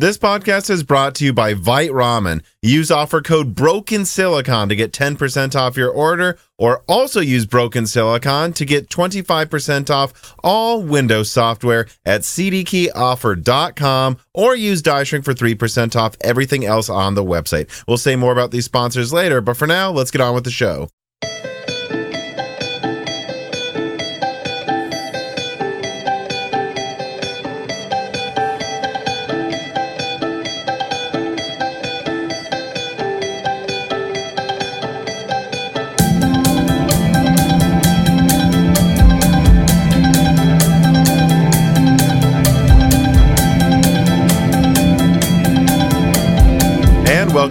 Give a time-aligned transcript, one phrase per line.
[0.00, 2.44] This podcast is brought to you by Vite Ramen.
[2.62, 7.84] Use offer code Broken Silicon to get 10% off your order, or also use Broken
[7.84, 15.34] Silicon to get 25% off all Windows software at cdkeyoffer.com, or use Die Shrink for
[15.34, 17.68] 3% off everything else on the website.
[17.88, 20.52] We'll say more about these sponsors later, but for now, let's get on with the
[20.52, 20.90] show.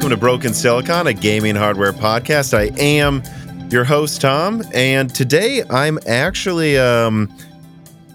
[0.07, 2.53] Welcome to Broken Silicon, a gaming hardware podcast.
[2.57, 3.21] I am
[3.69, 7.29] your host, Tom, and today I'm actually um,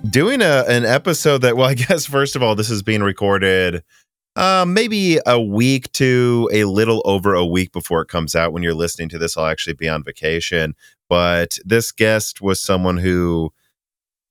[0.09, 3.85] doing a, an episode that, well, I guess, first of all, this is being recorded
[4.37, 8.55] uh, maybe a week to a little over a week before it comes out.
[8.55, 10.75] When you're listening to this, I'll actually be on vacation.
[11.11, 13.53] But this guest was someone who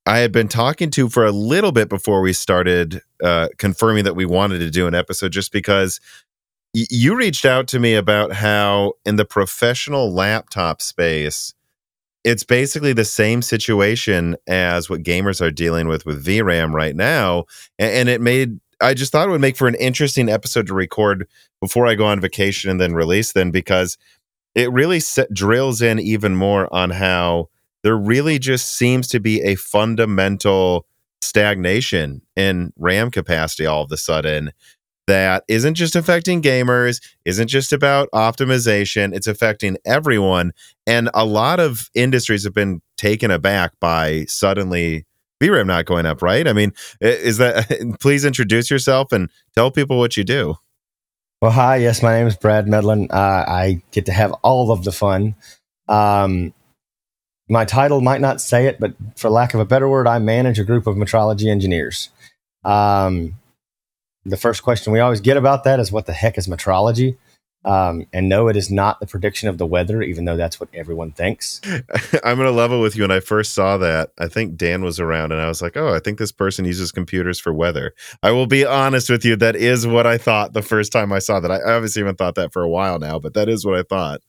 [0.08, 4.16] I had been talking to for a little bit before we started uh, confirming that
[4.16, 6.00] we wanted to do an episode, just because
[6.74, 11.54] you reached out to me about how in the professional laptop space,
[12.24, 17.46] it's basically the same situation as what gamers are dealing with with VRAM right now,
[17.80, 18.60] and, it made.
[18.80, 21.28] I just thought it would make for an interesting episode to record
[21.62, 23.96] before I go on vacation and then release them because
[24.56, 27.50] it really set, drills in even more on how
[27.84, 30.88] there really just seems to be a fundamental
[31.22, 34.52] stagnation in RAM capacity all of a sudden
[35.12, 40.54] that isn't just affecting gamers, isn't just about optimization, it's affecting everyone.
[40.88, 45.06] And a lot of industries have been taken aback by suddenly
[45.44, 46.48] VRAM not going up, right?
[46.48, 50.56] I mean, is that please introduce yourself and tell people what you do.
[51.42, 51.76] Well, hi.
[51.76, 53.12] Yes, my name is Brad Medlin.
[53.12, 55.36] Uh, I get to have all of the fun.
[55.90, 56.54] Um,
[57.50, 60.58] my title might not say it, but for lack of a better word, I manage
[60.58, 62.12] a group of metrology engineers.
[62.64, 63.36] Um,
[64.26, 67.18] the first question we always get about that is what the heck is metrology?
[67.64, 70.70] Um, and no, it is not the prediction of the weather, even though that's what
[70.74, 71.62] everyone thinks.
[72.24, 73.04] I'm going to level with you.
[73.04, 75.94] When I first saw that, I think Dan was around and I was like, oh,
[75.94, 77.94] I think this person uses computers for weather.
[78.24, 79.36] I will be honest with you.
[79.36, 81.52] That is what I thought the first time I saw that.
[81.52, 84.22] I obviously haven't thought that for a while now, but that is what I thought.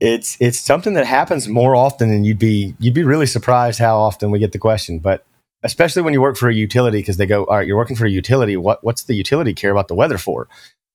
[0.00, 3.98] It's it's something that happens more often than you'd be you'd be really surprised how
[3.98, 5.00] often we get the question.
[5.00, 5.24] But
[5.62, 8.06] especially when you work for a utility, because they go, all right, you're working for
[8.06, 8.56] a utility.
[8.56, 10.48] What what's the utility care about the weather for?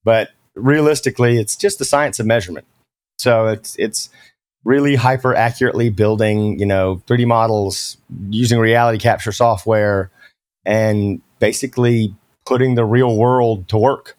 [0.03, 2.65] But realistically, it's just the science of measurement.
[3.17, 4.09] So it's it's
[4.63, 7.97] really hyper accurately building, you know, 3D models
[8.29, 10.09] using reality capture software
[10.65, 12.15] and basically
[12.45, 14.17] putting the real world to work.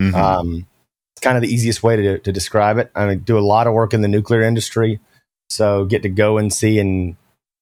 [0.00, 0.14] Mhm.
[0.14, 0.66] Um,
[1.14, 2.90] it's kind of the easiest way to, to describe it.
[2.94, 5.00] I do a lot of work in the nuclear industry,
[5.50, 7.16] so get to go and see and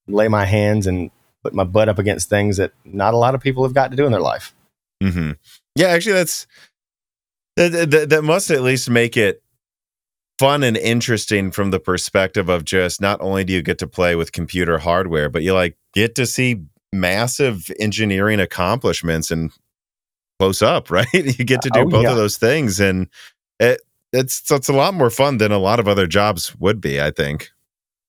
[0.06, 1.10] lay my hands and
[1.44, 3.96] put my butt up against things that not a lot of people have got to
[3.96, 4.52] do in their life.
[5.02, 5.32] hmm
[5.76, 6.46] Yeah, actually, that's
[7.56, 8.08] that, that.
[8.10, 9.42] That must at least make it
[10.38, 14.16] fun and interesting from the perspective of just not only do you get to play
[14.16, 16.60] with computer hardware, but you like get to see
[16.92, 19.52] massive engineering accomplishments and
[20.40, 21.06] close up, right?
[21.12, 22.10] You get to do Oh, both yeah.
[22.10, 23.08] of those things, and
[23.60, 23.80] it
[24.12, 27.00] it's it's a lot more fun than a lot of other jobs would be.
[27.00, 27.50] I think.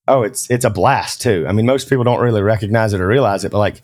[0.07, 1.45] Oh, it's it's a blast too.
[1.47, 3.81] I mean, most people don't really recognize it or realize it, but like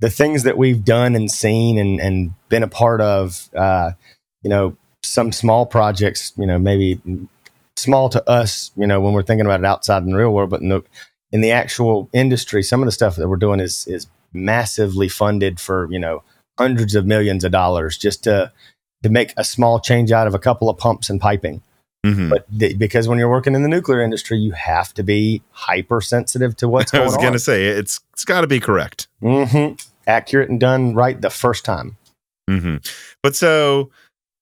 [0.00, 3.92] the things that we've done and seen and and been a part of, uh,
[4.42, 7.00] you know, some small projects, you know, maybe
[7.76, 10.50] small to us, you know, when we're thinking about it outside in the real world,
[10.50, 10.82] but in the
[11.30, 15.60] in the actual industry, some of the stuff that we're doing is is massively funded
[15.60, 16.22] for you know
[16.58, 18.52] hundreds of millions of dollars just to
[19.02, 21.62] to make a small change out of a couple of pumps and piping.
[22.04, 22.30] Mhm.
[22.30, 26.56] But th- because when you're working in the nuclear industry, you have to be hypersensitive
[26.56, 27.08] to what's going on.
[27.08, 29.08] I going was gonna say it's it's got to be correct.
[29.20, 29.72] hmm
[30.06, 31.96] Accurate and done right the first time.
[32.48, 32.76] hmm
[33.22, 33.90] But so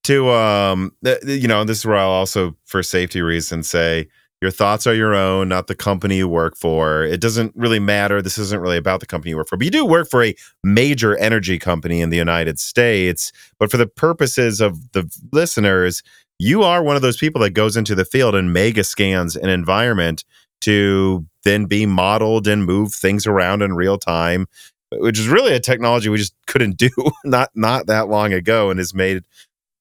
[0.05, 4.09] to um, th- you know, this is where I'll also, for safety reasons, say
[4.41, 7.03] your thoughts are your own, not the company you work for.
[7.03, 8.23] It doesn't really matter.
[8.23, 10.35] This isn't really about the company you work for, but you do work for a
[10.65, 13.33] major energy company in the United States.
[13.59, 16.03] But for the purposes of the listeners,
[16.41, 19.51] you are one of those people that goes into the field and mega scans an
[19.51, 20.25] environment
[20.63, 24.47] to then be modeled and move things around in real time
[24.93, 26.91] which is really a technology we just couldn't do
[27.25, 29.23] not not that long ago and has made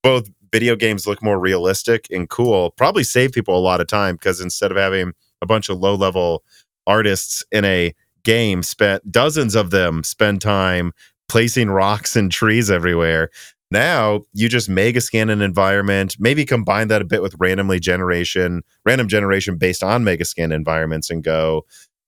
[0.03, 4.15] both video games look more realistic and cool probably save people a lot of time
[4.15, 6.44] because instead of having a bunch of low level
[6.85, 10.91] artists in a game spent dozens of them spend time
[11.29, 13.29] placing rocks and trees everywhere
[13.71, 18.63] Now you just mega scan an environment, maybe combine that a bit with randomly generation,
[18.86, 21.66] random generation based on mega scan environments and go,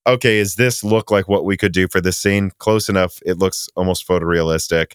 [0.07, 2.51] okay, is this look like what we could do for this scene?
[2.57, 3.19] Close enough.
[3.25, 4.93] It looks almost photorealistic.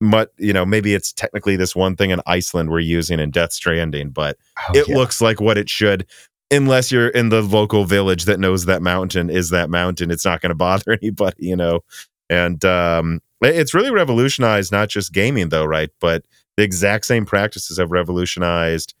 [0.00, 3.52] But you know, maybe it's technically this one thing in Iceland we're using in Death
[3.52, 4.96] Stranding, but oh, it yeah.
[4.96, 6.06] looks like what it should.
[6.50, 10.40] Unless you're in the local village that knows that mountain is that mountain, it's not
[10.40, 11.80] going to bother anybody, you know.
[12.30, 15.90] And um, it's really revolutionized not just gaming, though, right?
[16.00, 16.24] But
[16.56, 18.94] the exact same practices have revolutionized,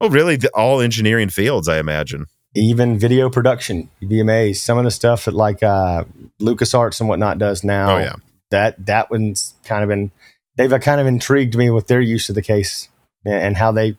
[0.00, 3.88] oh, really, the, all engineering fields, I imagine even video production.
[4.00, 4.62] You'd be amazed.
[4.62, 6.04] Some of the stuff that like uh,
[6.40, 7.96] LucasArts and whatnot does now.
[7.96, 8.14] Oh yeah,
[8.50, 10.10] that that one's kind of been
[10.56, 12.88] they've uh, kind of intrigued me with their use of the case
[13.24, 13.96] and how they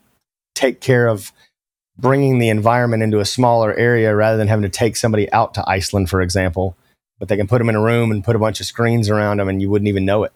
[0.54, 1.32] take care of
[1.98, 5.64] bringing the environment into a smaller area rather than having to take somebody out to
[5.68, 6.76] Iceland, for example.
[7.20, 9.38] But they can put them in a room and put a bunch of screens around
[9.38, 10.34] them, and you wouldn't even know it.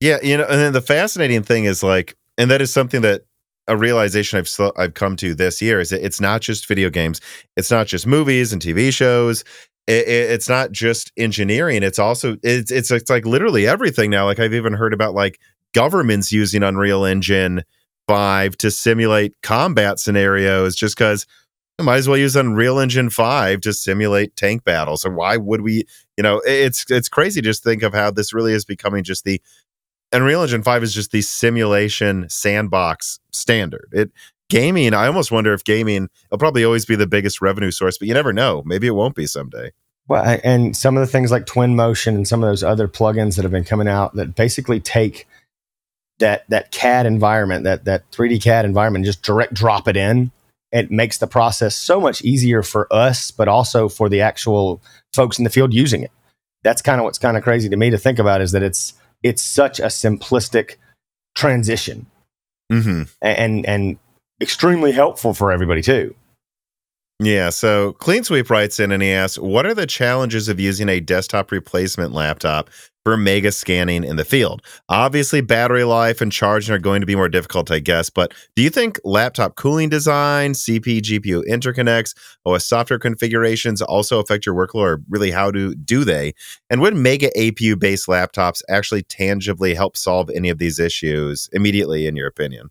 [0.00, 3.22] Yeah, you know, and then the fascinating thing is like, and that is something that
[3.68, 6.90] a realization I've sl- I've come to this year is that it's not just video
[6.90, 7.20] games,
[7.56, 9.44] it's not just movies and TV shows.
[9.86, 11.82] It, it, it's not just engineering.
[11.82, 14.24] It's also it's, it's it's like literally everything now.
[14.26, 15.38] Like I've even heard about like
[15.74, 17.62] governments using Unreal Engine
[18.08, 21.26] five to simulate combat scenarios, just because
[21.82, 25.04] might as well use Unreal Engine five to simulate tank battles.
[25.04, 25.84] Or why would we?
[26.16, 29.40] You know, it's it's crazy just think of how this really is becoming just the
[30.12, 33.88] Unreal Engine 5 is just the simulation sandbox standard.
[33.92, 34.10] It
[34.48, 38.08] gaming, I almost wonder if gaming will probably always be the biggest revenue source, but
[38.08, 38.62] you never know.
[38.64, 39.72] Maybe it won't be someday.
[40.08, 43.42] Well, and some of the things like Twinmotion and some of those other plugins that
[43.42, 45.26] have been coming out that basically take
[46.18, 50.30] that that CAD environment, that that 3D CAD environment, just direct drop it in.
[50.76, 54.82] It makes the process so much easier for us, but also for the actual
[55.14, 56.10] folks in the field using it.
[56.64, 58.92] That's kind of what's kind of crazy to me to think about is that it's
[59.22, 60.76] it's such a simplistic
[61.34, 62.06] transition
[62.70, 63.02] mm-hmm.
[63.22, 63.98] and and
[64.40, 66.14] extremely helpful for everybody too.
[67.18, 70.90] Yeah, so Clean Sweep writes in and he asks, What are the challenges of using
[70.90, 72.68] a desktop replacement laptop
[73.04, 74.60] for mega scanning in the field?
[74.90, 78.62] Obviously, battery life and charging are going to be more difficult, I guess, but do
[78.62, 82.12] you think laptop cooling design, CPU, GPU interconnects,
[82.44, 86.34] OS software configurations also affect your workload, or really how do, do they?
[86.68, 92.06] And would mega APU based laptops actually tangibly help solve any of these issues immediately,
[92.06, 92.68] in your opinion?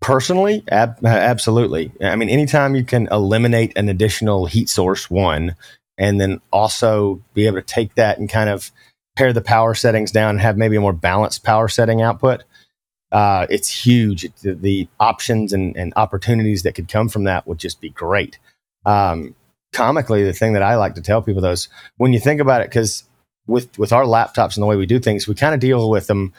[0.00, 1.92] Personally, ab- absolutely.
[2.00, 5.56] I mean, anytime you can eliminate an additional heat source, one,
[5.98, 8.70] and then also be able to take that and kind of
[9.16, 12.44] pare the power settings down and have maybe a more balanced power setting output,
[13.10, 14.28] uh, it's huge.
[14.42, 18.38] The, the options and, and, opportunities that could come from that would just be great.
[18.86, 19.34] Um,
[19.72, 22.60] comically, the thing that I like to tell people though is when you think about
[22.60, 23.04] it, because
[23.46, 26.06] with with our laptops and the way we do things, we kind of deal with
[26.06, 26.32] them.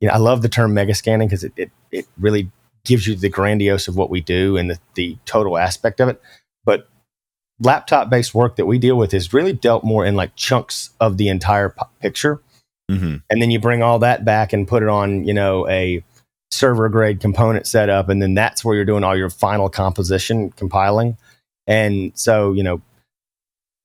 [0.00, 2.50] You know, I love the term mega scanning because it, it it really
[2.86, 6.22] gives you the grandiose of what we do and the, the total aspect of it.
[6.64, 6.88] But
[7.60, 11.18] laptop based work that we deal with is really dealt more in like chunks of
[11.18, 12.40] the entire p- picture.
[12.90, 13.16] Mm-hmm.
[13.28, 16.02] And then you bring all that back and put it on, you know, a
[16.50, 18.08] server grade component setup.
[18.08, 21.16] And then that's where you're doing all your final composition compiling.
[21.66, 22.80] And so, you know,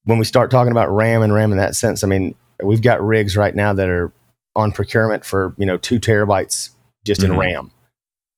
[0.05, 3.03] when we start talking about RAM and RAM in that sense, I mean, we've got
[3.03, 4.11] rigs right now that are
[4.55, 6.69] on procurement for, you know, two terabytes
[7.03, 7.33] just mm-hmm.
[7.33, 7.71] in RAM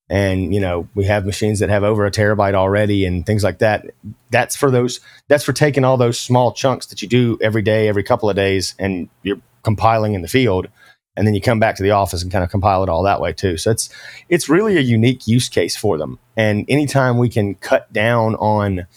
[0.10, 3.60] and you know we have machines that have over a terabyte already and things like
[3.60, 3.86] that.
[4.32, 7.88] That's for those that's for taking all those small chunks that you do every day
[7.88, 10.68] every couple of days and you're compiling in the field.
[11.16, 13.22] And then you come back to the office and kind of compile it all that
[13.22, 13.58] way too.
[13.58, 13.90] So it's
[14.30, 16.20] it's really a unique use case for them.
[16.36, 18.88] And anytime we can cut down on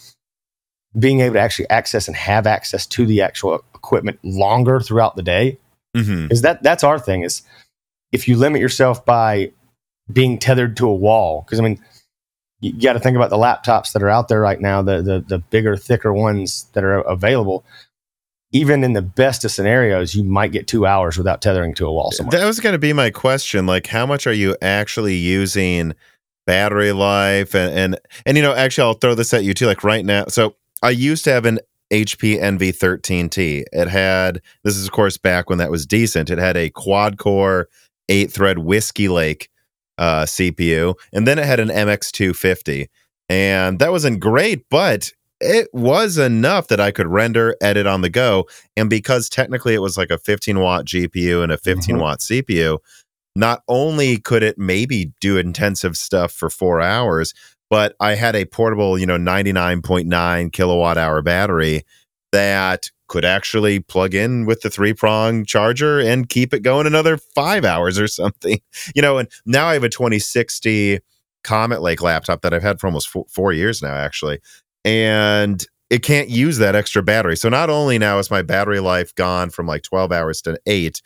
[0.97, 5.23] being able to actually access and have access to the actual equipment longer throughout the
[5.23, 5.59] day
[5.95, 6.31] mm-hmm.
[6.31, 7.43] is that that's our thing is
[8.11, 9.51] if you limit yourself by
[10.11, 11.43] being tethered to a wall.
[11.45, 11.83] Because I mean,
[12.59, 15.23] you got to think about the laptops that are out there right now, the, the
[15.25, 17.65] the bigger, thicker ones that are available.
[18.51, 21.91] Even in the best of scenarios, you might get two hours without tethering to a
[21.91, 22.39] wall somewhere.
[22.39, 23.65] That was going to be my question.
[23.65, 25.93] Like, how much are you actually using
[26.45, 27.53] battery life?
[27.53, 29.65] And and and you know, actually, I'll throw this at you too.
[29.65, 31.59] Like right now, so I used to have an
[31.91, 33.65] HP Envy 13T.
[33.71, 36.29] It had this is of course back when that was decent.
[36.29, 37.67] It had a quad core,
[38.09, 39.49] eight thread Whiskey Lake
[39.97, 42.87] uh, CPU, and then it had an MX250,
[43.29, 48.09] and that wasn't great, but it was enough that I could render, edit on the
[48.09, 52.01] go, and because technically it was like a 15 watt GPU and a 15 mm-hmm.
[52.01, 52.79] watt CPU,
[53.35, 57.33] not only could it maybe do intensive stuff for four hours,
[57.69, 61.83] but I had a portable, you know, 99.9 kilowatt hour battery
[62.31, 67.17] that could actually plug in with the three prong charger and keep it going another
[67.17, 68.59] five hours or something.
[68.95, 70.99] You know, and now I have a 2060
[71.43, 74.39] Comet Lake laptop that I've had for almost four, four years now, actually.
[74.85, 77.37] And it can't use that extra battery.
[77.37, 81.01] So not only now is my battery life gone from like 12 hours to eight,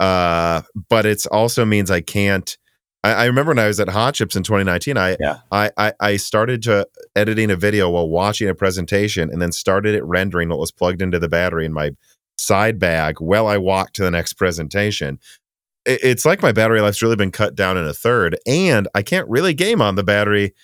[0.00, 2.56] uh, but it's also means I can't.
[3.04, 5.38] I, I remember when I was at Hot Chips in 2019, I, Yeah.
[5.50, 9.94] I, I I started to editing a video while watching a presentation, and then started
[9.94, 11.90] it rendering what was plugged into the battery in my
[12.38, 15.18] side bag while I walked to the next presentation.
[15.84, 19.28] It's like my battery life's really been cut down in a third, and I can't
[19.28, 20.54] really game on the battery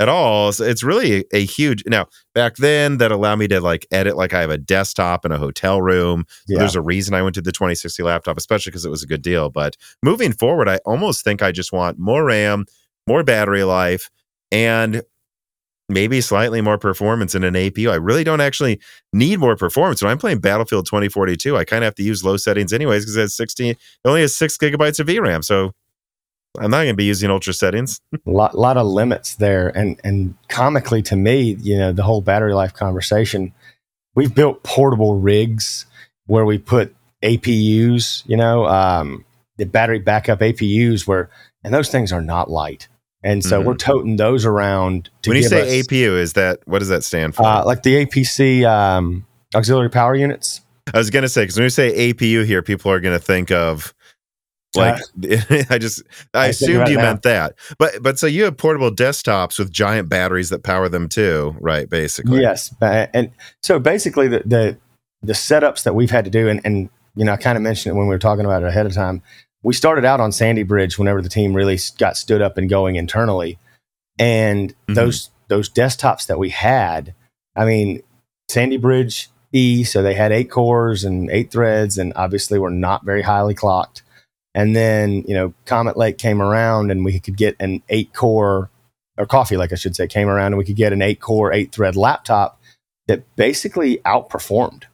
[0.00, 0.52] at all.
[0.52, 2.06] So it's really a, huge now.
[2.34, 5.38] Back then, that allowed me to like edit like I have a desktop in a
[5.38, 6.24] hotel room.
[6.28, 6.58] So Yeah.
[6.60, 9.22] There's a reason I went to the 2060 laptop, especially because it was a good
[9.22, 9.50] deal.
[9.50, 12.66] But moving forward, I almost think I just want more RAM,
[13.08, 14.10] more battery life,
[14.52, 15.02] and
[15.88, 17.90] maybe slightly more performance in an APU.
[17.90, 18.80] I really don't actually
[19.12, 20.02] need more performance.
[20.02, 23.16] When I'm playing Battlefield 2042, I kind of have to use low settings anyways because
[23.16, 25.44] it has 16, it only has six gigabytes of VRAM.
[25.44, 25.72] So
[26.58, 28.00] I'm not going to be using ultra settings.
[28.12, 29.68] a lot, lot of limits there.
[29.68, 33.52] And and comically to me, you know, the whole battery life conversation,
[34.14, 35.86] we've built portable rigs
[36.26, 39.24] where we put APUs, you know, um,
[39.56, 41.30] the battery backup APUs where,
[41.64, 42.88] and those things are not light.
[43.22, 43.64] And so Mhm.
[43.64, 47.02] we're toting those around to when you say us, APU, is that what does that
[47.02, 47.44] stand for?
[47.46, 50.60] uh, like the APC um, auxiliary power units.
[50.94, 53.24] I was going to say because when you say APU here, people are going to
[53.24, 53.92] think of
[54.76, 55.00] like
[55.70, 56.02] I just
[56.34, 57.02] I, I assumed right you now.
[57.02, 57.54] meant that.
[57.78, 61.88] But but so you have portable desktops with giant batteries that power them too, right?
[61.90, 63.32] Basically, Yes, and
[63.62, 64.78] so basically the the,
[65.22, 67.94] the setups that we've had to do, and, and you know, I kind of mentioned
[67.94, 69.22] it when we were talking about it ahead of time.
[69.62, 72.96] We started out on Sandy Bridge whenever the team really got stood up and going
[72.96, 73.58] internally,
[74.18, 74.94] and Mhm.
[74.94, 77.14] those those desktops that we had.
[77.56, 78.02] I mean,
[78.50, 83.04] Sandy Bridge E, so they had eight cores and eight threads, and obviously were not
[83.04, 84.02] very highly clocked.
[84.54, 88.70] And then you know, Comet Lake came around, and we could get an eight core
[89.16, 91.52] or Coffee Lake, I should say, came around, and we could get an eight core,
[91.52, 92.60] eight thread laptop
[93.08, 94.84] that basically outperformed.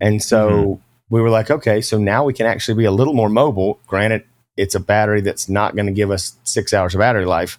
[0.00, 0.80] And so
[1.14, 3.78] we were like, okay, so now we can actually be a little more mobile.
[3.86, 4.24] Granted,
[4.56, 7.56] it's a battery that's not going to give us six hours of battery life,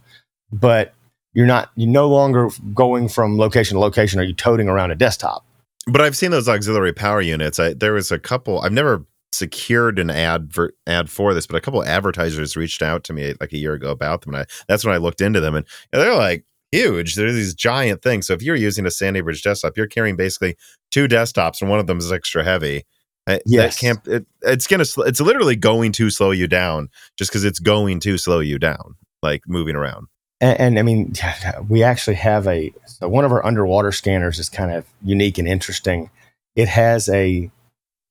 [0.52, 0.94] but
[1.32, 4.20] you're not, you're no longer going from location to location.
[4.20, 5.46] Are you toting around a desktop?
[5.88, 7.58] But I've seen those auxiliary power units.
[7.58, 8.60] I, there was a couple.
[8.60, 13.06] I've never secured an ad for, ad for this, but a couple advertisers reached out
[13.06, 15.40] to me like a year ago about them, and I, that's when I looked into
[15.40, 16.44] them, and they're like
[16.74, 17.16] huge.
[17.16, 18.28] They're these giant things.
[18.28, 20.58] So if you're using a Sandy Bridge desktop, you're carrying basically
[20.92, 22.84] two desktops, and one of them is extra heavy.
[23.28, 23.76] I- Yes.
[23.76, 24.08] that can't.
[24.08, 24.86] It, it's gonna.
[25.08, 28.96] It's literally going to slow you down, just because it's going to slow you down,
[29.24, 30.08] like moving around.
[30.42, 31.14] And, and I mean,
[31.70, 35.48] we actually have a, so one of our underwater scanners is kind of unique and
[35.48, 36.10] interesting.
[36.56, 37.50] It has a,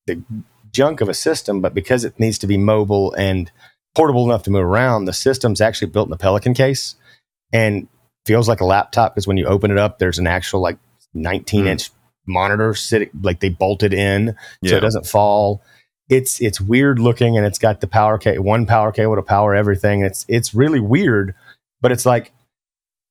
[0.07, 0.23] the
[0.73, 3.51] junk of a system, but because it needs to be mobile and
[3.95, 6.97] portable enough to move around, the system's actually built in a Pelican case
[7.53, 7.87] and
[8.27, 10.79] feels like a laptop because when you open it up, there's an actual like
[11.15, 11.91] 19 Mm.
[12.27, 15.63] Monitor sitting, like they bolted in so it doesn't fall.
[16.09, 19.55] It's it's weird looking, and it's got the power cable, one power cable to power
[19.55, 20.03] everything.
[20.03, 21.35] It's it's really weird,
[21.81, 22.33] but it's like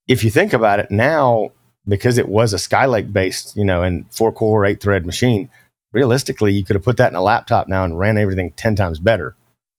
[0.07, 1.51] if you think about it now,
[1.87, 5.49] because it was a Skylake based, you know, and four core, eight thread machine.
[5.91, 8.99] Realistically, you could have put that in a laptop now and ran everything ten times
[8.99, 9.35] better.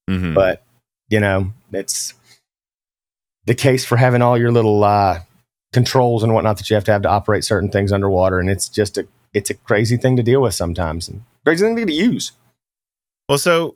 [0.09, 0.33] Mhm.
[0.33, 0.63] But
[1.09, 2.13] you know, it's
[3.45, 5.19] the case for having all your little uh,
[5.71, 8.69] controls and whatnot that you have to have to operate certain things underwater, and it's
[8.69, 12.31] just a it's a crazy thing to deal with sometimes, and crazy thing to use.
[13.29, 13.75] Well, so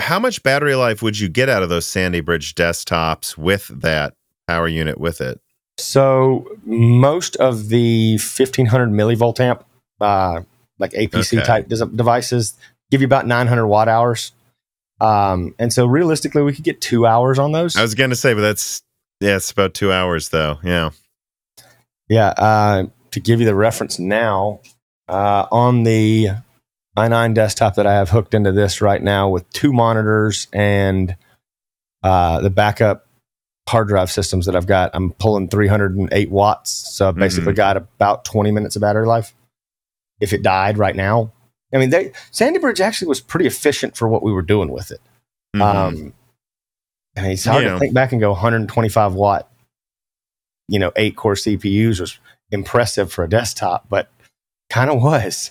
[0.00, 4.14] how much battery life would you get out of those Sandy Bridge desktops with that
[4.48, 5.40] power unit with it?
[5.78, 9.64] So most of the 1500 millivolt amp,
[10.00, 10.42] uh,
[10.78, 11.46] like APC Okay.
[11.46, 12.54] type des- devices,
[12.90, 14.32] give you about 900 watt hours.
[15.00, 17.76] Um, and so realistically, we could get two hours on those.
[17.76, 18.82] I was going to say, but that's
[19.20, 20.58] yeah, it's about two hours though.
[20.62, 20.90] Yeah.
[22.08, 22.28] yeah.
[22.28, 24.60] Uh, to give you the reference now,
[25.08, 26.28] uh, on the
[26.96, 31.16] i9 desktop that I have hooked into this right now with two monitors and
[32.02, 33.06] uh, the backup
[33.68, 36.70] hard drive systems that I've got, I'm pulling 308 watts.
[36.94, 39.34] So I've basically got about 20 minutes of battery life.
[40.20, 41.32] If it died right now,
[41.72, 44.90] I mean, they, Sandy Bridge actually was pretty efficient for what we were doing with
[44.92, 45.00] it.
[45.56, 45.62] Mhm.
[45.62, 46.12] Um,
[47.16, 47.72] I mean, it's hard Yeah.
[47.72, 49.50] to think back and go 125 watt,
[50.68, 52.18] you know, eight core CPUs was
[52.50, 54.08] impressive for a desktop, but
[54.70, 55.50] kind of was.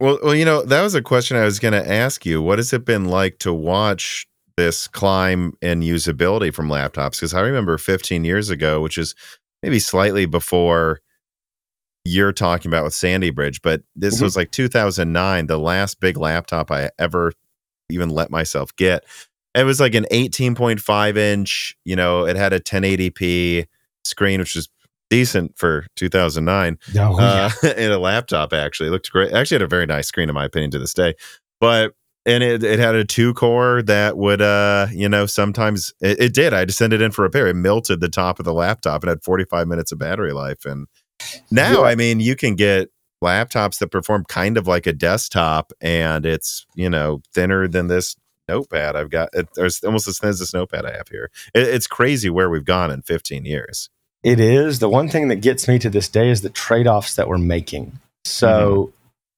[0.00, 2.42] well, well, you know, that was a question I was going to ask you.
[2.42, 7.12] What has it been like to watch this climb in usability from laptops?
[7.12, 9.14] Because I remember 15 years ago, which is
[9.62, 11.00] maybe slightly before
[12.04, 14.22] you're talking about with Sandy Bridge, but this Mhm.
[14.22, 17.32] was like 2009, the last big laptop I ever
[17.90, 19.04] even let myself get.
[19.54, 23.64] It was like an 18.5 inch, you know, it had a 1080p
[24.04, 24.68] screen, which is
[25.18, 27.50] decent for 2009 Oh, yeah.
[27.62, 28.52] uh, in a laptop.
[28.52, 29.32] Actually, it looked great.
[29.32, 31.14] Actually, had a very nice screen, in my opinion, to this day.
[31.60, 31.92] But
[32.26, 36.34] and it, it had a two core that would, uh, you know, sometimes it, it
[36.34, 36.54] did.
[36.54, 37.46] I had to send it in for repair.
[37.46, 40.64] It melted the top of the laptop and had 45 minutes of battery life.
[40.64, 40.86] And
[41.50, 41.88] now, Yeah.
[41.88, 42.88] I mean, you can get
[43.22, 48.16] laptops that perform kind of like a desktop, and it's you know thinner than this
[48.48, 49.28] notepad I've got.
[49.32, 51.30] It, there's almost as thin as this notepad I have here.
[51.54, 53.88] It, it's crazy where we've gone in 15 years.
[54.24, 54.78] It is.
[54.78, 57.36] The one thing that gets me to this day is the trade offs that we're
[57.36, 58.00] making.
[58.24, 58.92] So,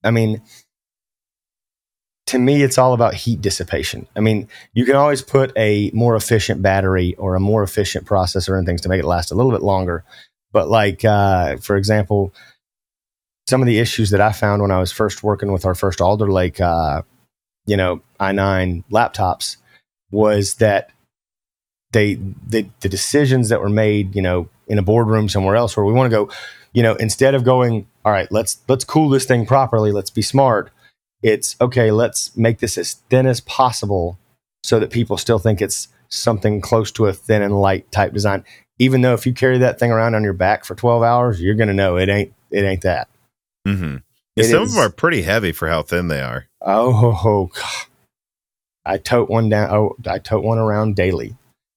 [0.04, 0.40] I mean,
[2.26, 4.06] to me, it's all about heat dissipation.
[4.14, 8.56] I mean, you can always put a more efficient battery or a more efficient processor
[8.56, 10.04] and things to make it last a little bit longer.
[10.52, 12.32] But, like, uh, for example,
[13.48, 16.00] some of the issues that I found when I was first working with our first
[16.00, 17.02] Alder Lake, uh,
[17.66, 19.56] you know, i9 laptops
[20.12, 20.90] was that
[21.92, 22.14] they,
[22.48, 25.92] the, the decisions that were made, you know, in a boardroom somewhere else where we
[25.92, 26.30] want to go,
[26.72, 30.22] you know, instead of going, all right, let's let's cool this thing properly, let's be
[30.22, 30.70] smart.
[31.22, 34.18] It's okay, let's make this as thin as possible
[34.62, 38.44] so that people still think it's something close to a thin and light type design.
[38.78, 41.54] Even though if you carry that thing around on your back for 12 hours, you're
[41.54, 43.08] gonna know it ain't it ain't that.
[43.66, 43.96] Mm-hmm.
[44.36, 46.46] It some is- of them are pretty heavy for how thin they are.
[46.60, 47.86] Oh, ho, God.
[48.84, 49.70] I tote one down.
[49.70, 51.36] Oh, I tote one around daily.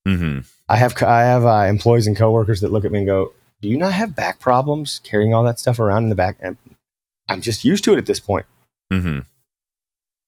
[0.10, 0.40] Mm-hmm.
[0.68, 3.70] I have I have uh, employees and coworkers that look at me and go, "Do
[3.70, 6.58] you not have back problems carrying all that stuff around in the back?" And
[7.28, 8.46] I'm just used to it at this point.
[8.92, 9.20] Mm-hmm.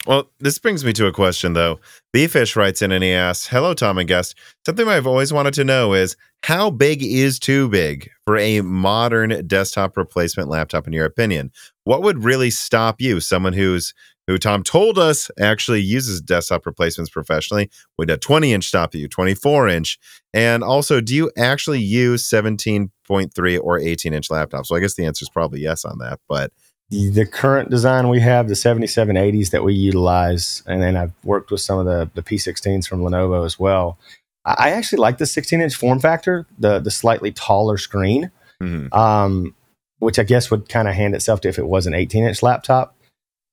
[0.08, 1.80] Well, this brings me to a question though.
[2.12, 4.36] Beefish writes in and he asks, Hello, Tom and guest.
[4.66, 9.46] Something I've always wanted to know is how big is too big for a modern
[9.46, 11.52] desktop replacement laptop, in your opinion?
[11.84, 13.94] What would really stop you, someone who's
[14.28, 17.70] who Tom told us actually uses desktop replacements professionally?
[17.98, 20.00] Would a 20 inch stop you, 24 inch?
[20.34, 24.68] And also, do you actually use 17.3 or 18 inch laptops?
[24.68, 26.20] So I guess the answer is probably yes on that.
[26.30, 26.52] But
[26.90, 31.62] The current design we have, the 7780s that we utilize, and then I've worked with
[31.62, 33.98] some of the, the P16s from Lenovo as well.
[34.44, 38.32] I actually like the 16 inch form factor, the the slightly taller screen.
[38.62, 39.56] mhm, um,
[40.00, 42.42] which I guess would kind of hand itself to if it was an 18 inch
[42.42, 42.96] laptop.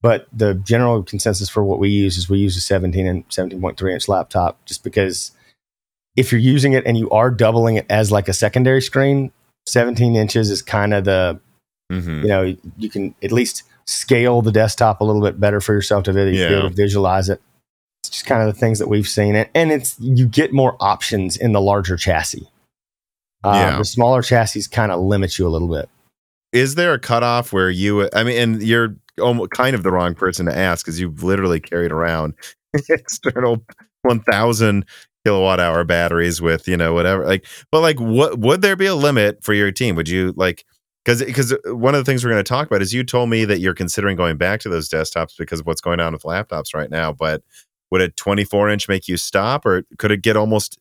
[0.00, 3.92] But the general consensus for what we use is we use a 17 and 17.3
[3.92, 5.32] inch laptop just because
[6.16, 9.32] if you're using it and you are doubling it as like a secondary screen,
[9.66, 11.40] 17 inches is kind of the,
[11.92, 12.22] mhm.
[12.22, 16.04] you know, you can at least scale the desktop a little bit better for yourself
[16.04, 16.58] to be, Yeah.
[16.58, 17.40] able to visualize it.
[18.02, 19.34] It's just kind of the things that we've seen.
[19.34, 22.48] And, and it's, you get more options in the larger chassis.
[23.42, 23.78] Uh, Yeah.
[23.78, 25.88] The smaller chassis kind of limits you a little bit.
[26.52, 30.14] is there a cutoff where you i mean and you're almost kind of the wrong
[30.14, 32.34] person to ask because you've literally carried around
[32.88, 33.64] external
[34.02, 34.84] 1000
[35.24, 38.94] kilowatt hour batteries with you know whatever like but like what would there be a
[38.94, 39.96] limit for your team?
[39.96, 40.64] Would you like
[41.04, 43.30] because because uh, one of the things we're going to talk about is you told
[43.30, 46.22] me that you're considering going back to those desktops because of what's going on with
[46.22, 47.42] laptops right now but
[47.90, 50.78] would a 24 inch make you stop or could it get almost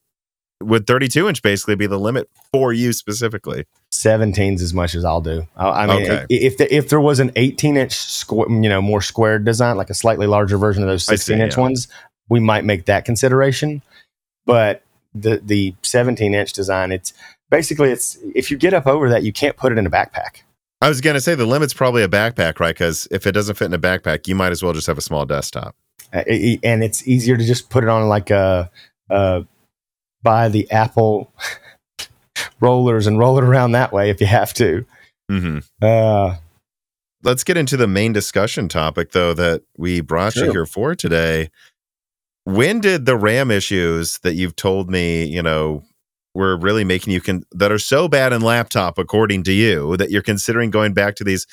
[0.60, 5.20] would 32 inch basically be the limit for you specifically 17s as much as I'll
[5.20, 5.46] do.
[5.56, 6.26] I, I mean, Okay.
[6.28, 9.90] if the, if there was an 18 inch squ- you know, more squared design, like
[9.90, 11.60] a slightly larger version of those I see, 16 inch yeah.
[11.60, 11.88] ones,
[12.28, 13.82] we might make that consideration.
[14.44, 14.82] But
[15.14, 17.12] the the 17 inch design, it's
[17.50, 20.42] basically it's if you get up over that, you can't put it in a backpack.
[20.80, 22.74] I was gonna say the limit's probably a backpack, right?
[22.74, 25.02] Because if it doesn't fit in a backpack, you might as well just have a
[25.02, 25.74] small desktop.
[26.12, 26.22] Uh,
[26.62, 28.70] and it's easier to just put it on like a,
[29.10, 29.42] uh
[30.22, 31.32] buy the Apple
[32.60, 34.84] rollers and roll it around that way if you have to.
[35.30, 36.36] hmm Uh,
[37.24, 41.50] Let's get into the main discussion topic, though, that we brought you here for today.
[42.44, 45.82] When did the RAM issues that you've told me, you know,
[46.34, 50.10] were really making you can that are so bad in laptop, according to you, that
[50.10, 51.44] you're considering going back to these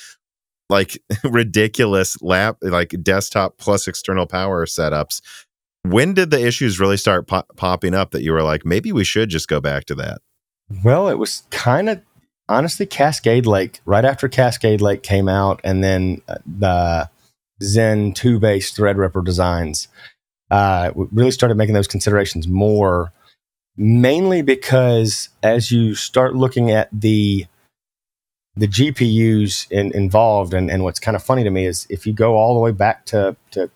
[0.70, 5.22] like ridiculous lap, like desktop plus external power setups?
[5.82, 9.04] When did the issues really start po- popping up that you were like, maybe we
[9.04, 10.20] should just go back to that?
[10.84, 12.02] Well, it was kind of
[12.50, 13.80] honestly Cascade Lake.
[13.86, 17.10] Right after Cascade Lake came out, and then uh, the
[17.64, 19.88] Zen two based Threadripper designs,
[20.52, 23.12] uh, we really started making those considerations more.
[23.78, 27.46] Mainly because as you start looking at the
[28.56, 32.14] the GPUs in, involved, and, and what's kind of funny to me is if you
[32.14, 33.70] go all the way back to, to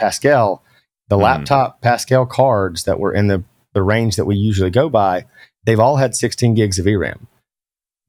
[0.00, 0.64] Pascal,
[1.08, 1.22] the Mhm.
[1.22, 5.26] laptop Pascal cards that were in the, the range that we usually go by,
[5.66, 7.18] they've all had 16 gigs of VRAM.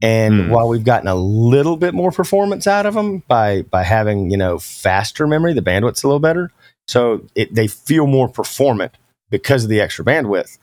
[0.02, 0.50] And Hmm.
[0.52, 4.38] while we've gotten a little bit more performance out of them by by having you
[4.38, 6.52] know faster memory, the bandwidth's a little better,
[6.88, 8.96] so it, they feel more performant
[9.32, 10.60] because of the extra bandwidth.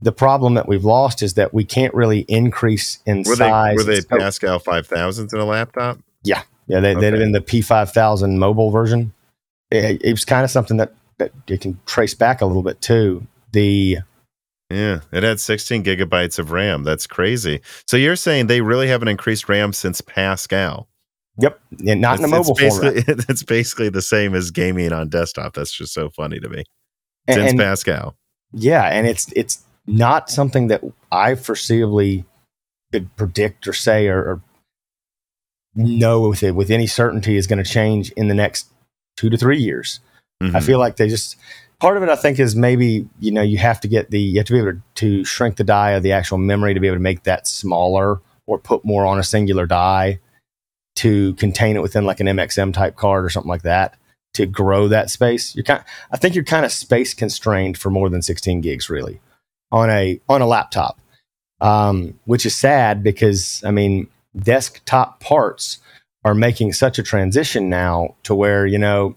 [0.00, 3.76] The problem that we've lost is that we can't really increase in Were they size.
[3.76, 4.20] were they scope.
[4.20, 5.98] Pascal five thousands in a laptop?
[6.22, 7.06] Yeah, yeah, they'd Okay.
[7.10, 9.12] have been the P5000 mobile version.
[9.70, 12.80] It, it was kind of something that, that you can trace back a little bit
[12.80, 13.26] too.
[13.52, 13.98] The
[14.70, 16.84] Yeah, it had 16 gigabytes of RAM.
[16.84, 17.60] That's crazy.
[17.86, 20.88] So you're saying they really haven't increased RAM since Pascal?
[21.40, 23.26] yep, and not in a It's- mobile it's format.
[23.30, 25.54] It's basically the same as gaming on desktop.
[25.54, 26.64] That's just so funny to me.
[27.28, 28.16] And- Since and- Pascal.
[28.52, 32.24] Yeah, and it's it's not something that I foreseeably
[32.92, 34.42] could predict or say or, or
[35.74, 38.66] know with it with any certainty is going to change in the next
[39.16, 40.00] two to three years.
[40.40, 40.62] I Mhm.
[40.62, 41.36] feel like they just
[41.80, 42.08] part of it.
[42.08, 44.58] I think is maybe you know you have to get the you have to be
[44.58, 47.24] able to, to shrink the die of the actual memory to be able to make
[47.24, 50.18] that smaller or put more on a singular die
[50.96, 53.96] to contain it within like an MXM type card or something like that
[54.34, 55.54] to grow that space.
[55.54, 59.20] You're kind I think you're kind of space constrained for more than 16 gigs really
[59.70, 61.00] on a on a laptop.
[61.60, 65.78] Um, which is sad because I mean desktop parts
[66.24, 69.16] are making such a transition now to where you know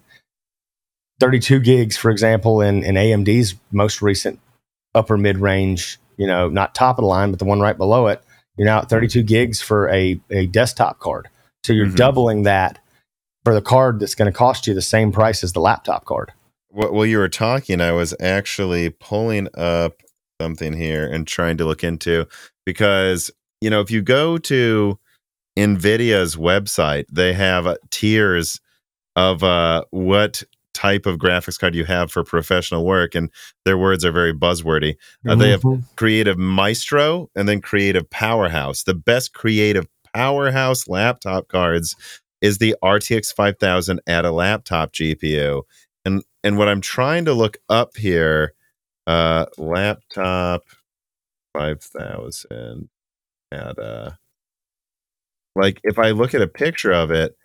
[1.21, 4.39] 32 gigs, for example, in, in AMD's most recent
[4.95, 8.07] upper mid range, you know, not top of the line, but the one right below
[8.07, 8.21] it,
[8.57, 11.29] you're now at 32 gigs for a, a desktop card.
[11.63, 11.95] So you're Mhm.
[11.95, 12.79] doubling that
[13.45, 16.33] for the card that's going to cost you the same price as the laptop card.
[16.69, 19.93] Wh- While you were talking, I was actually pulling up
[20.41, 22.27] something here and trying to look into
[22.65, 23.29] because,
[23.61, 24.97] you know, if you go to
[25.57, 28.59] NVIDIA's website, they have tiers
[29.15, 30.43] of uh, what
[30.81, 33.13] type of graphics card you have for professional work.
[33.13, 33.29] And
[33.65, 34.95] their words are very buzzwordy.
[35.27, 35.63] Uh, they have
[35.95, 38.83] Creative Maestro and then Creative Powerhouse.
[38.83, 41.95] The best creative powerhouse laptop cards
[42.41, 45.61] is the RTX 5000 Ada laptop GPU.
[46.03, 48.53] And and what I'm trying to look up here,
[49.05, 50.63] uh laptop
[51.53, 52.89] 5000
[53.53, 54.11] Ada uh
[55.55, 57.35] like if I look at a picture of it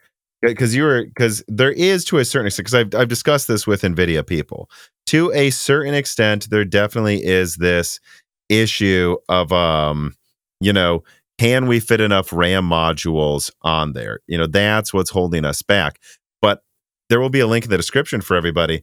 [0.42, 3.66] because you were because there is to a certain extent because I've I've discussed this
[3.66, 4.70] with Nvidia people.
[5.06, 8.00] To a certain extent there definitely is this
[8.48, 10.14] issue of um
[10.60, 11.02] you know
[11.38, 14.20] can we fit enough RAM modules on there?
[14.26, 16.00] You know that's what's holding us back.
[16.42, 16.62] But
[17.08, 18.82] there will be a link in the description for everybody.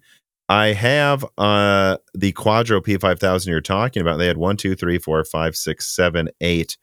[0.49, 5.23] I have uh the Quadro P5000 you're talking about they had one two three four
[5.23, 6.77] five six seven eight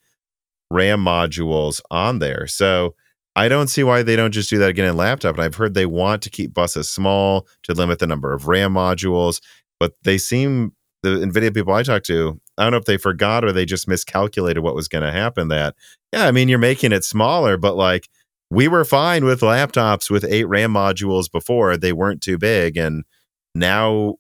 [0.71, 2.47] RAM modules on there.
[2.47, 2.95] So
[3.37, 5.37] I don't see why they don't just do that again in laptop.
[5.37, 8.75] And I've heard they want to keep buses small to limit the number of RAM
[8.75, 9.41] modules,
[9.79, 13.45] but they seem the NVIDIA people I talked to, I don't know if they forgot
[13.45, 15.49] or they just miscalculated what was going to happen.
[15.49, 15.75] That,
[16.13, 18.09] yeah, I mean, you're making it smaller, but like
[18.51, 22.77] we were fine with laptops with eight RAM modules before, they weren't too big.
[22.77, 23.05] And
[23.55, 24.17] now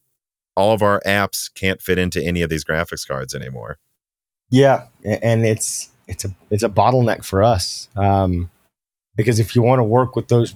[0.57, 3.79] all of our apps can't fit into any of these graphics cards anymore.
[4.51, 8.51] Yeah, and it's it's a it's a bottleneck for us um,
[9.21, 10.55] because if you want to work with those,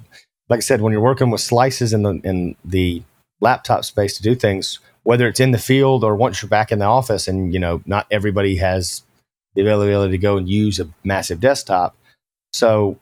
[0.48, 3.02] like I said, when you're working with slices in the in the
[3.40, 6.78] laptop space to do things, whether it's in the field or once you're back in
[6.78, 9.02] the office, and you know not everybody has
[9.54, 11.94] the availability to go and use a massive desktop,
[12.52, 12.98] so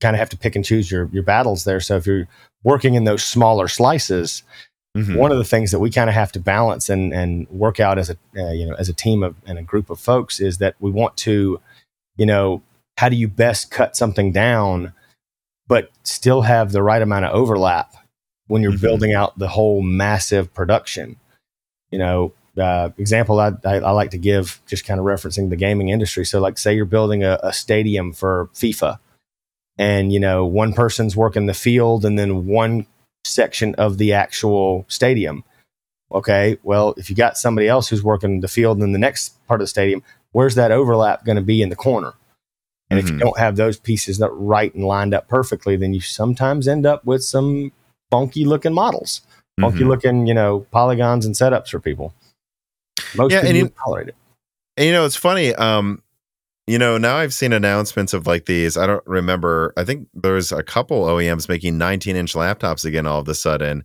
[0.00, 1.80] kind of have to pick and choose your your battles there.
[1.80, 2.28] So if you're
[2.64, 4.42] working in those smaller slices,
[4.96, 5.16] Mhm.
[5.16, 7.98] one of the things that we kind of have to balance and and work out
[7.98, 10.58] as a uh, you know as a team of and a group of folks is
[10.58, 11.58] that we want to
[12.18, 12.60] you know
[12.98, 14.92] how do you best cut something down
[15.68, 17.94] but still have the right amount of overlap
[18.48, 18.80] when you're Mhm.
[18.80, 21.16] building out the whole massive production
[21.90, 25.56] you know uh, example I, I, I like to give just kind of referencing the
[25.56, 28.98] gaming industry so like say you're building a, a stadium for fifa
[29.78, 32.86] and you know one person's working the field and then one
[33.24, 35.44] section of the actual stadium.
[36.12, 39.60] Okay, well, if you got somebody else who's working the field in the next part
[39.60, 40.02] of the stadium,
[40.32, 42.12] where's that overlap going to be in the corner?
[42.92, 43.20] And if you Mhm.
[43.20, 47.04] don't have those pieces that right and lined up perfectly, then you sometimes end up
[47.06, 47.72] with some
[48.10, 49.22] funky looking models,
[49.60, 49.88] funky Mhm.
[49.88, 52.12] looking, you know, polygons and setups for people.
[53.16, 54.14] Most Yeah, people and you- tolerate it.
[54.76, 55.54] And you know, it's funny.
[55.54, 56.02] Um,
[56.66, 58.76] you know, now I've seen announcements of like these.
[58.76, 59.72] I don't remember.
[59.76, 63.84] I think there's a couple OEMs making 19 inch laptops again all of a sudden.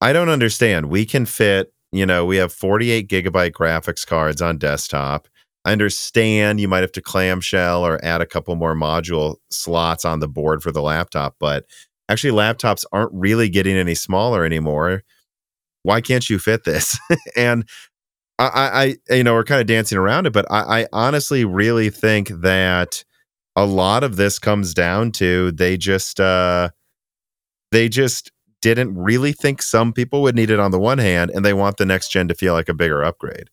[0.00, 0.86] I don't understand.
[0.90, 5.26] We can fit, you know, we have 48 gigabyte graphics cards on desktop.
[5.66, 10.20] I understand you might have to clamshell or add a couple more module slots on
[10.20, 11.64] the board for the laptop, but
[12.08, 15.02] actually, laptops aren't really getting any smaller anymore.
[15.82, 16.96] Why can't you fit this?
[17.36, 17.68] and
[18.38, 21.90] I, I, you know, we're kind of dancing around it, but I, I honestly really
[21.90, 23.02] think that
[23.56, 26.68] a lot of this comes down to they just uh
[27.72, 28.30] they just
[28.62, 31.78] didn't really think some people would need it on the one hand and they want
[31.78, 33.48] the next gen to feel like a bigger upgrade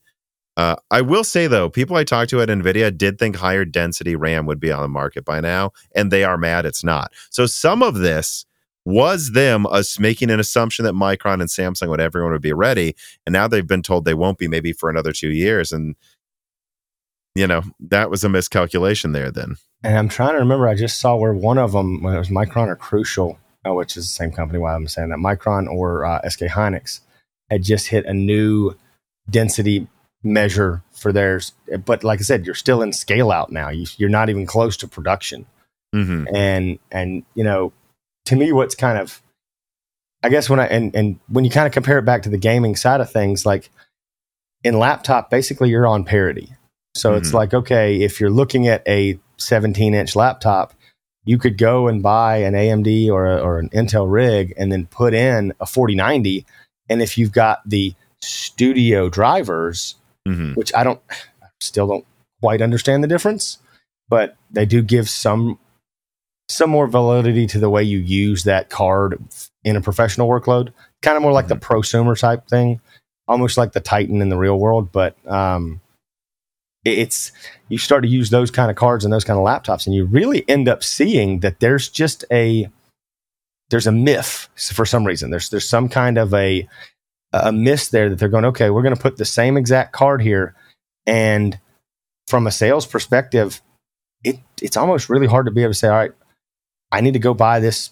[0.56, 4.16] uh, I will say though, people I talked to at Nvidia did think higher density
[4.16, 7.12] RAM would be on the market by now, and they are mad it's not.
[7.30, 8.46] So some of this
[8.86, 12.96] was them us making an assumption that Micron and Samsung would everyone would be ready,
[13.26, 15.96] and now they've been told they won't be maybe for another two years, and
[17.34, 19.32] you know that was a miscalculation there.
[19.32, 20.68] Then, and I'm trying to remember.
[20.68, 24.14] I just saw where one of them, was Micron or Crucial, oh, which is the
[24.14, 24.60] same company.
[24.60, 27.00] Why I'm saying that Micron or uh, SK Hynix
[27.50, 28.76] had just hit a new
[29.30, 29.88] density
[30.24, 31.54] measure for theirs.
[31.86, 33.70] But like I said, you're still in scale out now.
[33.70, 35.46] You, are not even close to production.
[35.94, 36.36] Mm-hmm.
[36.36, 37.72] And and you know,
[38.26, 39.22] to me, what's kind of,
[40.24, 42.38] I guess when I and and when you kind of compare it back to the
[42.38, 43.70] gaming side of things, like
[44.64, 46.56] in laptop, basically you're on parity.
[46.96, 47.18] So mm-hmm.
[47.20, 50.74] it's like okay, if you're looking at a 17 inch laptop,
[51.26, 54.88] you could go and buy an AMD or a, or an Intel rig and then
[54.88, 56.46] put in a 4090.
[56.90, 59.96] And if you've got the studio drivers,
[60.28, 60.54] mm-hmm.
[60.54, 61.02] which I don't
[61.60, 62.06] still don't
[62.42, 63.60] quite understand the difference,
[64.10, 65.60] but they do give some
[66.50, 69.22] some more validity to the way you use that card
[69.64, 70.74] in a professional workload.
[71.02, 71.60] Kind of more like mm-hmm.
[71.60, 72.82] the prosumer type thing,
[73.28, 74.92] almost like the Titan in the real world.
[74.92, 75.82] But um,
[76.86, 77.32] it's
[77.70, 80.06] you start to use those kind of cards and those kind of laptops, and you
[80.06, 82.70] really end up seeing that there's just a
[83.70, 85.32] there's a myth for some reason.
[85.32, 86.68] There's there's some kind of a
[87.34, 90.22] a miss there that they're going, okay, we're going to put the same exact card
[90.22, 90.56] here.
[91.06, 91.60] And
[92.28, 93.62] from a sales perspective,
[94.24, 96.12] it, it's almost really hard to be able to say, all right,
[96.92, 97.90] I need to go buy this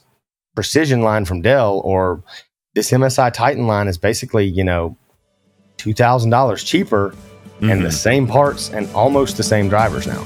[0.56, 2.24] precision line from Dell or
[2.76, 4.96] this MSI Titan line is basically, you know,
[5.78, 7.70] $2,000 cheaper mm-hmm.
[7.70, 7.96] and the mm-hmm.
[7.96, 10.24] same parts and almost the same drivers now.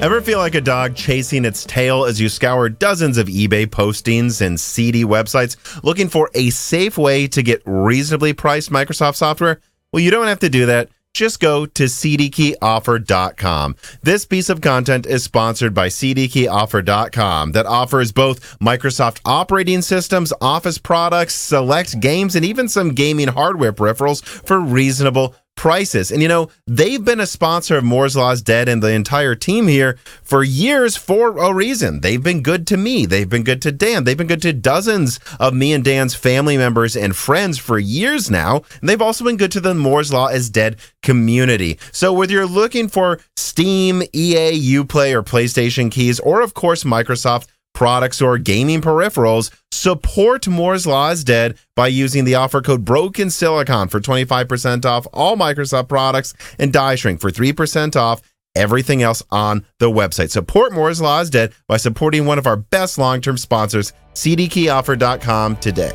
[0.00, 4.44] Ever feel like a dog chasing its tail as you scour dozens of eBay postings
[4.44, 9.60] and seedy websites looking for a safe way to get reasonably priced Microsoft software?
[9.92, 10.90] Well, you don't have to do that.
[11.14, 13.76] Just go to cdkeyoffer.com.
[14.02, 20.76] This piece of content is sponsored by cdkeyoffer.com that offers both Microsoft operating systems, Office
[20.76, 26.10] products, select games, and even some gaming hardware peripherals for reasonable prices.
[26.10, 29.68] And you know, they've been a sponsor of Moore's Law's Dead and the entire team
[29.68, 32.00] here for years for a reason.
[32.00, 33.06] They've been good to me.
[33.06, 34.04] They've been good to Dan.
[34.04, 38.30] They've been good to dozens of me and Dan's family members and friends for years
[38.30, 38.62] now.
[38.80, 41.78] And they've also been good to the Moore's Law is Dead community.
[41.92, 47.46] So whether you're looking for Steam, EA, Uplay, or PlayStation keys, or of course Microsoft
[47.74, 53.28] products or gaming peripherals, support Moore's Law is Dead by using the offer code Broken
[53.28, 58.22] Silicon for 25% off all Microsoft products and Die Shrink for 3% off
[58.54, 60.30] everything else on the website.
[60.30, 65.56] Support Moore's Law is Dead by supporting one of our best long term sponsors, cdkeyoffer.com,
[65.56, 65.92] today.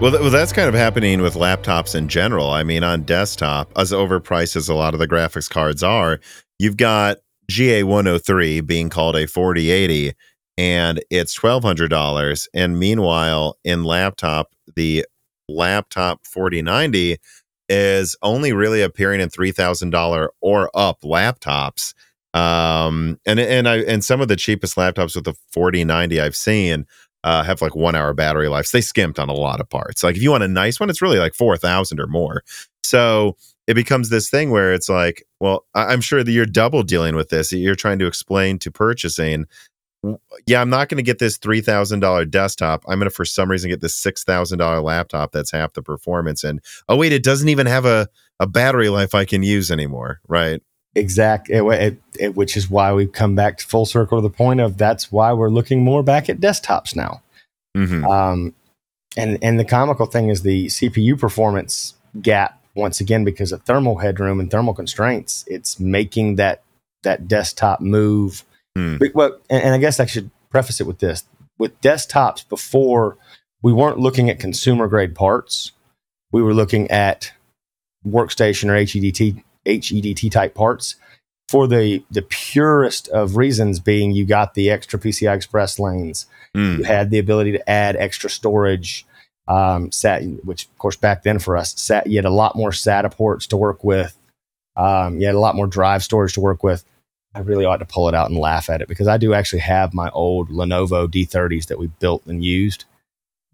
[0.00, 2.50] Well, well, that's kind of happening with laptops in general.
[2.50, 6.20] I mean, on desktop, as overpriced as a lot of the graphics cards are,
[6.60, 7.18] you've got
[7.50, 10.12] GA103 being called a 4080
[10.56, 15.06] and it's $1200 and meanwhile in laptop the
[15.48, 17.16] laptop 4090
[17.70, 21.94] is only really appearing in $3000 or up laptops
[22.34, 26.86] um and and I and some of the cheapest laptops with the 4090 I've seen
[27.24, 28.66] uh, have like one hour battery life.
[28.66, 30.02] So they skimped on a lot of parts.
[30.02, 32.42] Like if you want a nice one, it's really like four thousand or more.
[32.84, 33.36] So
[33.68, 37.28] it becomes this thing where it's like, well, I'm sure that you're double dealing with
[37.28, 37.52] this.
[37.52, 39.44] You're trying to explain to purchasing,
[40.46, 42.82] yeah, I'm not going to get this $3,000 desktop.
[42.88, 46.44] I'm going to, for some reason, get this $6,000 laptop that's half the performance.
[46.44, 48.08] And oh, wait, it doesn't even have a,
[48.40, 50.20] a battery life I can use anymore.
[50.26, 50.62] Right.
[50.94, 51.56] Exactly.
[51.56, 54.60] it, it, it, which is why we've come back to full circle to the point
[54.60, 57.22] of that's why we're looking more back at desktops now.
[57.76, 58.06] Mm-hmm.
[58.06, 58.54] Um,
[59.18, 63.98] and and the comical thing is the CPU performance gap once again because of thermal
[63.98, 66.62] headroom and thermal constraints it's making that
[67.02, 68.44] that desktop move.
[68.76, 69.14] Mm.
[69.14, 71.24] well and, and i guess i should preface it with this.
[71.58, 73.16] With desktops before
[73.62, 75.72] we weren't looking at consumer grade parts.
[76.30, 77.32] We were looking at
[78.06, 80.96] workstation or HEDT HEDT type parts
[81.48, 86.78] for the the purest of reasons being you got the extra PCI Express lanes, mm.
[86.78, 89.06] you had the ability to add extra storage,
[89.48, 92.70] um, sat, which of course back then for us, sat, you had a lot more
[92.70, 94.16] SATA ports to work with.
[94.76, 96.84] Um, you had a lot more drive storage to work with.
[97.34, 99.60] I really ought to pull it out and laugh at it because I do actually
[99.60, 102.84] have my old Lenovo D30s that we built and used,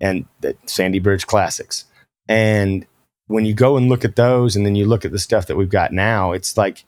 [0.00, 1.87] and the Sandy Bridge Classics.
[2.28, 2.87] And
[3.26, 5.57] when you go and look at those, and then you look at the stuff that
[5.57, 6.85] we've got now, it's like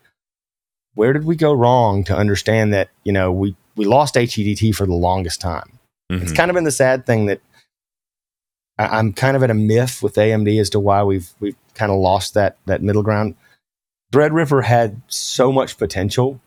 [0.95, 4.87] where did we go wrong to understand that you know we we lost HEDT for
[4.87, 5.79] the longest time.
[6.11, 6.23] Mhm.
[6.23, 7.41] It's kind of been the sad thing that
[8.79, 11.91] I, I'm kind of at a myth with AMD as to why we've we've kind
[11.93, 13.35] of lost that that middle ground.
[14.13, 16.41] Threadripper had so much potential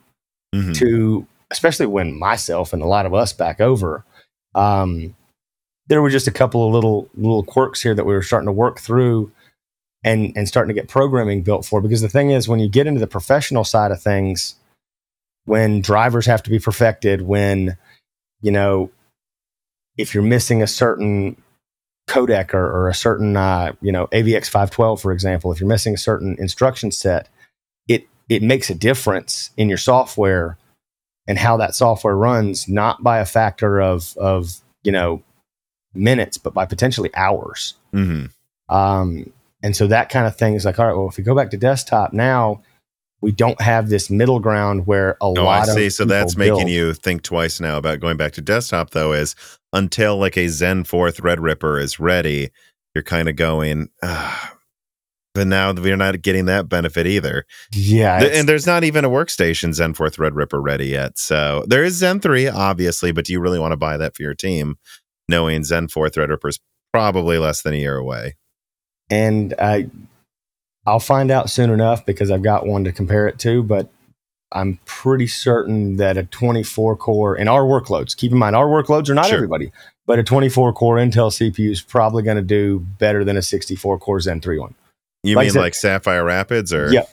[0.56, 0.76] Mhm.
[0.78, 4.04] to, especially when myself and a lot of us back over,
[4.56, 5.16] um,
[5.88, 8.52] there were just a couple of little little quirks here that we were starting to
[8.52, 9.32] work through
[10.04, 11.82] and and starting to get programming built for.
[11.82, 14.56] Because the thing is, when you get into the professional side of things,
[15.46, 17.78] when drivers have to be perfected, when
[18.42, 18.90] you know
[19.98, 21.36] if you're missing a certain
[22.10, 25.94] codec or, or a certain uh, you know AVX 512 for example, if you're missing
[25.94, 27.30] a certain instruction set,
[27.88, 30.58] it it makes a difference in your software
[31.28, 35.22] and how that software runs, not by a factor of of you know
[35.94, 37.76] minutes, but by potentially hours.
[37.94, 38.32] Mhm.
[38.70, 39.32] Um,
[39.64, 41.50] and so that kind of thing is like, all right, well, if we go back
[41.52, 42.62] to desktop now,
[43.22, 45.90] we don't have this middle ground where a Oh, I lot of see.
[45.90, 46.70] So people that's making build.
[46.70, 49.36] you think twice now about going back to desktop, though, is
[49.74, 52.50] until like a Zen 4 Threadripper is ready,
[52.96, 54.56] you're kind of going, ah.
[55.36, 57.46] But now we're not getting that benefit either.
[57.72, 61.18] yeah, Th- and there's not even a workstation Zen 4 Threadripper ready yet.
[61.20, 64.24] So there is Zen 3, obviously, but do you really want to buy that for
[64.24, 64.78] your team,
[65.30, 66.60] knowing Zen 4 Threadripper is
[66.92, 68.36] probably less than a year away?
[69.12, 69.90] and I,
[70.86, 73.64] I'll find out soon enough because I've got one to compare it to.
[73.64, 73.90] But
[74.52, 78.16] I'm pretty certain that a 24 core in our workloads.
[78.18, 79.36] Keep in mind, our workloads are not Sure.
[79.36, 79.72] everybody,
[80.08, 84.00] but a 24 core Intel CPU is probably going to do better than a 64
[84.00, 84.74] core Zen 3 one.
[85.24, 86.92] You Like mean said- like Sapphire Rapids or?
[86.92, 87.04] Yeah.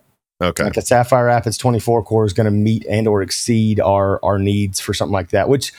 [0.43, 0.65] Okay.
[0.65, 4.39] Like a Sapphire Rapids 24 core is going to meet and or exceed our our
[4.39, 5.73] needs for something like that, which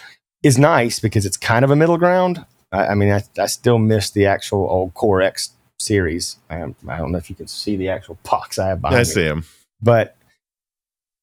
[0.44, 2.44] is nice because it's kind of a middle ground.
[2.72, 6.38] I, I mean, I, I still miss the actual old Core X series.
[6.50, 6.56] I,
[6.88, 9.06] I don't know if you can see the actual box I have behind I me,
[9.06, 9.46] see them.
[9.82, 10.17] but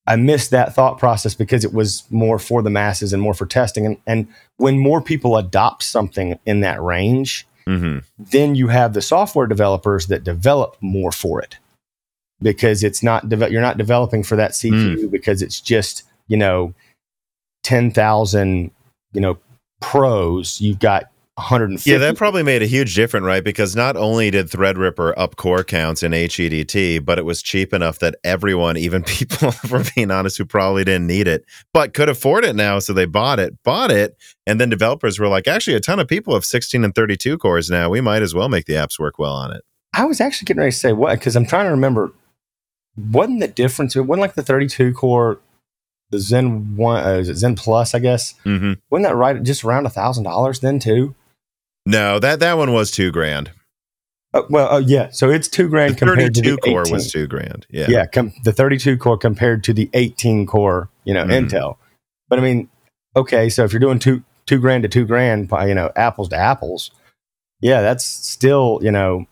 [0.06, 3.46] I missed that thought process because it was more for the masses and more for
[3.46, 3.86] testing.
[3.86, 9.00] And, and when more people adopt something in that range, hmm then you have the
[9.00, 11.56] software developers that develop more for it
[12.42, 16.74] because it's not deve- you're not developing for that CPU because it's just you know
[17.62, 18.70] ten thousand
[19.14, 19.38] you know
[19.80, 20.60] pros.
[20.60, 21.90] You've got 150.
[21.90, 23.42] Yeah, that probably made a huge difference, right?
[23.42, 27.98] Because not only did Threadripper up core counts in HEDT, but it was cheap enough
[27.98, 32.44] that everyone, even people, for being honest, who probably didn't need it, but could afford
[32.44, 34.16] it now, so they bought it, bought it,
[34.46, 37.68] and then developers were like, actually, a ton of people have 16 and 32 cores
[37.68, 37.90] now.
[37.90, 39.62] We might as well make the apps work well on it.
[39.92, 42.12] I was actually getting ready to say what because I'm trying to remember.
[42.96, 43.96] Wasn't the difference?
[43.96, 45.40] It wasn't like the 32 core,
[46.10, 47.92] the Zen one, uh, is it Zen Plus?
[47.92, 49.42] I guess hmm wasn't that right?
[49.42, 51.14] Just around a thousand dollars then too.
[51.86, 53.50] No, that that one was two grand.
[54.32, 55.10] Uh, well, uh, yeah.
[55.10, 56.92] So it's two The grand compared to 32 the core 18.
[56.92, 57.66] was two grand.
[57.70, 57.86] Yeah.
[57.88, 61.48] yeah, com- the 32 core compared to the 18 core, you know, Mhm.
[61.48, 61.76] Intel.
[62.28, 62.68] But I mean,
[63.14, 66.36] okay, so if you're doing two two grand to two grand, you know, apples to
[66.36, 66.90] apples,
[67.60, 69.26] yeah, that's still, you know,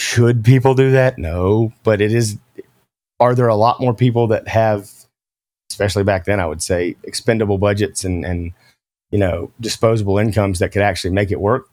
[0.00, 1.18] should people do that?
[1.18, 2.36] No, but it is.
[3.20, 4.90] Are there a lot more people that have,
[5.70, 8.52] especially back then, I would say, expendable budgets and and
[9.14, 11.68] you know disposable incomes that could actually make it work?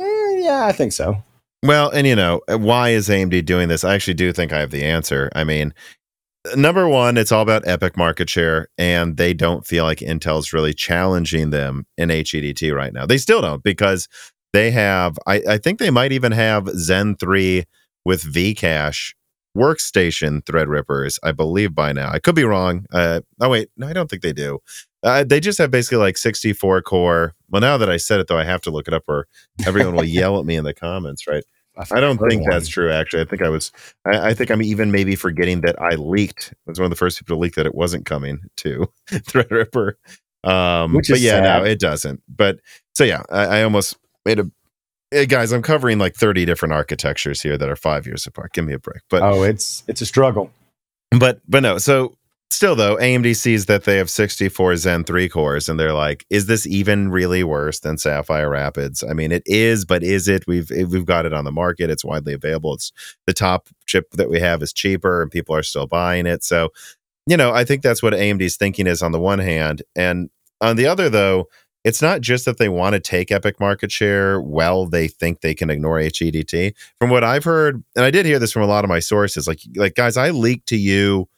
[0.00, 1.22] Eh, yeah, I think so.
[1.62, 3.84] Well, and you know, why is AMD doing this?
[3.84, 5.30] I actually do think I have the answer.
[5.34, 5.74] I mean,
[6.56, 10.72] number one, it's all about EPYC market share, and they don't feel like Intel's really
[10.72, 13.04] challenging them in HEDT right now.
[13.04, 14.08] They still don't because
[14.54, 17.64] they have, I, I think they might even have Zen 3
[18.06, 19.12] with Vcache
[19.58, 22.10] workstation Threadrippers, I believe by now.
[22.10, 22.86] I could be wrong.
[22.92, 24.60] Uh, oh, wait, no, I don't think they do.
[25.02, 27.34] Uh, they just have basically like 64 core.
[27.50, 29.26] Well, now that I said it, though, I have to look it up or
[29.66, 31.44] everyone will yell at me in the comments, right?
[31.92, 32.50] I don't think one.
[32.50, 32.90] that's true.
[32.90, 33.70] Actually, I think I was.
[34.04, 36.52] I, I think I'm even maybe forgetting that I leaked.
[36.52, 39.92] I was one of the first people to leak that it wasn't coming to Threadripper.
[40.44, 42.22] Um, Which but yeah, no, it doesn't.
[42.28, 42.58] But
[42.94, 44.50] so yeah, I, I almost made a.
[45.10, 48.52] Hey guys, I'm covering like 30 different architectures here that are five years apart.
[48.52, 49.00] Give me a break.
[49.08, 50.50] But Oh, it's it's a struggle.
[51.18, 52.14] but but no so
[52.50, 56.44] still though amd sees that they have 64 zen 3 cores and they're like is
[56.46, 60.70] this even really worse than sapphire rapids i mean it is but is it we've
[60.70, 62.92] we've got it on the market it's widely available it's
[63.26, 66.68] the top chip that we have is cheaper and people are still buying it so
[67.26, 70.28] you know i think that's what amd's thinking is on the one hand and
[70.60, 71.46] on the other though
[71.88, 75.54] it's not just that they want to take EPYC market share well they think they
[75.54, 78.84] can ignore hedt from what i've heard and i did hear this from a lot
[78.84, 81.28] of my sources like like guys i leak to you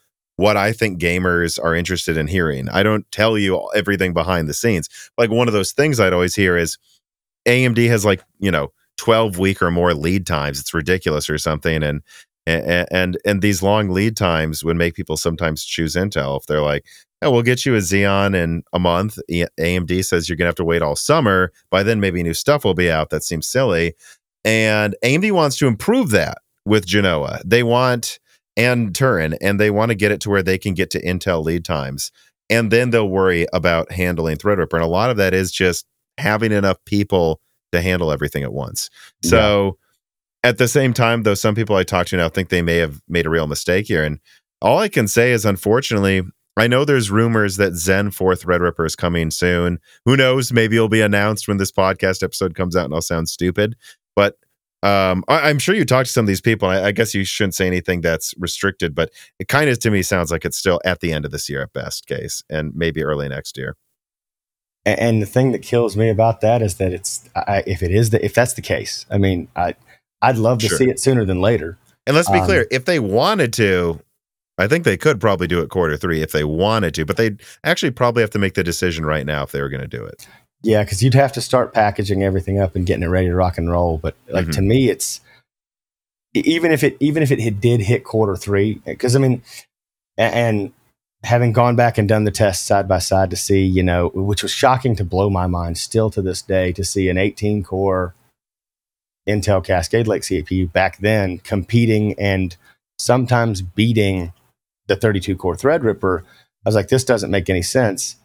[0.40, 2.66] what I think gamers are interested in hearing.
[2.70, 4.88] I don't tell you everything behind the scenes.
[5.18, 6.78] Like one of those things I'd always hear is
[7.46, 10.58] AMD has like, you know, 12 week or more lead times.
[10.58, 11.82] It's ridiculous or something.
[11.82, 12.00] And
[12.46, 16.62] And, and and these long lead times would make people sometimes choose Intel if they're
[16.62, 16.86] like,
[17.22, 20.64] "Oh, we'll get you a Xeon in a month." AMD says you're gonna have to
[20.64, 21.52] wait all summer.
[21.70, 23.10] By then, maybe new stuff will be out.
[23.10, 23.94] That seems silly.
[24.44, 27.40] And AMD wants to improve that with Genoa.
[27.44, 28.18] They want
[28.56, 31.44] and Turin, and they want to get it to where they can get to Intel
[31.44, 32.10] lead times.
[32.48, 34.74] And then they'll worry about handling Threadripper.
[34.74, 35.86] And a lot of that is just
[36.18, 37.40] having enough people
[37.72, 38.90] to handle everything at once.
[39.22, 39.78] So
[40.42, 40.50] yeah.
[40.50, 43.00] at the same time, though, some people I talk to now think they may have
[43.08, 44.02] made a real mistake here.
[44.02, 44.18] And
[44.60, 46.22] all I can say is, unfortunately,
[46.56, 49.78] I know there's rumors that Zen 4 Threadripper is coming soon.
[50.04, 50.52] Who knows?
[50.52, 53.76] Maybe it'll be announced when this podcast episode comes out and I'll sound stupid.
[54.16, 54.36] But
[54.82, 56.68] um, I, am sure you talked to some of these people.
[56.68, 60.02] I, I, guess you shouldn't say anything that's restricted, but it kind of to me
[60.02, 63.04] sounds like it's still at the end of this year at best case, and maybe
[63.04, 63.76] early next year.
[64.86, 67.90] And, and the thing that kills me about that is that it's I, if it
[67.90, 69.74] is the if that's the case, I mean, I
[70.22, 70.78] I'd love to sure.
[70.78, 71.76] see it sooner than later.
[72.06, 74.00] And let's be um, clear, if they wanted to,
[74.60, 77.40] I think they could probably do it quarter three if they wanted to, but they'd
[77.64, 80.04] actually probably have to make the decision right now if they were going to do
[80.04, 80.26] it.
[80.62, 83.56] Yeah, because you'd have to start packaging everything up and getting it ready to rock
[83.56, 83.98] and roll.
[83.98, 84.52] But like mm-hmm.
[84.52, 85.20] to me, it's
[86.34, 89.42] even if it even if it did hit quarter three, because I mean,
[90.18, 90.72] and
[91.22, 94.42] having gone back and done the test side by side to see, you know, which
[94.42, 98.14] was shocking to blow my mind still to this day to see an 18 core
[99.28, 102.56] Intel Cascade Lake CPU back then competing and
[102.98, 104.32] sometimes beating
[104.90, 106.20] the 32 core Threadripper.
[106.20, 108.16] I was like, this doesn't make any sense.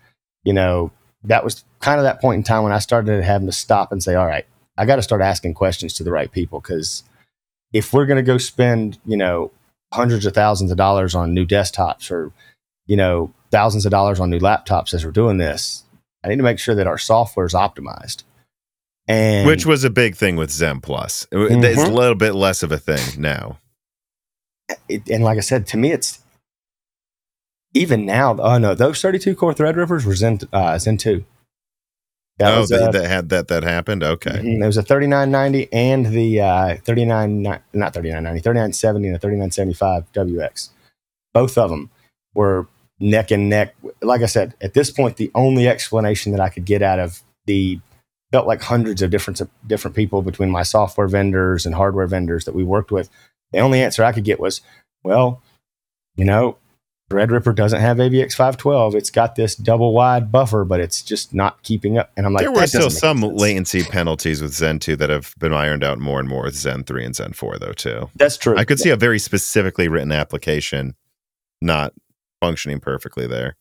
[0.44, 0.92] You know,
[1.24, 4.04] that was kind of that point in time when I started having to stop and
[4.04, 4.46] say, all right,
[4.78, 7.04] I got to start asking questions to the right people because
[7.72, 9.52] if we're going to go spend, you know,
[9.94, 12.32] hundreds of thousands of dollars on new desktops or,
[12.88, 15.84] you know, thousands of dollars on new laptops as we're doing this,
[16.24, 18.24] I need to make sure that our software is optimized.
[19.08, 21.28] And which was a big thing with Zen Plus.
[21.32, 21.64] Mm-hmm.
[21.64, 23.60] It's a little bit less of a thing now.
[24.90, 26.25] It, and like I said, to me, it's
[27.76, 31.24] even now, oh no, those 32 core Threadrippers were Zen, uh, Zen 2.
[32.38, 34.04] That oh, was, uh, that had that that happened.
[34.04, 34.60] Okay, mm-hmm.
[34.60, 40.70] there was a 3990 and the uh, 39 not 3990, 3970 and a 3975 WX.
[41.34, 41.90] Both of them
[42.34, 42.68] were
[43.00, 43.76] neck and neck.
[44.02, 47.22] Like I said, at this point, the only explanation that I could get out of
[47.46, 47.80] the
[48.34, 52.56] felt like hundreds of different different people between my software vendors and hardware vendors that
[52.56, 53.10] we worked with.
[53.54, 54.60] The only answer I could get was,
[55.06, 55.42] well,
[56.18, 56.58] you know,
[57.12, 58.96] Threadripper doesn't have AVX 512.
[58.96, 62.12] It's got this double wide buffer, but it's just not keeping up.
[62.18, 65.54] And I'm like, there were still some latency penalties with Zen 2 that have been
[65.54, 68.10] ironed out more and more with Zen 3 and Zen 4, though, too.
[68.16, 68.58] That's true.
[68.58, 70.96] I could see a very specifically written application
[71.62, 71.94] not
[72.42, 73.56] functioning perfectly there.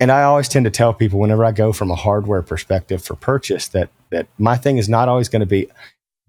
[0.00, 3.16] And I always tend to tell people whenever I go from a hardware perspective for
[3.16, 5.68] purchase that that my thing is not always going to be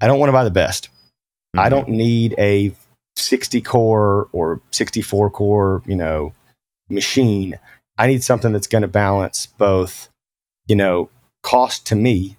[0.02, 0.86] I don't want to buy the best.
[0.86, 1.60] Mm-hmm.
[1.60, 2.74] I don't need a
[3.16, 6.34] 60 core or 64 core, you know,
[6.90, 7.60] machine.
[7.98, 10.10] I need something that's going to balance both,
[10.68, 11.10] you know,
[11.44, 12.38] cost to me,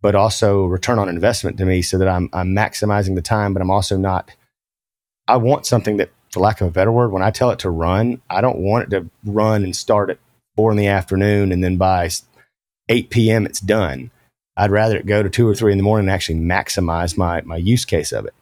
[0.00, 3.62] but also return on investment to me so that I'm, I'm maximizing the time, but
[3.62, 4.30] I'm also not,
[5.26, 7.70] I want something that, for lack of a better word, when I tell it to
[7.70, 10.18] run, I don't want it to run and start at
[10.56, 12.10] four in the afternoon and then by
[12.88, 13.46] 8 p.m.
[13.46, 14.10] it's done.
[14.56, 17.42] I'd rather it go to two or three in the morning and actually maximize my,
[17.42, 18.34] my use case of it.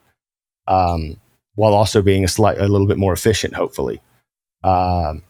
[0.67, 1.21] Um,
[1.57, 4.01] while also being a slight, a little bit more efficient, hopefully.
[4.65, 5.23] Um,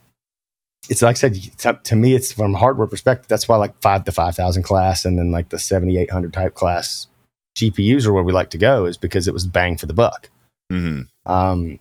[0.89, 3.29] it's like I said to me, it's from a hardware perspective.
[3.29, 6.33] That's why like five to five thousand class, and then like the seventy eight hundred
[6.33, 7.09] type class
[7.57, 10.31] GPUs are where we like to go, is because it was bang for the buck.
[10.73, 11.03] Mm-hmm.
[11.31, 11.79] Um,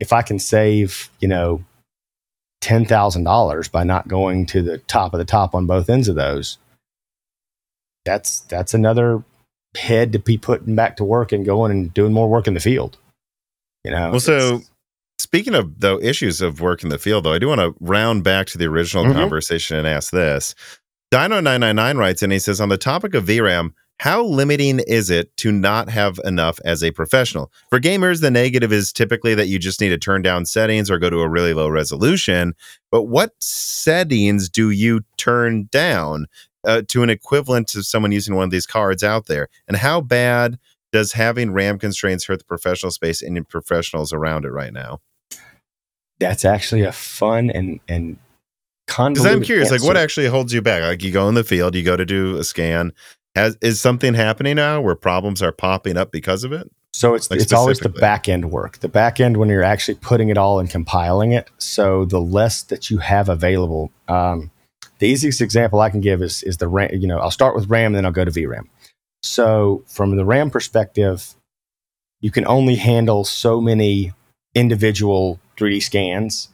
[0.00, 1.64] if I can save, you know,
[2.60, 6.08] ten thousand dollars by not going to the top of the top on both ends
[6.08, 6.58] of those,
[8.04, 9.24] that's that's another
[9.76, 12.60] head to be putting back to work and going and doing more work in the
[12.60, 12.98] field.
[13.82, 14.12] You know.
[14.12, 14.62] Well, so
[15.18, 18.24] Speaking of though issues of work in the field, though, I do want to round
[18.24, 19.14] back to the original mm-hmm.
[19.14, 20.54] conversation and ask this.
[21.12, 25.52] Dino999 writes, and he says, on the topic of VRAM, how limiting is it to
[25.52, 27.52] not have enough as a professional?
[27.70, 30.98] For gamers, the negative is typically that you just need to turn down settings or
[30.98, 32.54] go to a really low resolution.
[32.90, 36.26] But what settings do you turn down
[36.64, 39.48] uh, to an equivalent to someone using one of these cards out there?
[39.68, 40.58] And how bad
[40.94, 45.00] does having RAM constraints hurt the professional space and professionals around it right now?
[46.20, 48.16] That's actually a fun and and
[48.86, 49.82] because I'm curious, answer.
[49.82, 50.82] like what actually holds you back?
[50.82, 52.92] Like you go in the field, you go to do a scan.
[53.34, 56.70] Has is something happening now where problems are popping up because of it?
[56.92, 58.78] So it's like it's always the back end work.
[58.78, 61.50] The back end when you're actually putting it all and compiling it.
[61.58, 63.90] So the less that you have available.
[64.06, 64.52] Um,
[65.00, 66.90] the easiest example I can give is is the RAM.
[66.92, 68.68] You know, I'll start with RAM, and then I'll go to VRAM.
[69.24, 71.34] So, from the RAM perspective,
[72.20, 74.12] you can only handle so many
[74.54, 76.50] individual 3D scans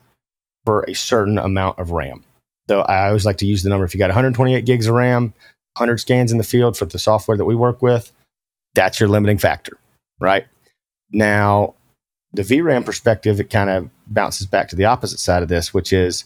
[0.64, 2.24] for a certain amount of RAM.
[2.68, 5.34] So I always like to use the number if you got 128 gigs of RAM,
[5.78, 8.12] 100 scans in the field for the software that we work with,
[8.74, 9.76] that's your limiting factor,
[10.20, 10.46] right?
[11.10, 11.74] Now,
[12.32, 15.92] the VRAM perspective, it kind of bounces back to the opposite side of this, which
[15.92, 16.24] is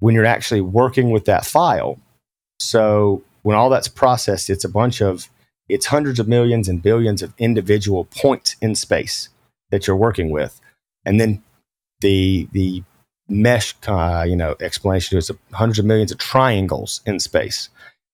[0.00, 1.98] when you're actually working with that file.
[2.60, 5.30] So when all that's processed, it's a bunch of,
[5.68, 9.28] it's hundreds of millions and billions of individual points in space
[9.70, 10.60] that you're working with.
[11.04, 11.42] And then
[12.00, 12.82] the, the
[13.28, 17.68] mesh, uh, you know, explanation is hundreds of millions of triangles in space.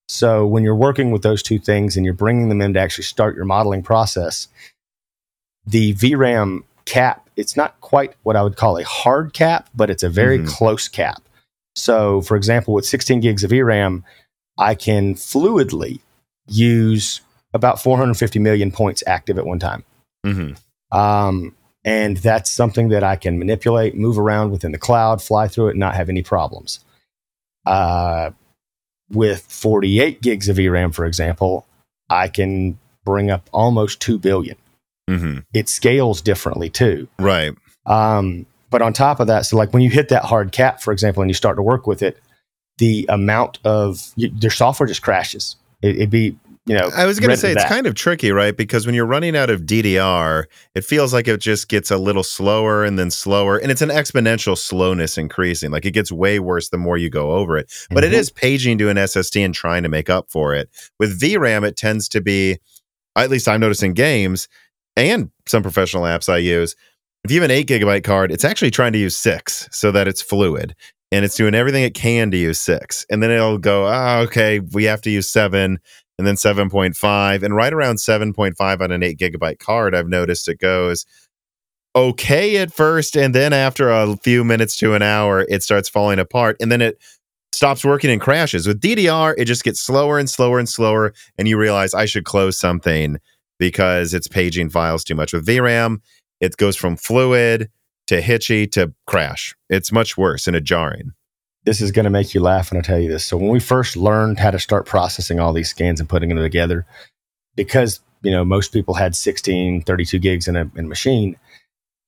[0.09, 3.05] So when you're working with those two things and you're bringing them in to actually
[3.05, 4.49] start your modeling process,
[5.67, 10.03] the VRAM cap, it's not quite what I would call a hard cap, but it's
[10.03, 10.49] a very mm-hmm.
[10.49, 11.23] close cap.
[11.75, 14.03] So, for example, with 16 gigs of VRAM,
[14.59, 16.01] I can fluidly
[16.47, 17.23] use
[17.55, 19.85] about 450 million points active at one time.
[20.25, 20.97] Mm-hmm.
[20.97, 25.69] Um, and that's something that I can manipulate, move around within the cloud, fly through
[25.69, 26.85] it, and not have any problems.
[27.67, 28.31] Uh,
[29.11, 31.67] with 48 gigs of VRAM, for example,
[32.09, 34.57] I can bring up almost 2 billion.
[35.11, 35.41] Mm-hmm.
[35.53, 37.09] It scales differently too.
[37.19, 37.55] Right.
[37.85, 40.93] Um, but on top of that, so like when you hit that hard cap, for
[40.93, 42.19] example, and you start to work with it,
[42.79, 45.57] the amount of you, their software just crashes.
[45.83, 48.57] It, would be you know, I was going to say it's kind of tricky, right?
[48.57, 50.45] Because when you're running out of DDR,
[50.77, 53.89] it feels like it just gets a little slower and then slower, and it's an
[53.89, 55.73] exponential slowness increasing.
[55.73, 57.73] Like it gets way worse the more you go over it.
[57.91, 58.13] But mm-hmm.
[58.13, 60.71] it is paging to an SSD and trying to make up for it.
[61.01, 62.59] With VRAM, it tends to be,
[63.17, 64.47] at least I'm noticing games
[64.95, 66.77] and some professional apps I use.
[67.25, 70.07] If you have an eight gigabyte card, it's actually trying to use six so that
[70.07, 70.77] it's fluid
[71.13, 73.05] and it's doing everything it can to use six.
[73.11, 75.79] And then it'll go, oh, okay, we have to use seven
[76.23, 77.43] and then 7.5.
[77.43, 81.05] And right around 7.5 on an eight gigabyte card, I've noticed it goes
[81.97, 83.17] okay at first.
[83.17, 86.57] And then after a few minutes to an hour, it starts falling apart.
[86.61, 87.03] And then it
[87.51, 88.69] stops working and crashes.
[88.69, 91.13] With DDR, it just gets slower and slower and slower.
[91.39, 93.19] And you realize I should close something
[93.59, 95.33] because it's paging files too much.
[95.33, 95.99] With VRAM,
[96.41, 97.69] it goes from fluid
[98.07, 99.57] to hitchy to crash.
[99.69, 101.15] It's much worse and a jarring
[101.65, 103.25] this is going to make you laugh when I tell you this.
[103.25, 106.39] So when we first learned how to start processing all these scans and putting them
[106.39, 106.87] together,
[107.55, 111.37] because you know most people had 16, 32 gigs in a, in a machine,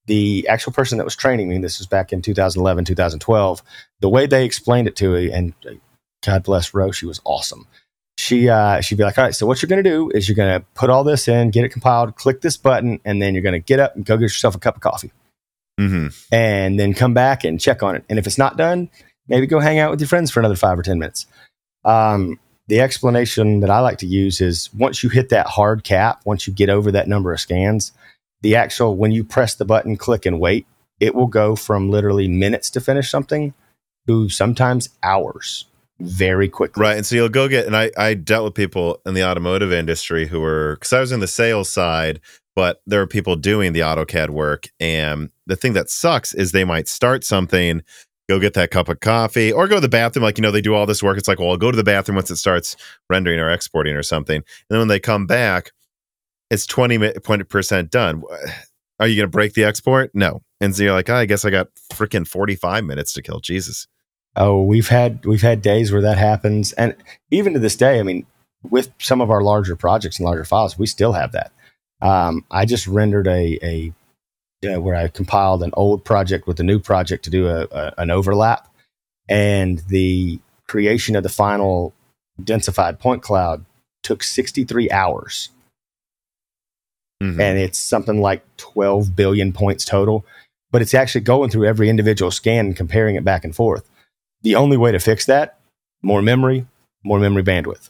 [0.07, 3.63] the actual person that was training me, this was back in 2011, 2012,
[4.01, 5.75] the way they explained it to me, and uh,
[6.25, 7.67] God bless Rose, she was awesome.
[8.17, 10.37] She uh, she'd be like, all right, so what you're going to do is you're
[10.37, 13.43] going to put all this in, get it compiled, click this button, and then you're
[13.43, 15.13] going to get up and go get yourself a cup of coffee.
[15.81, 16.09] Mm-hmm.
[16.33, 18.05] And then come back and check on it.
[18.09, 18.89] And if it's not done,
[19.29, 21.27] maybe go hang out with your friends for another five or 10 minutes.
[21.85, 26.23] Um, the explanation that I like to use is once you hit that hard cap,
[26.25, 27.93] once you get over that number of scans,
[28.41, 30.67] the actual, when you press the button, click and wait,
[31.01, 33.53] it will go from literally minutes to finish something
[34.07, 35.67] to sometimes hours
[36.01, 36.81] very quickly.
[36.81, 36.97] Right.
[36.97, 40.27] And so you'll go get, and I, I dealt with people in the automotive industry
[40.27, 42.21] who were, because I was in the sales side,
[42.57, 44.69] but there are people doing the AutoCAD work.
[44.81, 47.83] And the thing that sucks is they might start something
[48.29, 50.23] go get that cup of coffee or go to the bathroom.
[50.23, 51.19] Like, you know, they do all this work.
[51.19, 52.77] It's like, well, I'll go to the bathroom once it starts
[53.11, 54.37] rendering or exporting or something.
[54.37, 55.73] And then when they come back,
[56.51, 58.23] it's 20% done.
[59.01, 60.11] Are you going to break the export?
[60.15, 60.43] No.
[60.61, 63.41] And so you're like, oh, I guess I got freaking 45 minutes to kill.
[63.41, 63.87] Jesus.
[64.37, 66.97] Oh, we've had we've had days where that happens, and
[67.31, 68.27] even to this day, I mean,
[68.69, 71.53] with some of our larger projects and larger files, we still have that.
[72.03, 73.93] Um, I just rendered a a
[74.65, 77.95] uh, where I compiled an old project with a new project to do a, a,
[77.99, 78.69] an overlap,
[79.29, 81.95] and the creation of the final
[82.41, 83.65] densified point cloud
[84.03, 85.51] took 63 hours.
[87.23, 87.41] Mm-hmm.
[87.41, 90.27] And it's something like 12 billion points total,
[90.71, 93.89] but it's actually going through every individual scan and comparing it back and forth.
[94.43, 95.59] The only way to fix that,
[96.03, 96.67] more memory,
[97.03, 97.89] more memory bandwidth.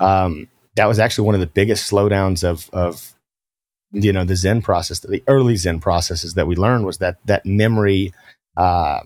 [0.00, 3.14] Um, that was actually one of the biggest slowdowns of, of
[3.92, 7.44] you know the zen process the early zen processes that we learned was that that
[7.46, 8.12] memory
[8.56, 9.00] uh,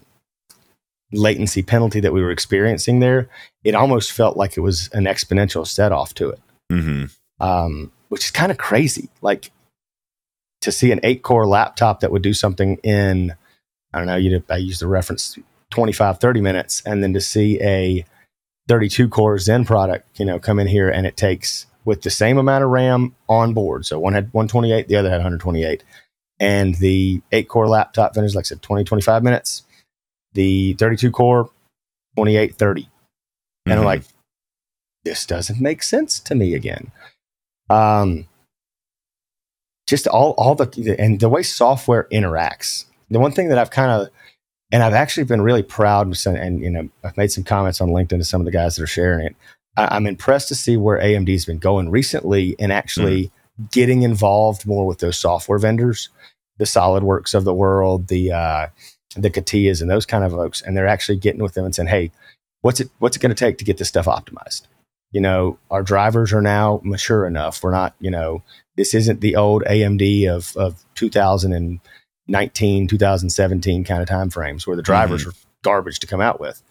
[1.13, 3.29] latency penalty that we were experiencing there
[3.65, 7.05] it almost felt like it was an exponential set off to it mm-hmm.
[7.45, 9.51] um, which is kind of crazy like
[10.61, 13.35] to see an eight core laptop that would do something in
[13.93, 15.39] i don't know you i use the reference
[15.71, 18.05] 25 30 minutes and then to see a
[18.69, 22.39] 32 core zen product you know come in here and it takes with the same
[22.39, 23.87] amount of RAM on board.
[23.87, 25.85] So one had 128, the other had 128.
[26.41, 29.63] And the eight core laptop finished, like I said, 20, 25 minutes.
[30.35, 31.51] The 32 core,
[32.17, 32.83] 28, 30.
[32.83, 32.91] Mm-hmm.
[33.67, 33.87] And I'm mm-hmm.
[33.87, 34.03] like,
[35.05, 36.91] this doesn't make sense to me again.
[37.71, 38.27] Um,
[39.87, 43.91] just all, all the, and the way software interacts the one thing that I've kind
[43.91, 44.09] of
[44.73, 47.91] and I've actually been really proud and, and, you know I've made some comments on
[47.91, 49.37] LinkedIn to some of the guys that are sharing it.
[49.77, 53.25] I, am I'm impressed to see where AMD's been going recently and actually
[53.61, 53.71] mm.
[53.73, 56.09] getting involved more with those software vendors,
[56.59, 58.67] the SolidWorks of the world, the uh,
[59.17, 61.89] the CATIAs and those kind of folks, and they're actually getting with them and saying,
[61.89, 62.11] "Hey,
[62.61, 64.63] what's it what's it going to take to get this stuff optimized?"
[65.11, 67.63] You know, our drivers are now mature enough.
[67.63, 68.43] We're not, you know,
[68.77, 74.83] this isn't the old AMD of of 2019, 2017 kind of time frames where the
[74.83, 75.31] drivers mm-hmm.
[75.31, 76.63] are garbage to come out with.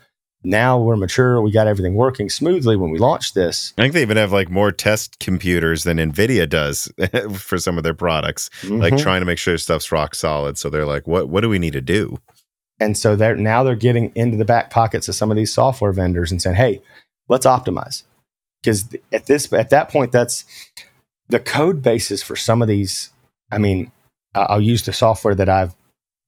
[0.43, 1.39] Now we're mature.
[1.41, 3.73] We got everything working smoothly when we launched this.
[3.77, 6.91] I think they even have like more test computers than NVIDIA does
[7.37, 8.77] for some of their products, mm-hmm.
[8.77, 10.57] like trying to make sure stuff's rock solid.
[10.57, 12.17] So they're like, what, what do we need to do?
[12.79, 15.91] And so they're now they're getting into the back pockets of some of these software
[15.91, 16.81] vendors and saying, hey,
[17.29, 18.03] let's optimize.
[18.61, 20.45] Because at this at that point, that's
[21.29, 23.11] the code basis for some of these.
[23.51, 23.91] I mean,
[24.33, 25.75] I'll use the software that I've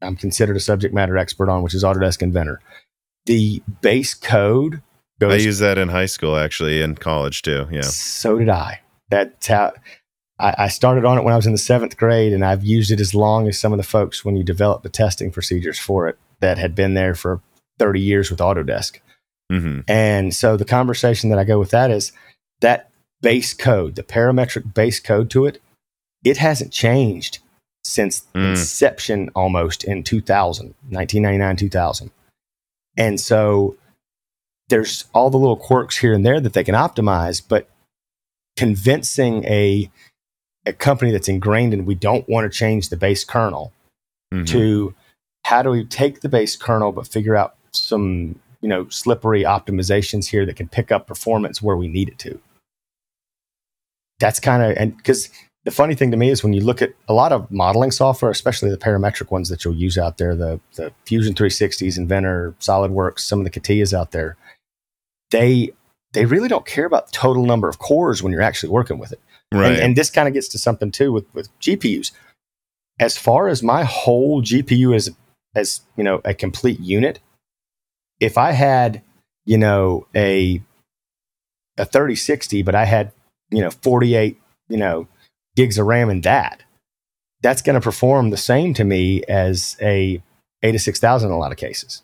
[0.04, 2.60] I'm considered a subject matter expert on, which is Autodesk Inventor.
[3.26, 4.82] The base code
[5.20, 5.34] goes.
[5.34, 7.68] I use that in high school, actually, in college too.
[7.72, 7.82] Yeah.
[7.82, 8.82] So did I.
[9.10, 9.74] That's how
[10.40, 12.92] I, I started on it when I was in the seventh grade, and I've used
[12.92, 16.08] it as long as some of the folks when you develop the testing procedures for
[16.08, 17.42] it that had been there for
[17.80, 19.00] 30 years with Autodesk.
[19.52, 19.82] Mm-hmm.
[19.88, 22.12] And so the conversation that I go with that is
[22.62, 22.90] that
[23.22, 25.62] base code, the parametric base code to it,
[26.24, 27.40] it hasn't changed
[27.84, 28.52] since mm.
[28.52, 32.12] inception almost in 2000, 1999, 2000.
[32.98, 33.76] And so
[34.70, 37.70] there's all the little quirks here and there that they can optimize, but
[38.56, 39.90] convincing a
[40.66, 43.74] a company that's ingrained in we don't want to change the base kernel
[44.34, 44.46] mm-hmm.
[44.46, 44.94] to
[45.44, 50.30] how do we take the base kernel but figure out some you know slippery optimizations
[50.30, 52.40] here that can pick up performance where we need it to
[54.20, 55.30] that's kind of and because
[55.66, 58.32] the funny thing to me is when you look at a lot of modeling software
[58.32, 63.20] especially the parametric ones that you'll use out there the, the fusion 360s inventor solidworks
[63.20, 64.38] some of the CATIAs out there
[65.32, 65.72] they
[66.14, 69.12] they really don't care about the total number of cores when you're actually working with
[69.12, 69.20] it.
[69.52, 69.72] Right.
[69.72, 72.12] and, and this kind of gets to something too with with gpus
[73.00, 75.12] as far as my whole gpu as
[75.54, 77.20] as you know a complete unit
[78.20, 79.04] if i had
[79.46, 80.60] you know a
[81.78, 83.12] a 3060 but i had
[83.52, 84.40] you know 48
[84.70, 85.08] you know
[85.56, 86.64] gigs of ram in that
[87.42, 90.22] that's going to perform the same to me as a
[90.64, 92.04] 8 to 6000 in a lot of cases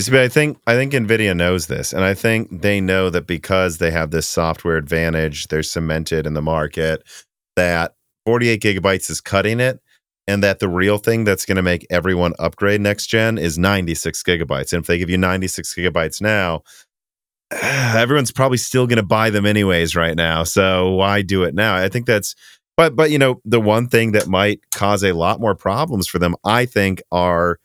[0.00, 3.78] See, I think I think Nvidia knows this, and I think they know that because
[3.78, 7.02] they have this software advantage, they're cemented in the market.
[7.56, 7.94] That
[8.24, 9.80] 48 gigabytes is cutting it,
[10.28, 14.22] and that the real thing that's going to make everyone upgrade next gen is 96
[14.22, 14.72] gigabytes.
[14.72, 16.62] And if they give you 96 gigabytes now,
[17.50, 20.44] everyone's probably still going to buy them anyways right now.
[20.44, 21.74] So why do it now?
[21.74, 22.36] I think that's
[22.78, 26.20] but but you know, the one thing that might cause a lot more problems for
[26.20, 27.58] them, I think, are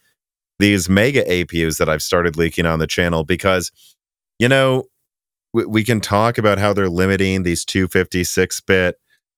[0.58, 3.72] these mega APUs that I've started leaking on the channel because
[4.40, 4.86] you know,
[5.54, 8.96] we, we can talk about how they're limiting these 256 bit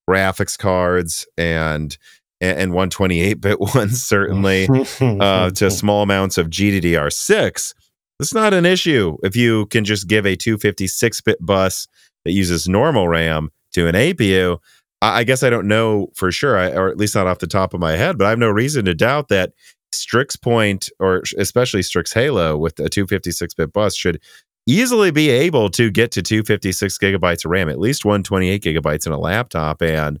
[0.08, 1.98] graphics cards and
[2.40, 4.68] and 128 bit ones certainly
[5.00, 7.74] uh, to small amounts of GDDR6.
[8.18, 11.86] It's not an issue if you can just give a 256 bit bus
[12.24, 14.58] that uses normal RAM to an APU.
[15.02, 17.80] I guess I don't know for sure, or at least not off the top of
[17.80, 19.52] my head, but I have no reason to doubt that
[19.92, 24.20] Strix Point, or especially Strix Halo with a 256 bit bus, should
[24.66, 29.12] easily be able to get to 256 gigabytes of RAM, at least 128 gigabytes in
[29.12, 29.82] a laptop.
[29.82, 30.18] And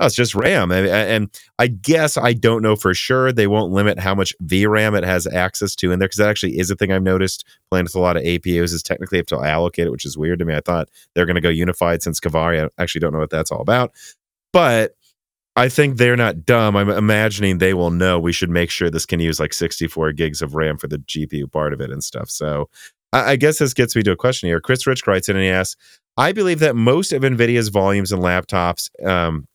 [0.00, 0.70] It's just RAM.
[0.70, 3.32] And, and, I guess I don't know for sure.
[3.32, 6.58] They won't limit how much VRAM it has access to in there because that actually
[6.58, 9.42] is a thing I've noticed playing with a lot of APUs is technically have to
[9.42, 10.54] allocate it, which is weird to me.
[10.54, 12.64] I thought they're going to go unified since Kaveri.
[12.64, 13.92] I actually don't know what that's all about.
[14.52, 14.94] But
[15.56, 16.76] I think they're not dumb.
[16.76, 20.40] I'm imagining they will know we should make sure this can use like 64 gigs
[20.40, 22.30] of RAM for the GPU part of it and stuff.
[22.30, 22.70] So
[23.12, 24.60] I, I guess this gets me to a question here.
[24.60, 25.76] Chris Rich writes in and he asks,
[26.16, 29.47] I believe that most of NVIDIA's volumes and laptops um,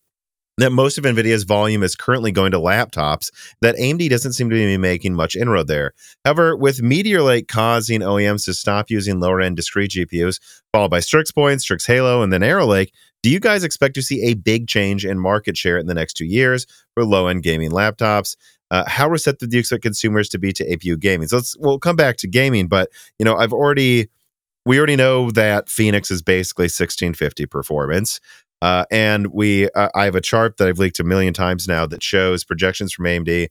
[0.58, 3.30] that most of NVIDIA's volume is currently going to laptops,
[3.60, 5.92] that AMD doesn't seem to be making much inroad there.
[6.24, 10.40] However, with Meteor Lake causing OEMs to stop using lower end discrete GPUs,
[10.72, 12.92] followed by Strix Point, Strix Halo, and then Arrow Lake,
[13.22, 16.14] do you guys expect to see a big change in market share in the next
[16.14, 18.36] two years for low end gaming laptops?
[18.70, 21.28] Uh, how receptive do you expect consumers to be to APU gaming?
[21.28, 24.08] So let's we'll come back to gaming, but you know I've already
[24.66, 28.20] we already know that Phoenix is basically 1650 performance.
[28.64, 31.84] Uh, and we, uh, I have a chart that I've leaked a million times now
[31.84, 33.48] that shows projections from AMD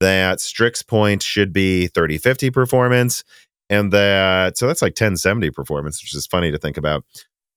[0.00, 3.24] that Strix Point should be 3050 performance,
[3.70, 7.04] and that so that's like 1070 performance, which is funny to think about.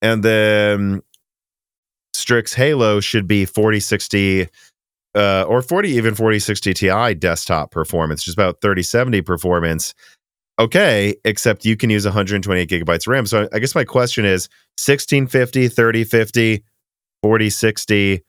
[0.02, 1.02] And then
[2.14, 4.48] Strix Halo should be 4060
[5.14, 9.94] uh, or 40 even 4060 Ti desktop performance, which is about 3070 performance.
[10.58, 13.26] Okay, except you can use 128 gigabytes of RAM.
[13.26, 14.48] So I guess my question is
[14.78, 16.64] 1650, 3050,
[17.24, 18.22] 4060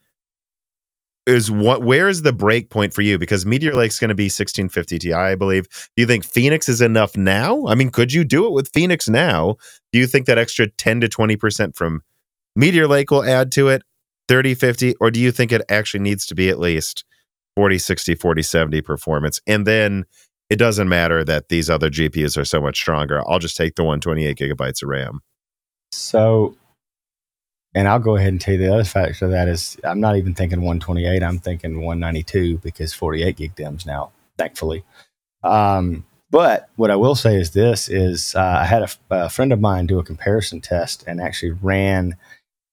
[1.26, 3.18] is what where is the break point for you?
[3.18, 5.66] Because meteor lake's going to be 1650 ti i believe.
[5.96, 7.66] Do you think phoenix is enough now?
[7.66, 9.56] I mean could you do it with phoenix now?
[9.92, 12.02] Do you think that extra 10 to 20% from
[12.54, 13.82] meteor lake will add to it?
[14.28, 17.04] 30 50 or do you think it actually needs to be at least
[17.56, 19.40] 40 60 40 70 performance?
[19.46, 20.04] And then
[20.50, 23.22] it doesn't matter that these other gpus are so much stronger.
[23.28, 25.20] I'll just take the 128 gigabytes of ram.
[25.90, 26.56] So
[27.74, 30.16] and I'll go ahead and tell you the other factor of that is I'm not
[30.16, 31.22] even thinking 128.
[31.22, 34.84] I'm thinking 192 because 48 gig DIMMs now, thankfully.
[35.42, 39.52] Um, but what I will say is this: is uh, I had a, a, friend
[39.52, 42.16] of mine do a comparison test and actually ran.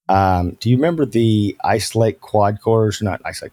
[0.08, 3.02] Um, do you remember the Ice Lake quad cores?
[3.02, 3.52] Not Ice Lake.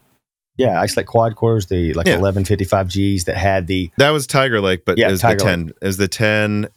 [0.57, 2.19] Yeah, Ice Lake quad cores, the like yeah.
[2.19, 3.91] 1155Gs that had the.
[3.97, 5.77] That was Tiger Lake, but yeah, is the 10 Lake.
[5.83, 6.69] is the 10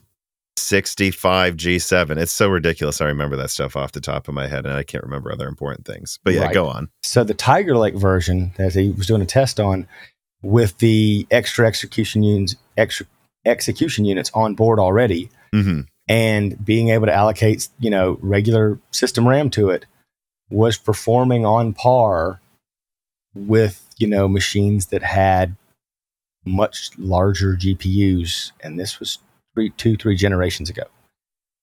[0.62, 2.18] 65 G7.
[2.18, 3.02] It's so ridiculous.
[3.02, 5.48] I remember that stuff off the top of my head, and I can't remember other
[5.48, 6.20] important things.
[6.24, 6.54] But yeah, right.
[6.54, 6.90] go on.
[7.04, 9.88] So the Tiger Lake version that he was doing a test on
[10.42, 13.06] with the extra execution units, extra
[13.46, 15.82] execution units on board already, mm-hmm.
[16.08, 19.86] and being able to allocate, you know, regular system RAM to it,
[20.50, 22.42] was performing on par
[23.34, 25.56] with you know machines that had
[26.46, 29.20] much larger GPUs, and this was
[29.54, 30.84] three, two, three generations ago.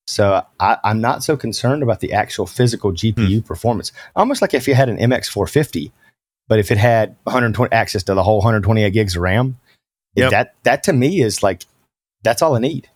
[0.06, 3.46] So I, am not so concerned about the actual physical GPU mm.
[3.46, 3.92] performance.
[4.16, 5.92] Almost like if you had an MX450,
[6.48, 9.58] but if it had 120 access to the whole 128 gigs of RAM,
[10.14, 10.30] yep.
[10.30, 11.64] that that to me is like
[12.22, 12.88] that's all I need.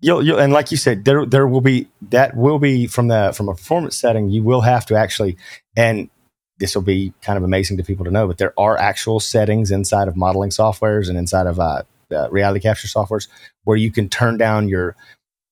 [0.00, 3.32] You'll, you'll, and like you said, there there will be that will be from the
[3.34, 4.28] from a performance setting.
[4.28, 5.36] You will have to actually,
[5.76, 6.10] and
[6.58, 9.70] this will be kind of amazing to people to know, but there are actual settings
[9.70, 11.82] inside of modeling softwares and inside of uh,
[12.12, 13.28] uh, reality capture softwares
[13.64, 14.96] where you can turn down your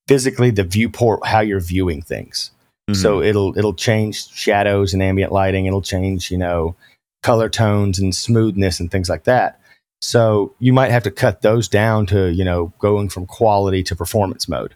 [0.07, 2.51] physically the viewport how you're viewing things.
[2.89, 3.01] Mm-hmm.
[3.01, 5.67] So it'll it'll change shadows and ambient lighting.
[5.67, 6.77] It'll change you know
[7.23, 9.61] color tones and smoothness and things like that.
[10.03, 13.97] So you might have to cut those down to you know going from quality to
[13.97, 14.75] performance mode,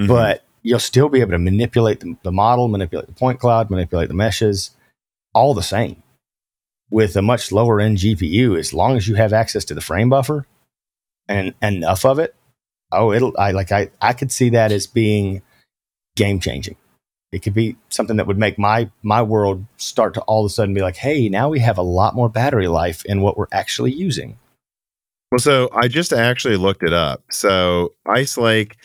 [0.00, 0.08] mm-hmm.
[0.08, 4.08] but you'll still be able to manipulate the, the model, manipulate the point cloud, manipulate
[4.08, 4.72] the meshes,
[5.32, 6.02] all the same
[6.90, 8.58] with a much lower end GPU.
[8.58, 10.46] As long as you have access to the frame buffer,
[11.28, 12.34] and enough of it,
[12.92, 15.42] oh, it'll, I like, I, I could see that as being
[16.16, 16.76] game changing.
[17.30, 20.52] It could be something that would make my, my world start to all of a
[20.52, 23.48] sudden be like, hey, now we have a lot more battery life in what we're
[23.52, 24.38] actually using.
[25.30, 27.22] Well, so I just actually looked it up.
[27.30, 28.76] So Ice Lake,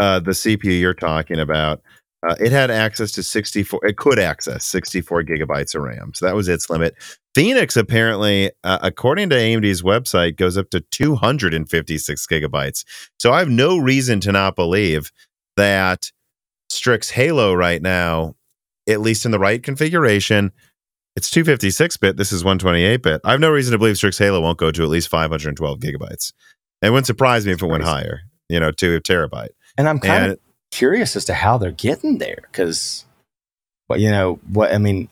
[0.00, 1.82] uh, the CPU you're talking about,
[2.26, 6.12] uh, it had access to 64, it could access 64 gigabytes of RAM.
[6.14, 6.94] So that was its limit.
[7.34, 12.84] Phoenix, apparently, uh, according to AMD's website, goes up to 256 gigabytes.
[13.18, 15.12] So I have no reason to not believe
[15.56, 16.10] that
[16.70, 18.34] Strix Halo right now,
[18.88, 20.50] at least in the right configuration,
[21.14, 22.16] it's 256 bit.
[22.16, 23.20] This is 128 bit.
[23.24, 26.32] I have no reason to believe Strix Halo won't go to at least 512 gigabytes.
[26.82, 29.50] It wouldn't surprise me if it went higher, you know, to a terabyte.
[29.76, 30.38] And I'm kind and, of
[30.70, 33.04] curious as to how they're getting there because,
[33.88, 35.08] well, you know, what I mean,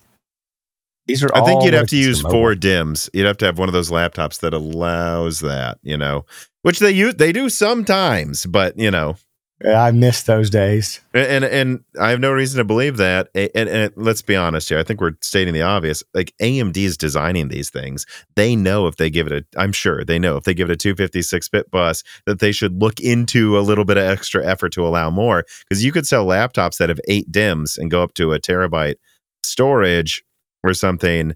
[1.06, 1.30] these are.
[1.34, 3.08] I think you'd have to use four DIMMs.
[3.12, 5.78] You'd have to have one of those laptops that allows that.
[5.82, 6.24] You know,
[6.62, 7.14] which they use.
[7.14, 9.16] They do sometimes, but you know,
[9.64, 11.00] I miss those days.
[11.14, 13.28] And, and, and I have no reason to believe that.
[13.34, 14.78] And, and, and, let's be honest here.
[14.78, 16.02] I think we're stating the obvious.
[16.12, 18.04] Like AMD is designing these things.
[18.34, 20.74] They know if they give it a, I'm sure they know if they give it
[20.74, 24.72] a 256 bit bus that they should look into a little bit of extra effort
[24.74, 25.44] to allow more.
[25.68, 28.96] Because you could sell laptops that have eight DIMMs and go up to a terabyte
[29.42, 30.22] storage
[30.62, 31.34] or something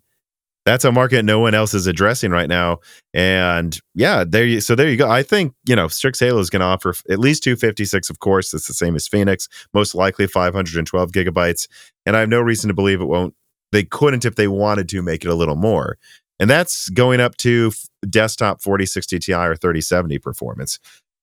[0.66, 2.78] that's a market no one else is addressing right now.
[3.14, 5.10] And yeah, there you so there you go.
[5.10, 8.52] I think, you know, Strix Halo is going to offer at least 256, of course.
[8.52, 11.66] It's the same as Phoenix, most likely 512 gigabytes.
[12.06, 13.34] And I have no reason to believe it won't.
[13.72, 15.96] They couldn't if they wanted to make it a little more.
[16.38, 17.72] And that's going up to
[18.08, 20.78] desktop 4060 Ti or 3070 performance.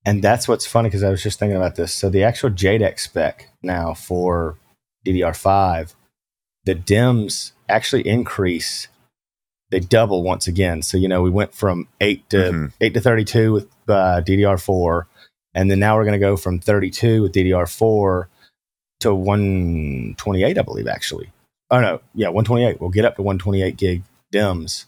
[0.06, 1.94] And that's what's funny because I was just thinking about this.
[1.94, 4.58] So the actual JEDEC spec now for
[5.06, 5.96] DDR5,
[6.64, 8.88] the DIMMs actually increase
[9.70, 10.82] they double once again.
[10.82, 12.66] So you know we went from eight to mm-hmm.
[12.82, 15.08] eight to thirty two with uh, DDR four,
[15.54, 18.30] and then now we're going to go from thirty two with DDR four
[19.02, 21.32] to one twenty eight, I believe actually.
[21.70, 22.80] Oh no, yeah, one twenty eight.
[22.80, 24.86] We'll get up to one twenty eight gig DIMMs.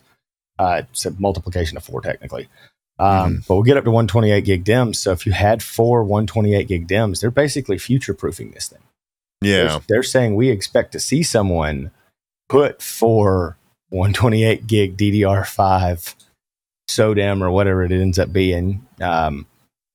[0.58, 2.50] Uh, it's a multiplication of four technically.
[3.00, 3.36] Um, mm-hmm.
[3.48, 5.00] But we'll get up to 128 gig DIMMs.
[5.00, 8.82] So if you had four 128 gig DIMMs, they're basically future proofing this thing.
[9.42, 9.68] Yeah.
[9.68, 11.92] They're, they're saying we expect to see someone
[12.50, 13.58] put four
[13.90, 16.16] 128 gig DDR5
[16.90, 18.86] SODIMM or whatever it ends up being.
[19.02, 19.46] Um,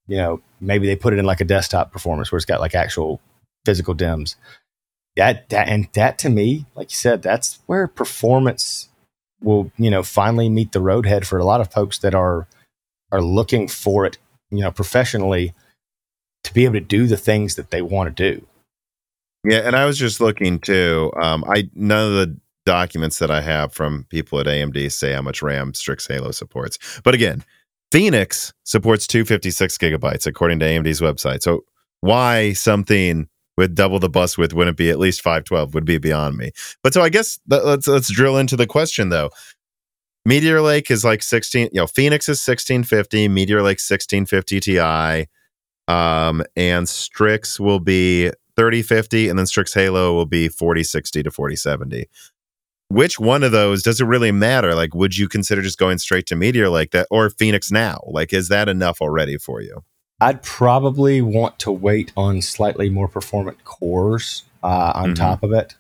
[0.07, 2.75] you know, maybe they put it in like a desktop performance where it's got like
[2.75, 3.21] actual
[3.65, 4.37] physical DIMMs.
[5.17, 8.89] That that and that to me, like you said, that's where performance
[9.41, 12.49] will you know finally meet the roadhead for a lot of folks that are
[13.13, 14.19] are looking for it,
[14.51, 15.55] you know, professionally
[16.43, 18.47] to be able to do the things that they want to do.
[19.45, 21.13] Yeah, and I was just looking too.
[21.17, 22.37] Um, I none of the
[22.67, 26.79] documents that I have from people at AMD say how much RAM Strix Halo supports.
[27.03, 27.45] But again,
[27.93, 31.43] Phoenix supports 256 gigabytes according to AMD's website.
[31.43, 31.65] So
[32.01, 36.37] why something with double the bus width wouldn't be at least 512 would be beyond
[36.37, 36.51] me.
[36.83, 39.31] But so I guess let's let's drill into the question though.
[40.27, 45.27] Meteor Lake is like 16, you know, Phoenix is 1650, Meteor Lake 1650 Ti,
[45.87, 52.07] um, and Strix will be 3050, and then Strix Halo will be 4060 to 4070
[52.95, 54.75] which one of those does it really matter?
[54.75, 58.01] Like, would you consider just going straight to Meteor like that or Phoenix now?
[58.07, 59.83] Like, is that enough already for you?
[60.21, 65.15] I'd probably want to wait on slightly more performant cores uh, on mm-hmm.
[65.15, 65.75] top of it.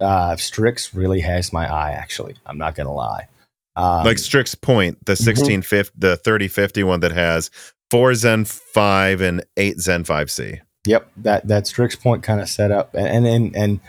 [0.00, 2.36] Uh, Strix really has my eye, actually.
[2.44, 3.28] I'm not going to lie.
[3.76, 6.00] Um, like Strix Point, the 1650, mm-hmm.
[6.00, 7.50] the 3050 one that has
[7.90, 10.60] four Zen 5 and eight Zen 5C.
[10.86, 13.80] Yep, that that Strix Point kind of setup, and and and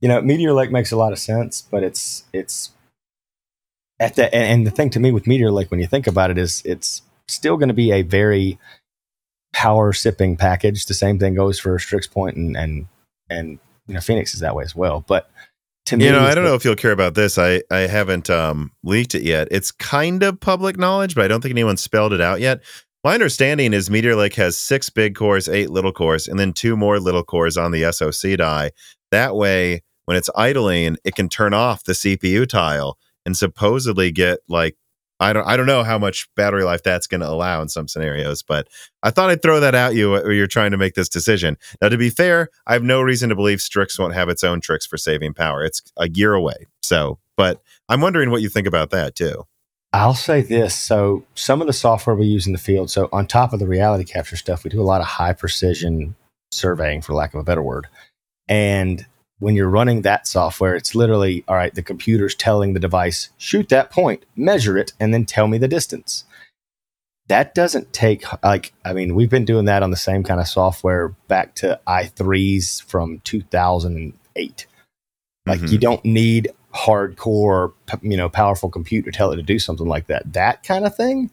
[0.00, 2.70] you know, Meteor Lake makes a lot of sense, but it's it's
[3.98, 6.38] at the and the thing to me with Meteor Lake when you think about it
[6.38, 8.58] is it's still going to be a very
[9.52, 10.86] power sipping package.
[10.86, 12.86] The same thing goes for Strix Point and and
[13.30, 15.04] and you know Phoenix is that way as well.
[15.06, 15.30] But
[15.86, 17.38] to me, you know, I don't know if you'll care about this.
[17.38, 19.48] I I haven't um, leaked it yet.
[19.50, 22.62] It's kind of public knowledge, but I don't think anyone spelled it out yet.
[23.02, 26.76] My understanding is Meteor Lake has six big cores, eight little cores, and then two
[26.76, 28.72] more little cores on the SoC die.
[29.12, 34.40] That way, when it's idling, it can turn off the CPU tile and supposedly get
[34.48, 34.76] like
[35.20, 37.88] I don't I don't know how much battery life that's going to allow in some
[37.88, 38.68] scenarios, but
[39.02, 41.56] I thought I'd throw that at you where you're trying to make this decision.
[41.80, 44.60] Now, to be fair, I have no reason to believe Strix won't have its own
[44.60, 45.64] tricks for saving power.
[45.64, 49.44] It's a year away, so but I'm wondering what you think about that too.
[49.92, 50.74] I'll say this.
[50.74, 53.66] So, some of the software we use in the field, so on top of the
[53.66, 56.16] reality capture stuff, we do a lot of high precision
[56.50, 57.86] surveying, for lack of a better word.
[58.48, 59.06] And
[59.38, 63.68] when you're running that software, it's literally, all right, the computer's telling the device, shoot
[63.68, 66.24] that point, measure it, and then tell me the distance.
[67.28, 70.46] That doesn't take, like, I mean, we've been doing that on the same kind of
[70.46, 74.66] software back to i3s from 2008.
[75.44, 75.66] Like, mm-hmm.
[75.66, 77.72] you don't need hardcore,
[78.02, 80.32] you know, powerful compute to tell it to do something like that.
[80.32, 81.30] That kind of thing,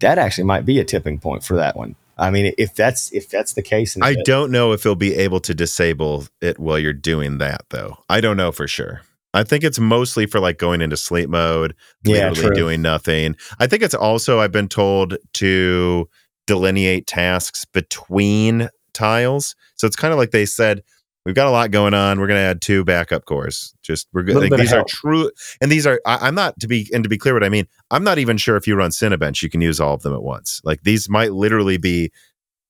[0.00, 1.96] that actually might be a tipping point for that one.
[2.18, 5.40] I mean, if that's if that's the case, I don't know if he'll be able
[5.40, 7.98] to disable it while you're doing that, though.
[8.08, 9.02] I don't know for sure.
[9.34, 12.54] I think it's mostly for like going into sleep mode, yeah, literally true.
[12.54, 13.36] doing nothing.
[13.58, 16.08] I think it's also I've been told to
[16.46, 19.54] delineate tasks between tiles.
[19.74, 20.82] So it's kind of like they said,
[21.26, 22.20] we've got a lot going on.
[22.20, 23.74] We're going to add two backup cores.
[23.82, 24.36] Just we're good.
[24.36, 26.00] Like, these are true, and these are.
[26.06, 27.66] I, am not to be and to be clear, what I mean.
[27.90, 30.22] I'm not even sure if you run Cinebench, you can use all of them at
[30.22, 30.62] once.
[30.64, 32.12] Like these might literally be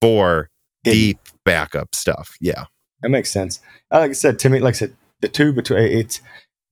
[0.01, 0.51] for
[0.83, 2.37] deep backup stuff.
[2.41, 2.65] Yeah,
[3.03, 3.61] that makes sense.
[3.93, 6.21] Uh, like I said, to me, like I said, the two between it's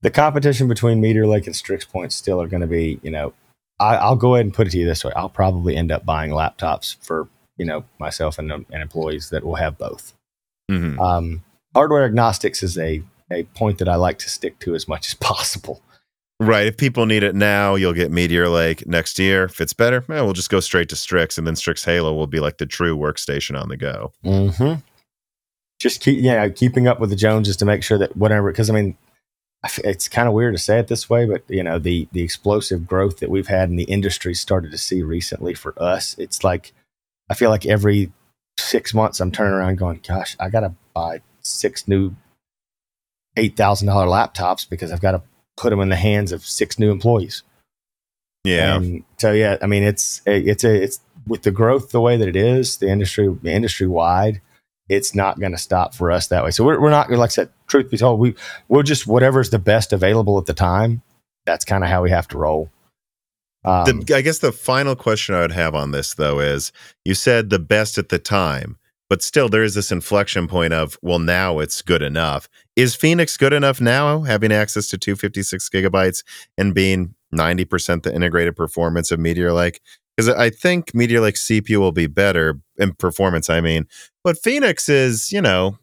[0.01, 2.99] the competition between Meteor Lake and Strix Point still are going to be.
[3.03, 3.33] You know,
[3.79, 6.05] I, will go ahead and put it to you this way: I'll probably end up
[6.05, 10.13] buying laptops for you know myself and, and employees that will have both.
[10.69, 10.99] Mm-hmm.
[10.99, 11.43] Um,
[11.75, 15.13] hardware agnostics is a, a point that I like to stick to as much as
[15.13, 15.81] possible.
[16.39, 16.67] Right.
[16.67, 19.45] If people need it now, you'll get Meteor Lake next year.
[19.45, 22.27] If it's better, eh, we'll just go straight to Strix, and then Strix Halo will
[22.27, 24.11] be like the true workstation on the go.
[24.23, 24.81] Mm-hmm.
[25.79, 28.51] Just keep, yeah, keeping up with the Joneses to make sure that whatever.
[28.51, 28.97] Because I mean,
[29.77, 32.85] it's kind of weird to say it this way, but you know, the the explosive
[32.85, 36.15] growth that we've had in the industry started to see recently for us.
[36.17, 36.73] It's like
[37.29, 38.11] I feel like every
[38.57, 42.15] six months I'm turning around going, "Gosh, I gotta buy six new
[43.37, 45.21] eight thousand dollar laptops because I've got to
[45.57, 47.43] put them in the hands of six new employees.
[48.43, 48.75] Yeah.
[48.75, 52.27] And so yeah, I mean it's it's a it's with the growth the way that
[52.27, 54.41] it is, the industry industry wide,
[54.87, 56.51] it's not going to stop for us that way.
[56.51, 57.49] So we're we're not like I said.
[57.67, 58.35] Truth be told, we
[58.67, 61.01] we're just whatever's the best available at the time.
[61.45, 62.69] That's kind of how we have to roll.
[63.63, 66.71] Um, the, I guess the final question I would have on this though is
[67.03, 68.77] you said the best at the time
[69.09, 72.47] but still there is this inflection point of well now it's good enough.
[72.75, 76.23] Is phoenix good enough now having access to 256 gigabytes
[76.57, 79.81] and being 90% the integrated performance of meteor lake?
[80.15, 83.85] Because i think meteor lake cpu will be better in performance i mean
[84.23, 85.77] but phoenix is you know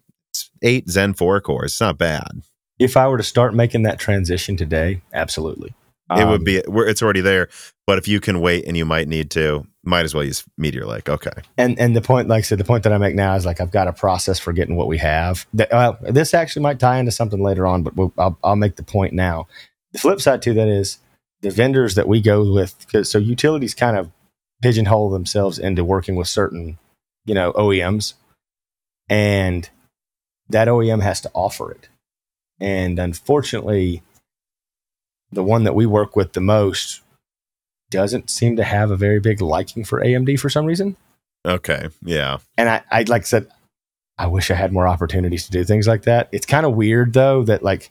[0.63, 2.43] eight zen 4 cores it's not bad.
[2.79, 5.75] If i were to start making that transition today absolutely
[6.19, 7.49] it would Um, be we're, it's already there.
[7.87, 10.87] But if you can wait and you might need to, might as well use Meteor
[10.87, 11.09] Lake.
[11.09, 11.31] Okay.
[11.59, 13.61] and and the point, like I said, the point that I make now is like
[13.61, 15.47] I've got a process for getting what we have.
[15.55, 18.77] That, uh, this actually might tie into something later on, but we'll, I'll, I'll make
[18.77, 19.47] the point now.
[19.93, 20.99] The flip side to that is
[21.41, 22.87] the vendors that we go with.
[23.07, 24.11] so utilities kind of
[24.63, 26.79] pigeonhole themselves into working with certain,
[27.27, 28.15] you know, OEMs,
[29.09, 29.69] and
[30.49, 31.89] that OEM has to offer it.
[32.61, 34.03] And unfortunately,
[35.33, 37.01] the one that we work with the most
[37.91, 40.97] doesn't seem to have a very big liking for AMD for some reason
[41.45, 41.89] Okay.
[42.03, 42.39] Yeah.
[42.57, 43.49] and I, I like I said,
[44.19, 46.29] I wish I had more opportunities to do things like that.
[46.33, 47.91] It's kind of weird though that like,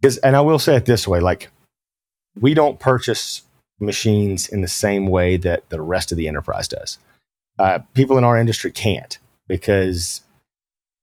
[0.00, 1.50] because and I will say it this way, like,
[2.38, 3.42] we don't purchase
[3.80, 6.98] machines in the same way that the rest of the enterprise does.
[7.58, 9.18] Uh, people in our industry can't
[9.48, 10.22] because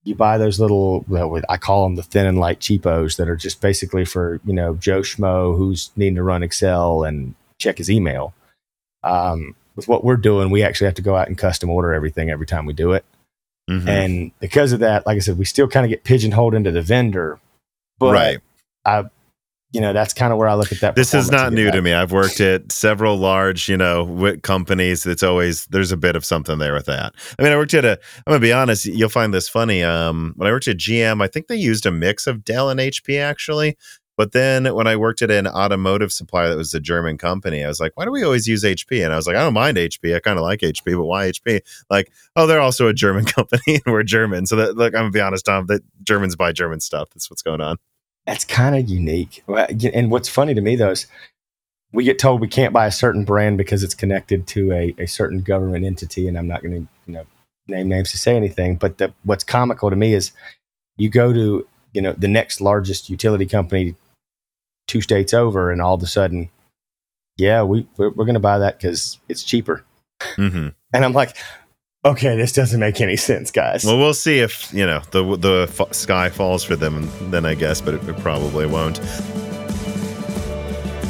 [0.03, 3.35] you buy those little, well, I call them the thin and light cheapos that are
[3.35, 7.89] just basically for you know Joe Schmo who's needing to run Excel and check his
[7.89, 8.33] email.
[9.03, 12.29] Um, with what we're doing, we actually have to go out and custom order everything
[12.29, 13.05] every time we do it.
[13.69, 13.87] Mhm.
[13.87, 16.81] And because of that, like I said, we still kind of get pigeonholed into the
[16.81, 17.39] vendor.
[17.99, 18.39] But right.
[18.83, 19.05] I,
[19.71, 20.95] you know, that's kind of where I look at that.
[20.95, 21.71] This is not new that.
[21.71, 21.93] to me.
[21.93, 25.05] I've worked at several large, you know, companies.
[25.05, 27.13] It's always there's a bit of something there with that.
[27.39, 27.91] I mean, I worked at a.
[28.27, 28.85] I'm gonna be honest.
[28.85, 29.81] You'll find this funny.
[29.83, 32.79] Um, when I worked at GM, I think they used a mix of Dell and
[32.79, 33.77] HP actually.
[34.17, 37.67] But then when I worked at an automotive supplier that was a German company, I
[37.67, 39.03] was like, why do we always use HP?
[39.03, 40.15] And I was like, I don't mind HP.
[40.15, 41.61] I kind of like HP, but why HP?
[41.89, 44.45] Like, oh, they're also a German company and we're German.
[44.45, 47.09] So that, look, I'm gonna be honest, Tom, that Germans buy German stuff.
[47.11, 47.77] That's what's going on.
[48.25, 49.43] That's kind of unique.
[49.93, 51.07] And what's funny to me though is
[51.91, 55.07] we get told we can't buy a certain brand because it's connected to a, a
[55.07, 57.25] certain government entity, and I'm not going to you know
[57.67, 58.75] name names to say anything.
[58.75, 60.31] But the, what's comical to me is
[60.97, 63.95] you go to you know the next largest utility company
[64.87, 66.49] two states over, and all of a sudden,
[67.37, 69.83] yeah, we we're, we're going to buy that because it's cheaper.
[70.35, 71.35] hmm And I'm like,
[72.03, 73.83] okay, this doesn't make any sense, guys.
[73.85, 77.55] Well, we'll see if you know the the f- sky falls for them, then I
[77.55, 78.99] guess, but it, it probably won't.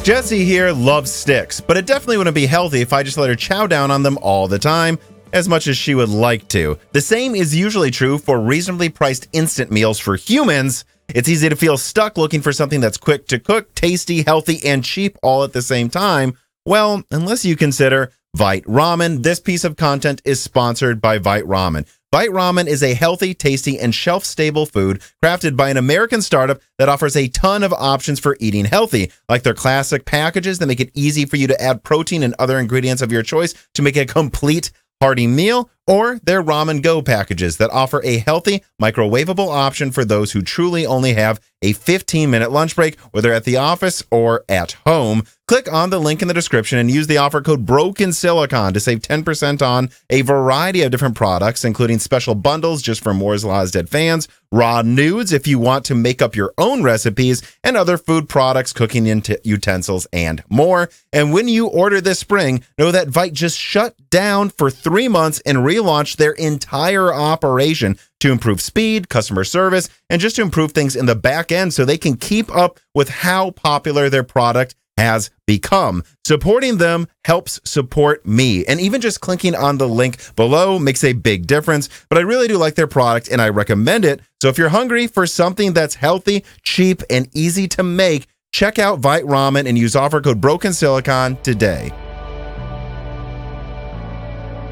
[0.04, 3.36] Jessie here loves sticks, but it definitely wouldn't be healthy if I just let her
[3.36, 4.98] chow down on them all the time,
[5.32, 6.80] as much as she would like to.
[6.92, 10.86] The same is usually true for reasonably priced instant meals for humans.
[11.10, 14.84] It's easy to feel stuck looking for something that's quick to cook, tasty, healthy, and
[14.84, 16.36] cheap all at the same time.
[16.66, 21.86] Well, unless you consider Vite Ramen, this piece of content is sponsored by Vite Ramen.
[22.14, 26.62] Vite Ramen is a healthy, tasty, and shelf stable food crafted by an American startup
[26.78, 30.80] that offers a ton of options for eating healthy, like their classic packages that make
[30.80, 33.98] it easy for you to add protein and other ingredients of your choice to make
[33.98, 34.72] a complete
[35.02, 40.32] hearty meal, or their Ramen Go packages that offer a healthy, microwavable option for those
[40.32, 44.74] who truly only have a 15 minute lunch break, whether at the office or at
[44.86, 45.24] home.
[45.48, 48.80] Click on the link in the description and use the offer code Broken Silicon to
[48.80, 53.72] save 10% on a variety of different products, including special bundles just for Moore's Law's
[53.72, 57.98] Dead fans, raw nudes if you want to make up your own recipes, and other
[57.98, 59.06] food products, cooking
[59.44, 60.90] utensils, and more.
[61.12, 65.42] And when you order this spring, know that Vite just shut down for three months
[65.46, 70.96] and relaunched their entire operation to improve speed, customer service, and just to improve things
[70.96, 75.32] in the back end so they can keep up with how popular their product has
[75.48, 76.04] become.
[76.26, 78.66] Supporting them helps support me.
[78.66, 81.90] And even just clicking on the link below makes a big difference.
[82.10, 84.22] But I really do like their product and I recommend it.
[84.42, 89.00] So if you're hungry for something that's healthy, cheap, and easy to make, check out
[89.00, 91.92] Vite Ramen and use offer code Broken Silicon today.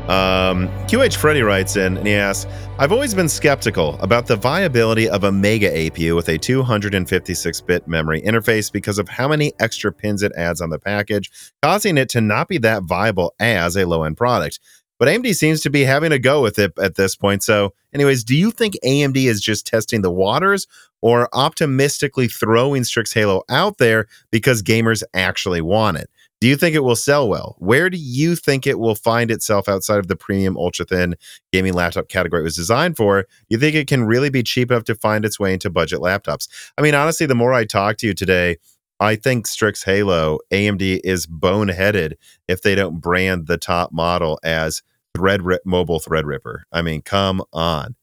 [0.10, 5.08] Um, QH Freddy writes in and he asks, I've always been skeptical about the viability
[5.08, 9.92] of a Mega APU with a 256 bit memory interface because of how many extra
[9.94, 11.30] pins it adds on the package,
[11.62, 14.60] causing it to not be that viable as a low end product.
[14.98, 17.44] But AMD seems to be having a go with it at this point.
[17.44, 20.66] So, anyways, do you think AMD is just testing the waters
[21.02, 26.10] or optimistically throwing Strix Halo out there because gamers actually want it?
[26.42, 27.56] Do you think it will sell well?
[27.60, 31.16] Where do you think it will find itself outside of the premium ultra thin
[31.52, 33.24] gaming laptop category it was designed for?
[33.24, 36.00] Do you think it can really be cheap enough to find its way into budget
[36.00, 36.48] laptops?
[36.78, 38.58] I mean, honestly, the more I talk to you today,
[39.02, 42.14] I think Strix Halo AMD is boneheaded
[42.48, 44.82] if they don't brand the top model as
[45.16, 46.62] Thread mobile Threadripper.
[46.72, 47.96] I mean, come on.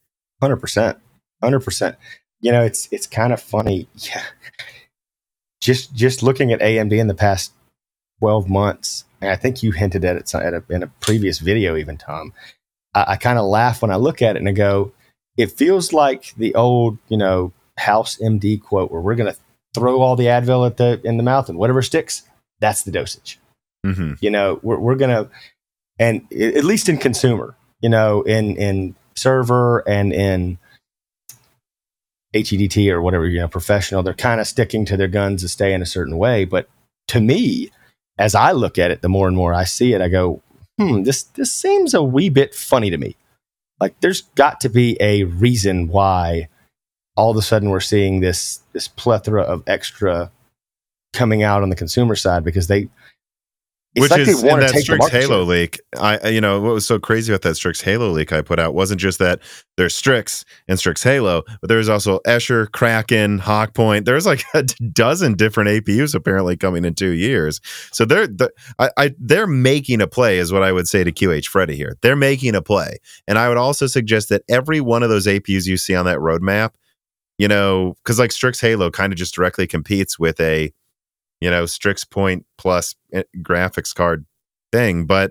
[0.42, 0.98] Hundred percent,
[1.42, 1.96] hundred percent.
[2.40, 3.88] You know, it's it's kind of funny.
[3.94, 4.24] Yeah.
[5.60, 7.52] Just just looking at AMD in the past
[8.18, 11.76] twelve months, and I think you hinted at it at a, in a previous video,
[11.76, 12.32] even Tom.
[12.94, 14.92] I, I kind of laugh when I look at it and I go,
[15.36, 19.38] it feels like the old, you know, House MD quote where we're going to
[19.74, 22.22] throw all the Advil at the in the mouth and whatever sticks,
[22.60, 23.38] that's the dosage.
[23.84, 24.14] Mm-hmm.
[24.20, 25.30] You know, we're, we're going to,
[25.98, 30.58] and at least in consumer, you know, in, in server and in
[32.34, 35.72] HEDT or whatever, you know, professional, they're kind of sticking to their guns to stay
[35.72, 36.44] in a certain way.
[36.44, 36.68] But
[37.08, 37.70] to me,
[38.18, 40.42] as I look at it, the more and more I see it, I go,
[40.78, 43.16] hmm, this, this seems a wee bit funny to me.
[43.80, 46.48] Like there's got to be a reason why
[47.16, 50.30] all of a sudden we're seeing this, this plethora of extra
[51.12, 52.88] coming out on the consumer side because they,
[54.00, 55.40] Which like is in that Strix Halo share.
[55.42, 55.80] leak.
[55.98, 58.74] I, you know, what was so crazy about that Strix Halo leak I put out
[58.74, 59.40] wasn't just that
[59.76, 64.04] there's Strix and Strix Halo, but there's also Escher, Kraken, Hawkpoint.
[64.04, 67.60] There's like a dozen different APUs apparently coming in two years.
[67.92, 71.12] So they're the, I, I, they're making a play, is what I would say to
[71.12, 71.96] QH Freddy here.
[72.02, 75.66] They're making a play, and I would also suggest that every one of those APUs
[75.66, 76.74] you see on that roadmap,
[77.38, 80.72] you know, because like Strix Halo kind of just directly competes with a
[81.46, 84.26] you know, Strix Point plus eh, graphics card
[84.72, 85.06] thing.
[85.06, 85.30] But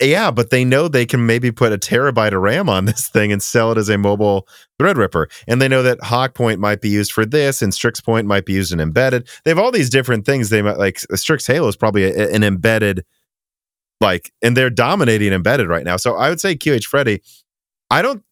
[0.00, 3.32] yeah, but they know they can maybe put a terabyte of RAM on this thing
[3.32, 4.46] and sell it as a mobile
[4.80, 5.26] Threadripper.
[5.48, 8.46] And they know that Hawk Point might be used for this and Strix Point might
[8.46, 9.28] be used in embedded.
[9.44, 10.50] They have all these different things.
[10.50, 13.04] They might like Strix Halo is probably a, an embedded,
[14.00, 15.96] like, and they're dominating embedded right now.
[15.96, 17.22] So I would say QH Freddy,
[17.90, 18.22] I don't,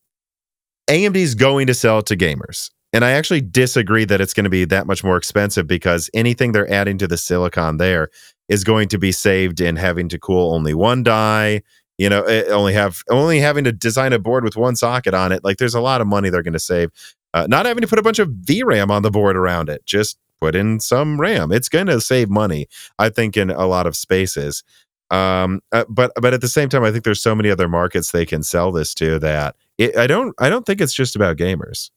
[0.88, 2.70] AMD's going to sell to gamers.
[2.96, 6.52] And I actually disagree that it's going to be that much more expensive because anything
[6.52, 8.08] they're adding to the silicon there
[8.48, 11.60] is going to be saved in having to cool only one die,
[11.98, 15.30] you know, eh, only have only having to design a board with one socket on
[15.30, 15.44] it.
[15.44, 16.88] Like there's a lot of money they're going to save.
[17.34, 20.16] Uh, not having to put a bunch of VRAM on the board around it, just
[20.40, 21.52] put in some RAM.
[21.52, 22.66] It's going to save money,
[22.98, 24.64] I think, in a lot of spaces.
[25.10, 28.10] Um, uh, but but at the same time, I think there's so many other markets
[28.10, 31.36] they can sell this to that it, I don't I don't think it's just about
[31.36, 31.90] gamers.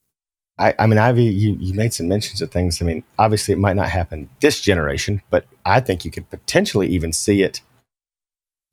[0.59, 2.81] I, I mean, Ivy, you, you made some mentions of things.
[2.81, 6.87] I mean, obviously, it might not happen this generation, but I think you could potentially
[6.89, 7.61] even see it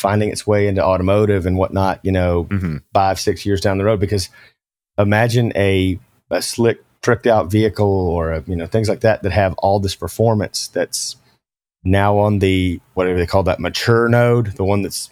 [0.01, 2.79] finding its way into automotive and whatnot, you know, mm-hmm.
[2.93, 4.01] five, six years down the road.
[4.01, 4.29] Because
[4.99, 9.33] imagine a, a slick, tricked out vehicle or, a, you know, things like that that
[9.33, 11.17] have all this performance that's
[11.85, 15.11] now on the, whatever they call that, mature node, the one that's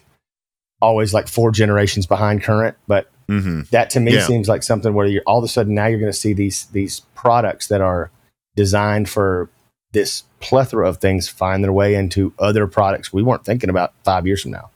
[0.83, 3.63] always like four generations behind current, but Mm-hmm.
[3.71, 4.27] That to me yeah.
[4.27, 6.67] seems like something where you're all of a sudden now you're going to see these
[6.67, 8.11] these products that are
[8.55, 9.49] designed for
[9.93, 14.27] this plethora of things find their way into other products we weren't thinking about five
[14.27, 14.71] years from now.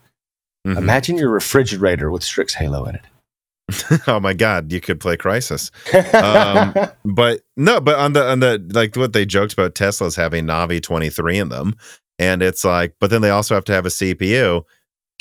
[0.67, 0.79] Mm-hmm.
[0.79, 3.03] Imagine your refrigerator with Strix Halo in it.
[4.09, 5.71] oh my god, you could play Crysis
[6.15, 6.75] Um,
[7.05, 10.83] but no, but on the on the like what they joked about Tesla's having Navi
[10.83, 11.75] 23 in them.
[12.19, 14.65] And it's like, but then they also have to have a CPU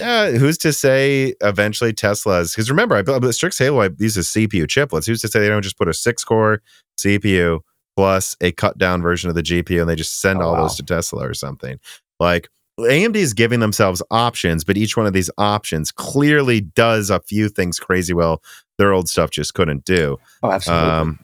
[0.02, 4.22] uh, who's to say eventually Tesla's because remember I built Strix Halo I use a
[4.22, 5.06] CPU chiplets.
[5.06, 6.62] Who's to say they don't just put a six core
[6.98, 7.60] CPU
[7.96, 10.62] plus a cut down version of the GPU and they just send oh, all wow.
[10.62, 11.80] those to Tesla or something.
[12.20, 17.20] Like AMD is giving themselves options, but each one of these options clearly does a
[17.22, 18.42] few things crazy well
[18.78, 20.18] their old stuff just couldn't do.
[20.44, 20.90] Oh, absolutely.
[20.90, 21.20] Um,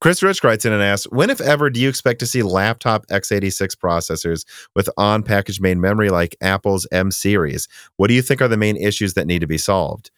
[0.00, 3.06] Chris Rich writes in and asks, when, if ever, do you expect to see laptop
[3.08, 4.44] x86 processors
[4.76, 7.68] with on package main memory like Apple's M series?
[7.96, 10.10] What do you think are the main issues that need to be solved?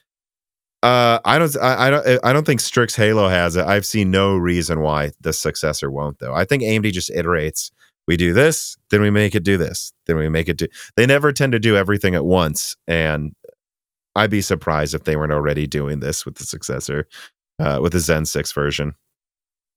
[0.82, 3.66] Uh, I don't, I, I, don't, I don't think Strix Halo has it.
[3.66, 6.34] I've seen no reason why the successor won't, though.
[6.34, 7.70] I think AMD just iterates.
[8.06, 10.66] We do this, then we make it do this, then we make it do.
[10.96, 13.34] They never tend to do everything at once, and
[14.16, 17.06] I'd be surprised if they weren't already doing this with the successor,
[17.60, 18.94] uh, with the Zen six version.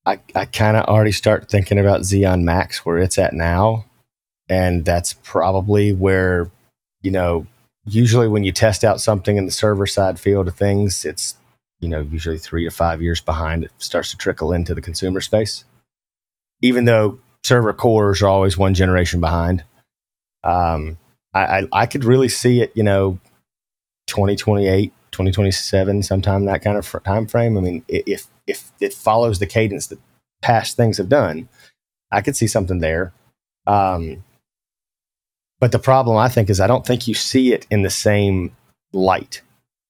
[0.06, 3.86] I, I kind of already start thinking about Xeon Max where it's at now.
[4.48, 6.50] And that's probably where,
[7.02, 7.46] you know,
[7.86, 11.36] usually when you test out something in the server side field of things, it's,
[11.80, 13.64] you know, usually three to five years behind.
[13.64, 15.64] It starts to trickle into the consumer space.
[16.60, 19.64] Even though server cores are always one generation behind.
[20.42, 20.98] Um,
[21.32, 23.18] I, I, I could really see it, you know,
[24.08, 27.56] 2028, 2027, sometime that kind of time frame.
[27.56, 29.98] I mean, if if it follows the cadence that
[30.42, 31.48] past things have done,
[32.10, 33.12] I could see something there.
[33.66, 34.24] Um,
[35.60, 38.54] but the problem I think is I don't think you see it in the same
[38.92, 39.40] light.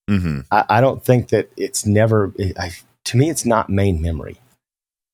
[0.08, 0.40] Mm-hmm.
[0.50, 2.32] I, I, don't think that it's never.
[2.58, 2.70] I,
[3.06, 4.38] to me, it's not main memory.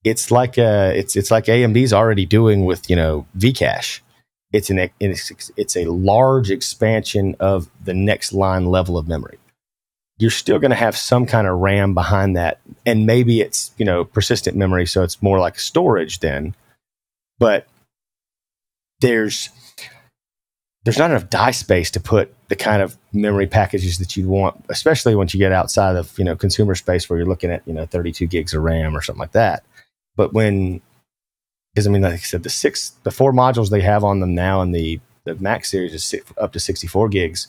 [0.04, 4.00] It's like a, it's it's like AMD's already doing with you know Vcache.
[4.52, 9.38] It's an it's, it's a large expansion of the next line level of memory
[10.20, 12.60] you're still going to have some kind of RAM behind that.
[12.84, 14.86] And maybe it's, you know, persistent memory.
[14.86, 16.54] So it's more like storage then.
[17.38, 17.66] But
[19.00, 19.48] there's,
[20.84, 24.62] there's not enough die space to put the kind of memory packages that you'd want,
[24.68, 27.72] especially once you get outside of, you know, consumer space where you're looking at, you
[27.72, 29.64] know, 32 gigs of RAM or something like that.
[30.16, 30.82] But when,
[31.72, 34.34] because I mean, like I said, the six, the four modules they have on them
[34.34, 37.48] now in the the Max series is si- up to 64 gigs.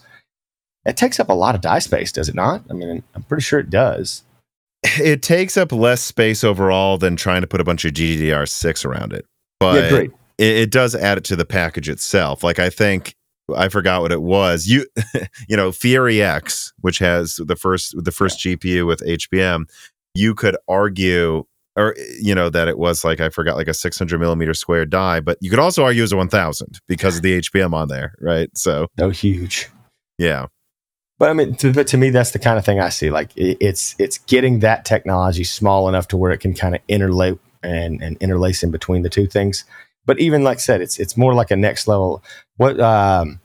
[0.86, 2.64] It takes up a lot of die space, does it not?
[2.70, 4.24] I mean, I'm pretty sure it does.
[5.00, 9.14] It takes up less space overall than trying to put a bunch of GDDR6 around
[9.14, 9.26] it.
[9.60, 12.44] But yeah, it, it does add it to the package itself.
[12.44, 13.14] Like I think
[13.56, 14.66] I forgot what it was.
[14.66, 14.88] You
[15.48, 19.66] you know, Fury X, which has the first the first GPU with HBM,
[20.16, 21.46] you could argue
[21.76, 25.20] or you know that it was like I forgot like a 600 millimeter square die,
[25.20, 28.16] but you could also argue it was a 1000 because of the HBM on there,
[28.20, 28.50] right?
[28.56, 29.70] So No huge.
[30.18, 30.48] yeah,
[31.22, 33.12] But I mean, to, but to me, that's the kind of thing I see.
[33.12, 36.82] Like it, it's it's getting that technology small enough to where it can kind of
[36.88, 39.64] interlace and, and interlace in between the two things.
[40.08, 42.24] But even like I said, it's it's more like a next level.
[42.58, 43.40] What um,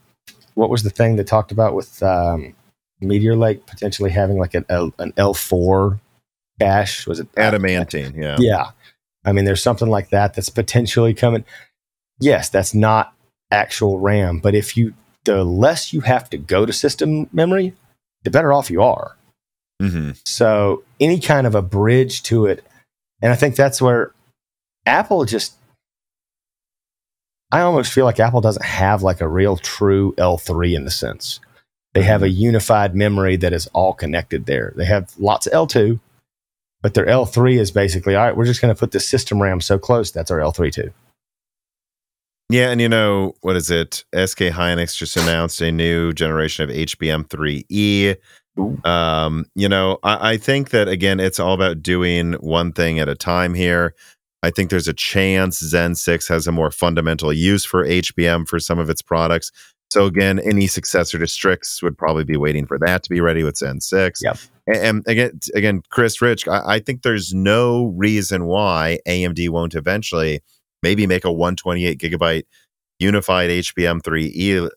[0.54, 2.54] what was the thing they talked about with um,
[3.02, 6.00] Meteor Lake potentially having like an L, an L four
[6.58, 7.06] cache?
[7.06, 8.14] Was it adamantine.
[8.14, 8.70] Yeah, Yeah,
[9.22, 11.44] I mean, there's something like that that's potentially coming.
[12.20, 13.12] Yes, that's not
[13.50, 14.94] actual RAM, but if you
[15.26, 17.74] the less you have to go to system memory,
[18.24, 19.16] the better off you are.
[19.80, 22.64] hmm So any kind of a bridge to it,
[23.20, 24.12] and I think that's where
[24.86, 25.54] Apple just.
[27.52, 31.38] I almost feel like Apple doesn't have like a real true L3 in the sense.
[31.94, 34.72] They have a unified memory that is all connected there.
[34.76, 36.00] They have lots of L2,
[36.82, 39.60] but their L3 is basically all right, we're just going to put the system RAM
[39.60, 40.10] so close.
[40.10, 40.92] That's our L3 too.
[42.48, 44.04] Yeah, and you know what is it?
[44.14, 48.16] SK Hynix just announced a new generation of HBM3E.
[48.84, 53.08] Um, you know, I, I think that again, it's all about doing one thing at
[53.08, 53.94] a time here.
[54.42, 58.60] I think there's a chance Zen 6 has a more fundamental use for HBM for
[58.60, 59.50] some of its products.
[59.90, 63.42] So again, any successor to Strix would probably be waiting for that to be ready
[63.42, 64.20] with Zen 6.
[64.22, 64.38] Yep.
[64.68, 69.74] And, and again, again, Chris Rich, I, I think there's no reason why AMD won't
[69.74, 70.42] eventually
[70.86, 72.44] maybe make a 128 gigabyte
[73.00, 74.70] unified HBM3E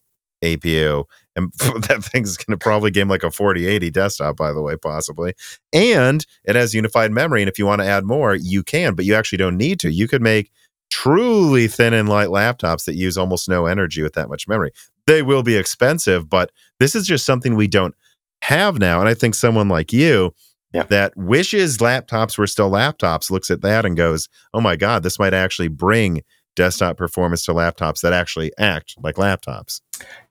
[0.44, 1.04] APU.
[1.36, 5.34] And that thing's going to probably game like a 4080 desktop, by the way, possibly.
[5.72, 7.44] And it has unified memory.
[7.44, 9.92] And if you want to add more, you can, but you actually don't need to.
[9.92, 10.52] You could make
[10.90, 14.72] truly thin and light laptops that use almost no energy with that much memory.
[15.06, 17.94] They will be expensive, but this is just something we don't
[18.42, 19.00] have now.
[19.00, 20.34] And I think someone like you
[20.72, 20.84] Yeah.
[20.84, 25.18] that wishes laptops were still laptops looks at that and goes, oh my God, this
[25.18, 26.22] might actually bring
[26.56, 29.82] desktop performance to laptops that actually act like laptops.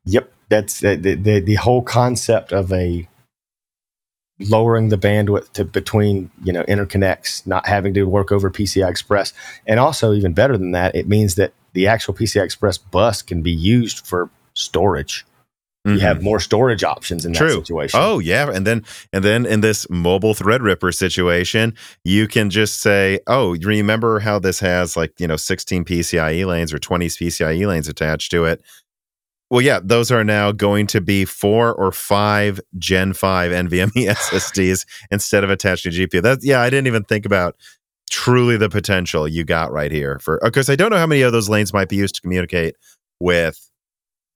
[0.05, 3.09] Yep, that's the the, the, the whole concept of a
[4.40, 9.32] lowering the bandwidth to between you know interconnects, not having to work over PCI Express,
[9.66, 13.43] and also even better than that, it means that the actual PCI Express bus can
[13.43, 15.24] be used for storage.
[15.84, 17.50] You have more storage options in that True.
[17.50, 17.98] situation.
[18.02, 21.74] Oh yeah, and then and then in this mobile Threadripper situation,
[22.05, 26.74] you can just say, "Oh, remember how this has like you know 16 PCIe lanes
[26.74, 28.62] or 20 PCIe lanes attached to it?"
[29.50, 34.84] Well, yeah, those are now going to be four or five Gen 5 NVMe SSDs
[35.10, 36.20] instead of attached to GPU.
[36.20, 37.56] That yeah, I didn't even think about
[38.10, 41.32] truly the potential you got right here for because I don't know how many of
[41.32, 42.74] those lanes might be used to communicate
[43.20, 43.70] with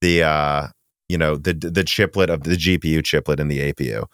[0.01, 0.69] the uh
[1.13, 4.07] you know the the chiplet of the GPU chiplet in the APU.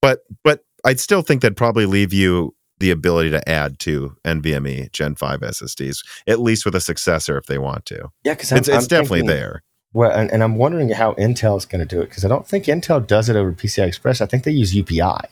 [0.00, 4.90] But but I'd still think that'd probably leave you the ability to add to NVMe
[4.92, 8.08] Gen 5 SSDs, at least with a successor if they want to.
[8.24, 9.62] yeah, because It's, it's definitely there.
[9.94, 12.46] Well, and, and I'm wondering how Intel is going to do it because I don't
[12.46, 14.20] think Intel does it over PCI Express.
[14.20, 15.26] I think they use UPI.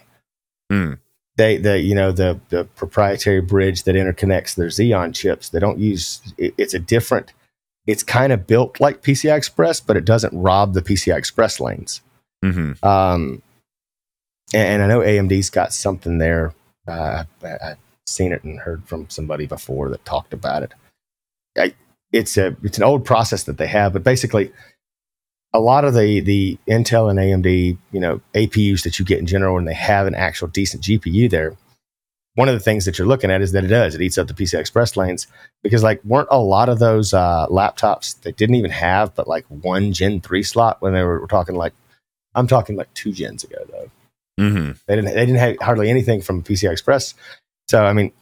[0.70, 0.94] Hmm.
[1.36, 5.48] They, the you know the the proprietary bridge that interconnects their Xeon chips.
[5.48, 6.22] They don't use.
[6.38, 7.32] It, it's a different.
[7.86, 12.00] It's kind of built like PCI Express, but it doesn't rob the PCI Express lanes.
[12.42, 13.42] hmm Um,
[14.52, 16.54] and, and I know AMD's got something there.
[16.86, 20.72] Uh, I, I've seen it and heard from somebody before that talked about it.
[21.56, 21.74] I,
[22.12, 24.52] it's a it's an old process that they have, but basically,
[25.52, 29.26] a lot of the the Intel and AMD you know APUs that you get in
[29.26, 31.56] general when they have an actual decent GPU there.
[32.36, 34.26] One of the things that you're looking at is that it does it eats up
[34.26, 35.26] the PCI Express lanes
[35.62, 39.44] because like weren't a lot of those uh, laptops that didn't even have but like
[39.48, 41.72] one Gen three slot when they were, we're talking like
[42.34, 43.90] I'm talking like two gens ago though.
[44.42, 45.14] hmm They didn't.
[45.14, 47.14] They didn't have hardly anything from PCI Express.
[47.68, 48.12] So I mean,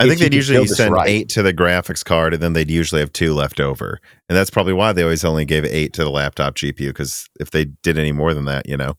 [0.00, 1.08] I think they'd usually send right.
[1.08, 4.50] eight to the graphics card, and then they'd usually have two left over, and that's
[4.50, 6.88] probably why they always only gave eight to the laptop GPU.
[6.88, 8.94] Because if they did any more than that, you know,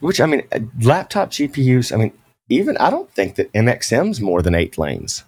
[0.00, 0.46] which I mean,
[0.80, 1.92] laptop GPUs.
[1.92, 2.12] I mean,
[2.48, 5.24] even I don't think that MXM's more than eight lanes.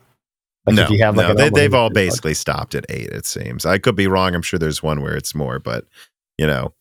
[0.67, 3.09] Like no, if you have like no, they, they've all basically stopped at eight.
[3.09, 4.35] It seems I could be wrong.
[4.35, 5.87] I'm sure there's one where it's more, but
[6.37, 6.75] you know,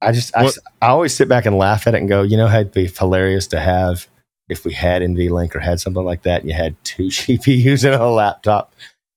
[0.00, 2.36] I just I, What- I always sit back and laugh at it and go, you
[2.36, 4.08] know, it'd be hilarious to have
[4.48, 6.40] if we had NVLink or had something like that.
[6.40, 8.74] And you had two GPUs in a laptop.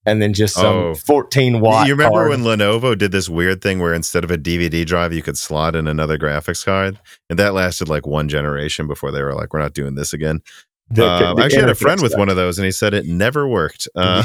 [0.07, 0.95] And then just some Oh.
[0.95, 1.85] 14 watt.
[1.87, 2.29] you remember card.
[2.31, 5.75] when Lenovo did this weird thing where instead of a DVD drive, you could slot
[5.75, 9.59] in another graphics card, and that lasted like one generation before they were like, "We're
[9.59, 10.41] not doing this again."
[10.89, 12.19] the, Uh, the I actually had a interconnect friend with sucked.
[12.19, 13.87] one of those, and he said it never worked.
[13.95, 14.23] Um,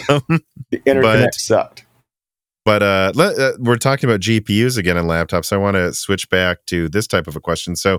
[0.70, 1.84] The interconnect but- sucked.
[2.64, 5.46] But uh, let, uh, we're talking about GPUs again in laptops.
[5.46, 7.74] So I want to switch back to this type of a question.
[7.74, 7.98] So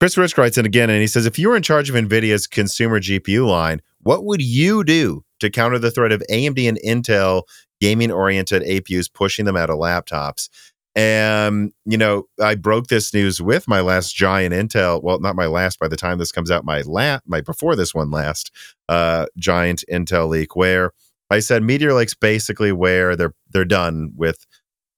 [0.00, 2.46] Chris Rich writes in again, and he says, if you were in charge of NVIDIA's
[2.46, 7.42] consumer GPU line, what would you do to counter the threat of AMD and Intel
[7.80, 10.48] gaming-oriented APUs pushing them out of laptops?
[10.94, 15.02] And you know, I broke this news with my last giant Intel.
[15.02, 15.78] Well, not my last.
[15.78, 18.50] By the time this comes out, my la- my before this one last
[18.88, 20.92] uh, giant Intel leak, where
[21.30, 24.46] I said Meteor Lake's basically where they're they're done with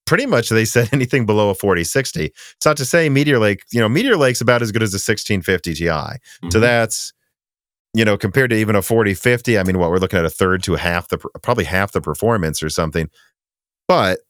[0.07, 2.27] pretty much they said anything below a 4060.
[2.27, 5.03] It's not to say Meteor Lake, you know, Meteor Lake's about as good as a
[5.03, 5.85] 1650 Ti.
[5.85, 6.61] So Mhm.
[6.61, 7.13] that's
[7.95, 10.63] you know, compared to even a 4050, I mean, what we're looking at a third
[10.65, 13.09] to a half the probably half the performance or something.
[13.87, 14.21] But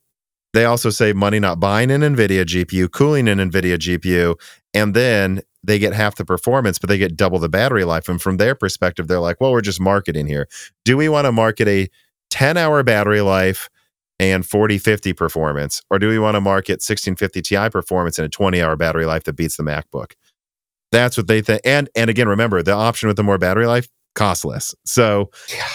[0.53, 4.35] they also say money not buying an Nvidia GPU, cooling an Nvidia GPU,
[4.73, 8.07] and then they get half the performance, but they get double the battery life.
[8.07, 10.47] And from their perspective, they're like, well, we're just marketing here.
[10.85, 11.89] Do we want to market a
[12.29, 13.69] 10 hour battery life
[14.19, 18.61] and 4050 performance, or do we want to market 1650 Ti performance and a 20
[18.61, 20.13] hour battery life that beats the MacBook?
[20.91, 21.61] That's what they think.
[21.65, 24.73] And and again, remember the option with the more battery life costs less.
[24.85, 25.67] So Yeah.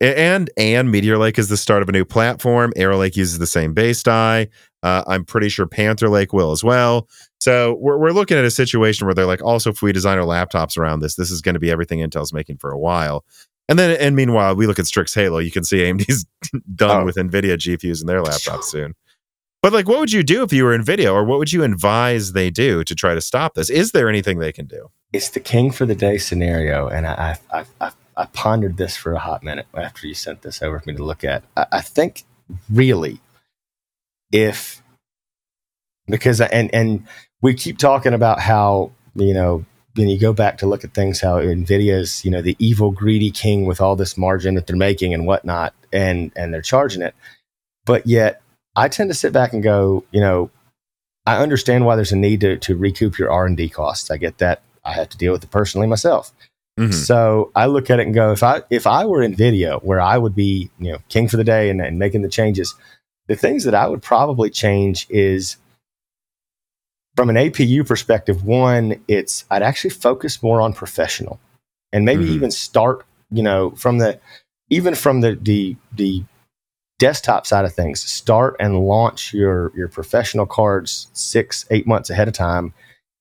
[0.00, 2.72] and and Meteor Lake is the start of a new platform.
[2.76, 4.48] Arrow Lake uses the same base die.
[4.82, 7.08] Uh, I'm pretty sure Panther Lake will as well.
[7.40, 10.24] So we're we're looking at a situation where they're like, also if we design our
[10.26, 13.24] laptops around this, this is going to be everything Intel's making for a while.
[13.68, 15.38] And then and meanwhile, we look at Strix Halo.
[15.38, 16.26] You can see AMD's
[16.74, 17.04] done Oh.
[17.04, 18.94] with NVIDIA GPUs in their laptops soon.
[19.64, 22.34] But like, what would you do if you were Nvidia, or what would you advise
[22.34, 23.70] they do to try to stop this?
[23.70, 24.90] Is there anything they can do?
[25.14, 26.86] It's the king for the day scenario.
[26.88, 30.60] And I, I, I, I, pondered this for a hot minute after you sent this
[30.60, 31.44] over for me to look at.
[31.56, 32.24] I, I think
[32.68, 33.22] really
[34.32, 34.82] if
[36.08, 37.06] because and and
[37.40, 39.64] we keep talking about how you know
[39.94, 43.30] when you go back to look at things how nvidia's you know the evil greedy
[43.30, 47.14] king with all this margin that they're making and whatnot and and they're charging it
[47.86, 48.42] but yet
[48.76, 50.50] i tend to sit back and go you know
[51.26, 54.62] i understand why there's a need to, to recoup your r&d costs i get that
[54.84, 56.32] i have to deal with it personally myself
[56.76, 56.92] Mhm.
[56.92, 60.18] so I look at it and go, if I if I were Nvidia where I
[60.18, 62.74] would be, you know, king for the day and, and making the changes,
[63.28, 65.56] the things that I would probably change is
[67.14, 68.44] from an APU perspective.
[68.44, 71.38] One, it's I'd actually focus more on professional,
[71.92, 72.30] and maybe Mhm.
[72.30, 74.18] even start, you know, from the
[74.68, 76.24] even from the the the
[76.98, 82.28] desktop side of things, start and launch your your professional cards six eight months ahead
[82.28, 82.72] of time,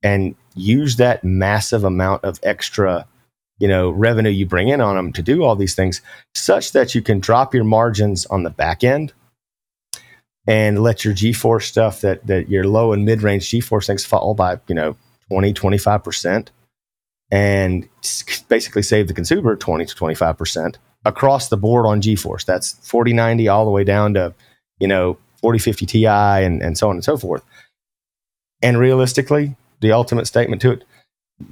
[0.02, 3.08] and use that massive amount of extra
[3.60, 6.02] you know revenue you bring in on them to do all these things
[6.36, 9.14] such that you can drop your margins on the back end
[10.48, 14.60] and let your GeForce stuff that that your low and mid-range GeForce things fall by,
[14.68, 14.96] you know,
[15.30, 16.50] 20, 25%
[17.32, 17.88] and
[18.48, 20.76] basically save the consumer 20 to 25%
[21.06, 22.46] across the board on GeForce.
[22.46, 24.34] That's 4090 all the way down to,
[24.80, 27.44] you know, 4050 Ti and, and so on and so forth.
[28.62, 30.84] And realistically, the ultimate statement to it,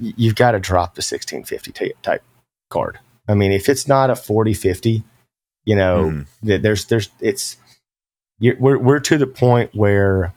[0.00, 2.22] you've got to drop the 1650 t- type
[2.70, 2.98] card.
[3.28, 5.02] I mean, if it's not a 4050,
[5.64, 6.46] you know, mm-hmm.
[6.48, 7.56] that there's there's it's
[8.38, 10.32] you're, we're we're to the point where,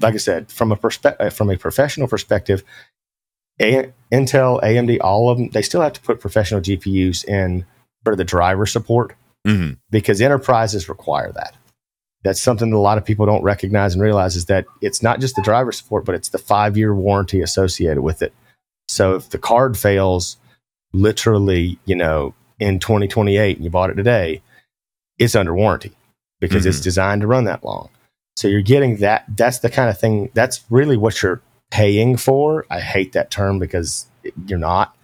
[0.00, 2.64] like I said, from a perspe- uh, from a professional perspective,
[3.60, 7.64] a- Intel, AMD, all of them, they still have to put professional GPUs in
[8.04, 9.14] for the driver support
[9.46, 9.76] Mhm.
[9.90, 11.54] because enterprises require that.
[12.24, 15.20] That's something that a lot of people don't recognize and realize is that it's not
[15.20, 18.32] just the driver support, but it's the five year warranty associated with it.
[18.88, 20.36] So if the card fails,
[20.92, 24.42] literally, you know, in 2028 and you bought it today,
[25.18, 25.92] it's under warranty
[26.40, 27.88] because it's designed to run that long.
[28.36, 29.24] So you're getting that.
[29.36, 30.30] That's the kind of thing.
[30.34, 31.40] That's really what you're
[31.70, 32.66] paying for.
[32.70, 34.06] I hate that term because
[34.46, 34.96] you're not.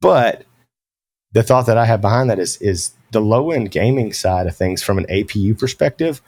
[0.00, 0.44] But
[1.32, 4.56] the thought that I have behind that is is the low end gaming side of
[4.56, 6.22] things from an APU perspective.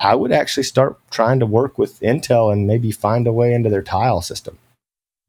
[0.00, 3.70] I would actually start trying to work with Intel and maybe find a way into
[3.70, 4.58] their tile system.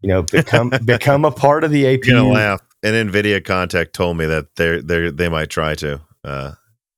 [0.02, 2.34] You know, become become a part of the You're gonna APU.
[2.34, 2.62] laugh.
[2.84, 6.52] An Nvidia contact told me that they're they they might try to uh,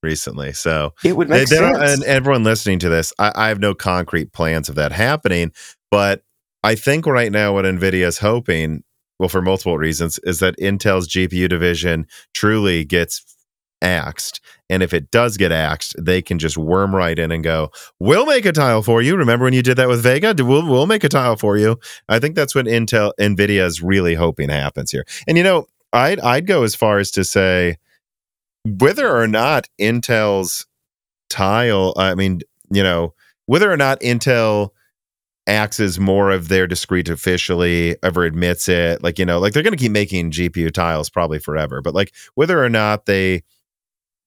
[0.03, 0.53] recently.
[0.53, 1.77] So It would make they sense.
[1.93, 5.51] and everyone listening to this, I, I have no concrete plans of that happening,
[5.91, 6.23] but
[6.67, 8.83] I think right now what Nvidia is hoping,
[9.19, 13.23] well, for multiple reasons, is that Intel's GPU division truly gets
[13.81, 14.41] axed.
[14.69, 17.71] And if it does get axed, they can just worm right in and go,
[18.01, 20.35] "We'll make a tile for you." Remember when you did that with Vega?
[20.37, 21.79] We'll we'll make a tile for you.
[22.09, 25.05] I think that's what Intel Nvidia is really hoping happens here.
[25.25, 27.77] And you know, I'd I'd go as far as to say
[28.65, 30.67] whether or not Intel's
[31.29, 33.13] tile, I mean, you know,
[33.45, 34.71] whether or not Intel
[35.47, 39.63] acts as more of their discrete officially ever admits it like you know like they're
[39.63, 43.41] going to keep making gpu tiles probably forever but like whether or not they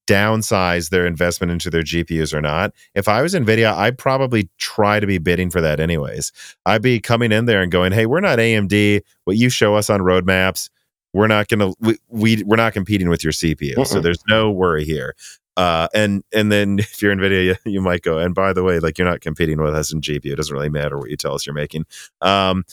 [0.07, 4.99] downsize their investment into their gpus or not if i was nvidia i'd probably try
[4.99, 6.31] to be bidding for that anyways.
[6.65, 9.89] I'd be coming in there and going hey we're not amd what you show us
[9.89, 10.69] on roadmaps
[11.13, 14.23] we're not going to we, we we're not competing with your cpu mm so there's
[14.27, 15.15] no worry here
[15.57, 18.17] uh, and and then if you're NVIDIA, you, you, might go.
[18.17, 20.33] And by the way, like you're not competing with us in GPU.
[20.33, 21.85] It doesn't really matter what you tell us you're making.
[22.21, 22.63] Um,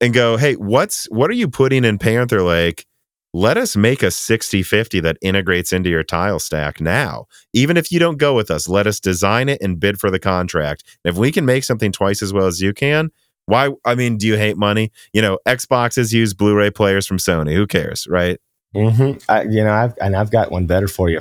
[0.00, 2.86] and go, hey, what's what are you putting in Panther Lake?
[3.32, 7.26] Let us make a 6050 that integrates into your tile stack now.
[7.52, 10.18] Even if you don't go with us, let us design it and bid for the
[10.18, 10.84] contract.
[11.04, 13.10] And if we can make something twice as well as you can,
[13.44, 13.70] why?
[13.84, 14.90] I mean, do you hate money?
[15.12, 17.54] You know, Xboxes use Blu-ray players from Sony.
[17.54, 18.40] Who cares, right?
[18.74, 19.18] Mm-hmm.
[19.28, 21.20] I, you know, I've and I've got one better for you.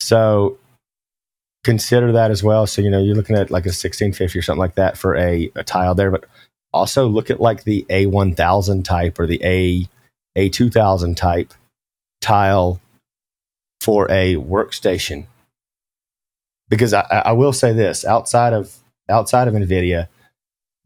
[0.00, 0.58] So
[1.64, 2.66] consider that as well.
[2.66, 5.50] So, you know, you're looking at like a 1650 or something like that for a,
[5.56, 6.24] a tile there, but
[6.72, 9.88] also look at like the A1000 type or the A
[10.36, 11.54] A2000 type
[12.20, 12.80] tile
[13.80, 15.26] for a workstation.
[16.68, 18.76] Because I, I will say this outside of
[19.08, 20.08] outside of NVIDIA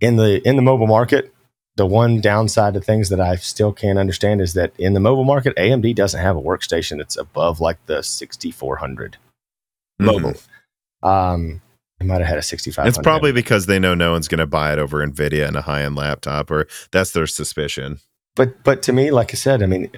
[0.00, 1.32] in the in the mobile market,
[1.80, 5.24] the one downside to things that I still can't understand is that in the mobile
[5.24, 9.16] market, AMD doesn't have a workstation that's above like the 6400
[9.98, 10.04] mm-hmm.
[10.04, 10.34] mobile.
[11.02, 11.62] Um,
[11.98, 12.86] it might have had a 65.
[12.86, 15.62] It's probably because they know no one's going to buy it over Nvidia in a
[15.62, 18.00] high end laptop, or that's their suspicion.
[18.36, 19.90] But but to me, like I said, I mean,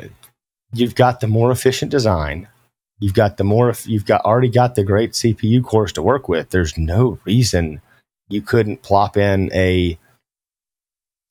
[0.72, 2.46] you've got the more efficient design.
[3.00, 6.50] You've got the more you've got already got the great CPU cores to work with.
[6.50, 7.80] There's no reason
[8.28, 9.98] you couldn't plop in a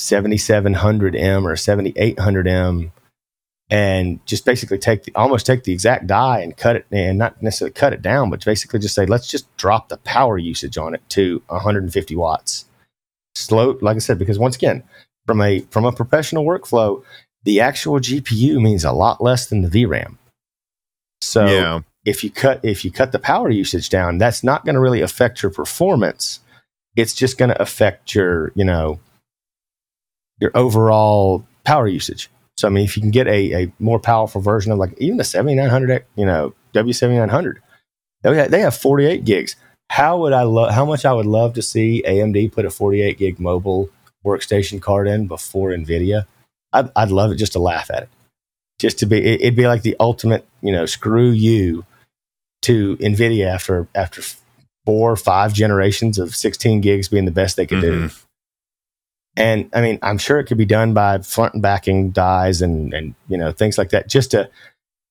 [0.01, 2.91] 7700M or 7800M
[3.69, 7.41] and just basically take the, almost take the exact die and cut it and not
[7.41, 10.95] necessarily cut it down, but basically just say, let's just drop the power usage on
[10.95, 12.65] it to 150 watts.
[13.35, 14.83] Slow, like I said, because once again,
[15.25, 17.03] from a from a professional workflow,
[17.43, 20.17] the actual GPU means a lot less than the VRAM.
[21.21, 21.79] So yeah.
[22.03, 25.01] if you cut if you cut the power usage down, that's not going to really
[25.01, 26.41] affect your performance.
[26.97, 28.99] It's just going to affect your, you know,
[30.41, 32.29] your overall power usage.
[32.57, 35.17] So, I mean, if you can get a, a more powerful version of like even
[35.17, 37.55] the 7900, you know, W7900,
[38.23, 39.55] they have they have 48 gigs.
[39.89, 43.17] How would I love, how much I would love to see AMD put a 48
[43.17, 43.89] gig mobile
[44.25, 46.25] workstation card in before NVIDIA.
[46.73, 48.09] I'd, I'd love it just to laugh at it.
[48.79, 51.85] Just to be, it, it'd be like the ultimate, you know, screw you
[52.63, 54.21] to NVIDIA after, after
[54.85, 58.07] four or five generations of 16 gigs being the best they could mm-hmm.
[58.07, 58.13] do.
[59.37, 62.93] And I mean, I'm sure it could be done by front and backing dies and
[62.93, 64.07] and you know things like that.
[64.07, 64.49] Just to,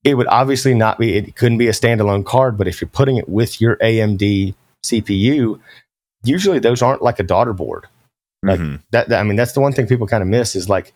[0.04, 1.16] it would obviously not be.
[1.16, 5.58] It couldn't be a standalone card, but if you're putting it with your AMD CPU,
[6.22, 7.86] usually those aren't like a daughter board.
[8.42, 8.76] Like mm-hmm.
[8.90, 9.20] that, that.
[9.20, 10.92] I mean, that's the one thing people kind of miss is like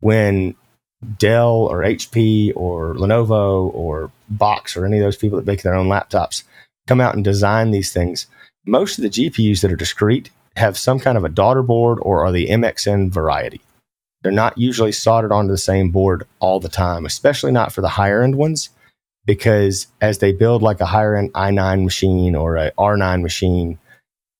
[0.00, 0.56] when
[1.18, 5.74] Dell or HP or Lenovo or Boxx or any of those people that make their
[5.74, 6.42] own laptops
[6.86, 8.26] come out and design these things.
[8.66, 12.24] Most of the GPUs that are discrete have some kind of a daughter board or
[12.24, 13.60] are the MXM variety.
[14.22, 17.88] They're not usually soldered onto the same board all the time, especially not for the
[17.88, 18.70] higher end ones,
[19.26, 23.78] because as they build like a higher end i9 machine or a R9 machine,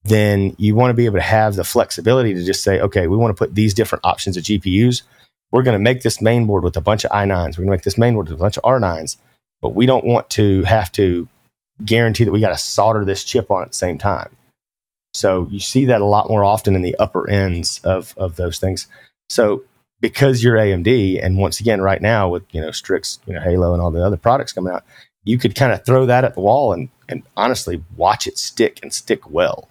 [0.04, 3.16] then you want to be able to have the flexibility to just say, okay, we
[3.16, 5.02] want to put these different options of GPUs.
[5.50, 7.58] We're going to make this main board with a bunch of i9s.
[7.58, 9.16] We're going to make this main board with a bunch of R9s,
[9.60, 11.28] but we don't want to have to
[11.84, 14.30] guarantee that we got to solder this chip on at the same time.
[15.14, 18.58] So you see that a lot more often in the upper ends of, of those
[18.58, 18.88] things.
[19.28, 19.62] So
[20.00, 23.72] because you're AMD, and once again, right now with you know Strix, you know Halo,
[23.72, 24.84] and all the other products coming out,
[25.22, 28.80] you could kind of throw that at the wall and and honestly watch it stick
[28.82, 29.68] and stick well.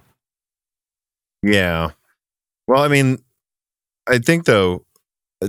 [1.44, 1.92] Yeah.
[2.68, 3.20] Well, I mean,
[4.08, 4.86] I think though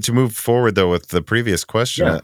[0.02, 2.20] to move forward though with the previous question, yeah.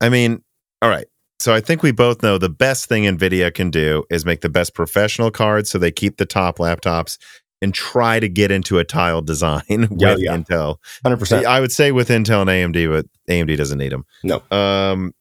[0.00, 0.42] I mean,
[0.80, 1.06] all right.
[1.40, 4.50] So I think we both know the best thing Nvidia can do is make the
[4.50, 7.16] best professional cards so they keep the top laptops
[7.62, 10.36] and try to get into a tile design with yeah, yeah.
[10.36, 10.76] Intel.
[11.04, 11.46] 100%.
[11.46, 14.04] I would say with Intel and AMD, but AMD doesn't need them.
[14.22, 14.42] No.
[14.54, 15.14] Um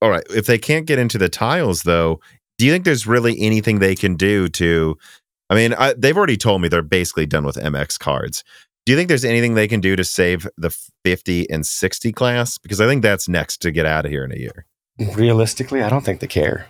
[0.00, 2.20] all right, if they can't get into the tiles though,
[2.58, 4.96] do you think there's really anything they can do to
[5.50, 8.44] I mean, I, they've already told me they're basically done with MX cards.
[8.86, 10.70] Do you think there's anything they can do to save the
[11.04, 12.56] 50 and 60 class?
[12.56, 14.66] Because I think that's next to get out of here in a year
[15.14, 16.66] realistically, I don't think they care.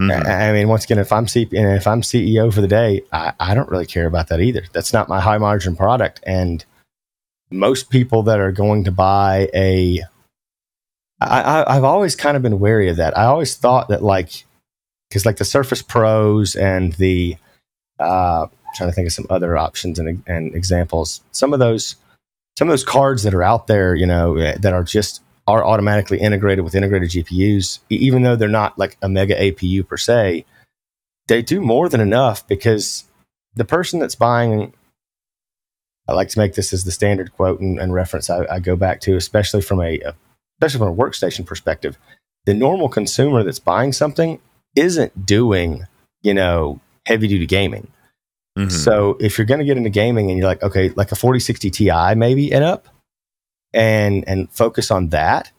[0.00, 0.26] Mm-hmm.
[0.26, 3.32] I, I, mean, once again, if I'm C- if I'm CEO for the day, I,
[3.40, 4.64] I don't really care about that either.
[4.72, 6.64] That's not my high margin product, and
[7.50, 10.02] most people that are going to buy a
[11.20, 13.16] I, I, I've always kind of been wary of that.
[13.16, 14.44] I always thought that like,
[15.08, 17.36] because like the Surface Pros and the,
[17.98, 21.22] uh, trying to think of some other options and, and examples.
[21.32, 21.96] Some of those,
[22.58, 25.64] some of those cards that are out there, you know, eh, that are just are
[25.64, 30.44] automatically integrated with integrated GPUs, even though they're not like a mega APU per se,
[31.28, 33.04] they do more than enough because
[33.54, 34.72] the person that's buying
[36.08, 38.76] I like to make this as the standard quote and, and reference I, I, go
[38.76, 40.14] back to, especially from a, a
[40.60, 41.98] especially from a workstation perspective.
[42.44, 44.40] The normal consumer that's buying something
[44.76, 45.86] isn't doing,
[46.22, 47.88] you know, heavy duty gaming.
[48.56, 48.70] Mm-hmm.
[48.70, 51.70] So if you're going to get into gaming and you're like, okay, like a 4060
[51.70, 52.88] Ti maybe and up,
[53.76, 55.52] and and focus on that,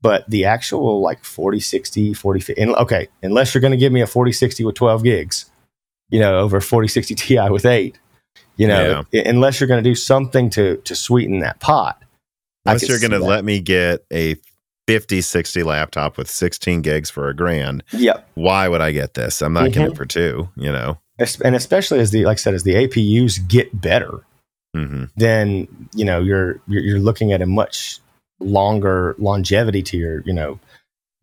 [0.00, 4.06] but the actual like 4060, 40, and, okay, unless you're going to give me a
[4.06, 5.50] 4060 with 12 gigs,
[6.10, 7.98] you know, over 4060 Ti with eight,
[8.56, 9.28] you know, yeah.
[9.28, 12.02] unless you're going to do something to to sweeten that pot.
[12.66, 14.36] Unless you're going to let me get a
[14.86, 17.82] 50 60 laptop with 16 gigs for a grand.
[17.92, 18.28] Yep.
[18.34, 19.40] Why would I get this?
[19.40, 19.72] I'm not mm-hmm.
[19.72, 20.98] getting it for two, you know.
[21.42, 24.24] And especially as the like I said as the APUs get better,
[24.76, 25.04] mm-hmm.
[25.16, 28.00] then, you know, you're, you're you're looking at a much
[28.40, 30.58] longer longevity to your, you know,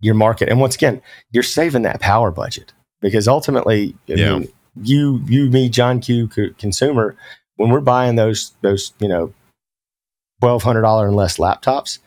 [0.02, 0.50] your market.
[0.50, 1.02] And once again,
[1.32, 4.38] you're saving that power budget because ultimately, yeah.
[4.38, 4.48] mean,
[4.82, 6.28] you, you, me, John Q,
[6.58, 7.16] consumer,
[7.56, 9.34] when we're buying those, those, you know,
[10.42, 12.00] twelve hundred dollar and less laptops,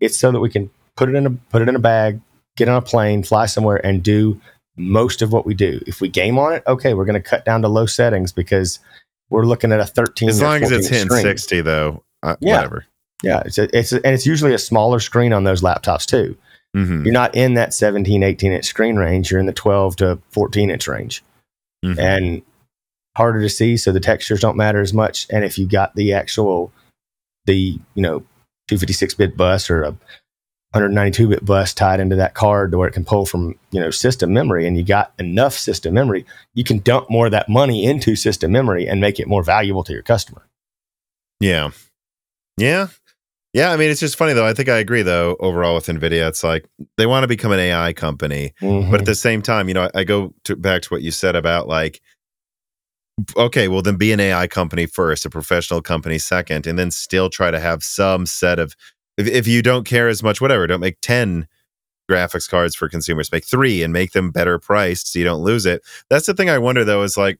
[0.00, 2.20] it's so that we can put it in a put it in a bag,
[2.56, 4.40] get on a plane, fly somewhere, and do
[4.76, 5.80] most of what we do.
[5.86, 8.80] If we game on it, okay, we're going to cut down to low settings because
[9.30, 10.28] we're looking at a thirteen.
[10.28, 11.22] As long as it's screen.
[11.22, 12.56] sixty, though, uh, yeah.
[12.56, 12.86] whatever.
[13.22, 16.36] Yeah, it's a, it's a, and it's usually a smaller screen on those laptops too.
[16.76, 17.04] Mm-hmm.
[17.04, 19.30] You're not in that 17, 18 inch screen range.
[19.30, 21.24] You're in the 12 to 14 inch range.
[21.84, 21.98] Mm-hmm.
[21.98, 22.42] And
[23.16, 25.26] harder to see, so the textures don't matter as much.
[25.30, 26.72] And if you got the actual,
[27.46, 28.18] the you know,
[28.68, 29.96] 256 bit bus or a
[30.76, 33.90] 192 bit bus tied into that card to where it can pull from you know
[33.90, 36.24] system memory, and you got enough system memory,
[36.54, 39.84] you can dump more of that money into system memory and make it more valuable
[39.84, 40.46] to your customer.
[41.40, 41.70] Yeah,
[42.58, 42.88] yeah,
[43.56, 44.44] yeah, I mean, it's just funny though.
[44.44, 45.34] I think I agree though.
[45.40, 48.90] Overall, with Nvidia, it's like they want to become an AI company, mm-hmm.
[48.90, 51.10] but at the same time, you know, I, I go to, back to what you
[51.10, 52.02] said about like,
[53.34, 57.30] okay, well then be an AI company first, a professional company second, and then still
[57.30, 58.76] try to have some set of.
[59.16, 61.46] If, if you don't care as much, whatever, don't make ten
[62.10, 63.32] graphics cards for consumers.
[63.32, 65.82] Make three and make them better priced so you don't lose it.
[66.10, 67.02] That's the thing I wonder though.
[67.02, 67.38] Is like,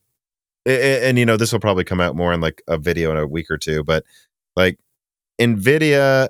[0.66, 3.16] and, and you know, this will probably come out more in like a video in
[3.16, 4.04] a week or two, but
[4.56, 4.78] like
[5.40, 6.28] Nvidia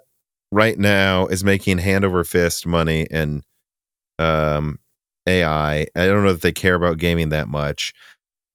[0.52, 3.42] right now is making hand over fist money in
[4.18, 4.78] um,
[5.26, 5.80] AI.
[5.94, 7.92] I don't know if they care about gaming that much,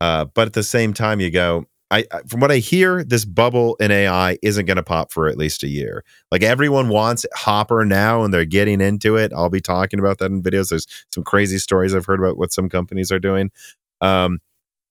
[0.01, 1.65] uh, but at the same time, you go.
[1.91, 5.38] I, from what I hear, this bubble in AI isn't going to pop for at
[5.38, 6.03] least a year.
[6.31, 9.34] Like everyone wants Hopper now, and they're getting into it.
[9.35, 10.69] I'll be talking about that in videos.
[10.69, 13.51] There's some crazy stories I've heard about what some companies are doing.
[13.99, 14.39] Um,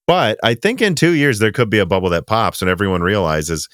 [0.06, 3.02] but I think in two years there could be a bubble that pops, and everyone
[3.02, 3.68] realizes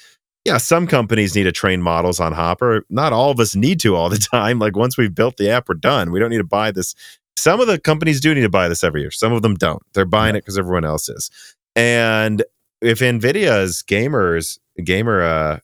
[0.46, 2.84] yeah, some companies need to train models on Hopper.
[2.88, 4.60] Not all of us need to all the time.
[4.60, 6.12] Like once we've built the app, we're done.
[6.12, 6.94] We don't need to buy this.
[7.36, 9.10] Some of the companies do need to buy this every year.
[9.10, 9.82] Some of them don't.
[9.92, 11.30] They're buying it because everyone else is.
[11.74, 12.44] And
[12.80, 15.58] if Nvidia's gamers gamer uh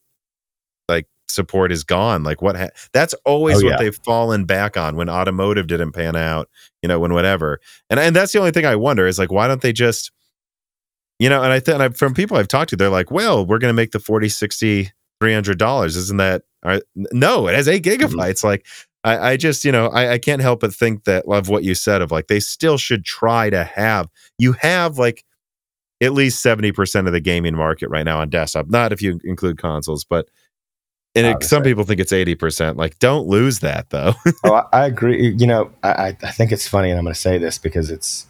[0.89, 3.77] like support is gone, like what ha- that's always oh, what yeah.
[3.79, 6.49] they've fallen back on when automotive didn't pan out,
[6.83, 7.61] you know, when whatever.
[7.91, 10.11] And and that's the only thing I wonder is like why don't they just
[11.23, 13.71] you know, and I think from people I've talked to, they're like, well, we're going
[13.71, 14.91] to make the 40, 60,
[15.23, 15.87] $300.
[15.87, 16.43] Isn't that,
[16.97, 18.05] no, it has eight mm-hmm.
[18.05, 18.39] gigabytes.
[18.39, 18.47] Mm-hmm.
[18.49, 18.67] Like,
[19.05, 21.77] I, I, just, you know, I, I can't help but think that, love what you
[21.77, 25.25] said of like, they still should try to have, you have like
[26.03, 28.69] at least 70% of the gaming market right now on desktop.
[28.69, 30.29] Not if you include consoles, but
[31.15, 32.77] and it, some people think it's 80%.
[32.77, 34.15] Like, don't lose that though.
[34.45, 35.35] oh, I, I, agree.
[35.39, 38.27] You know, I, I think it's funny, and I'm going to say this because it's,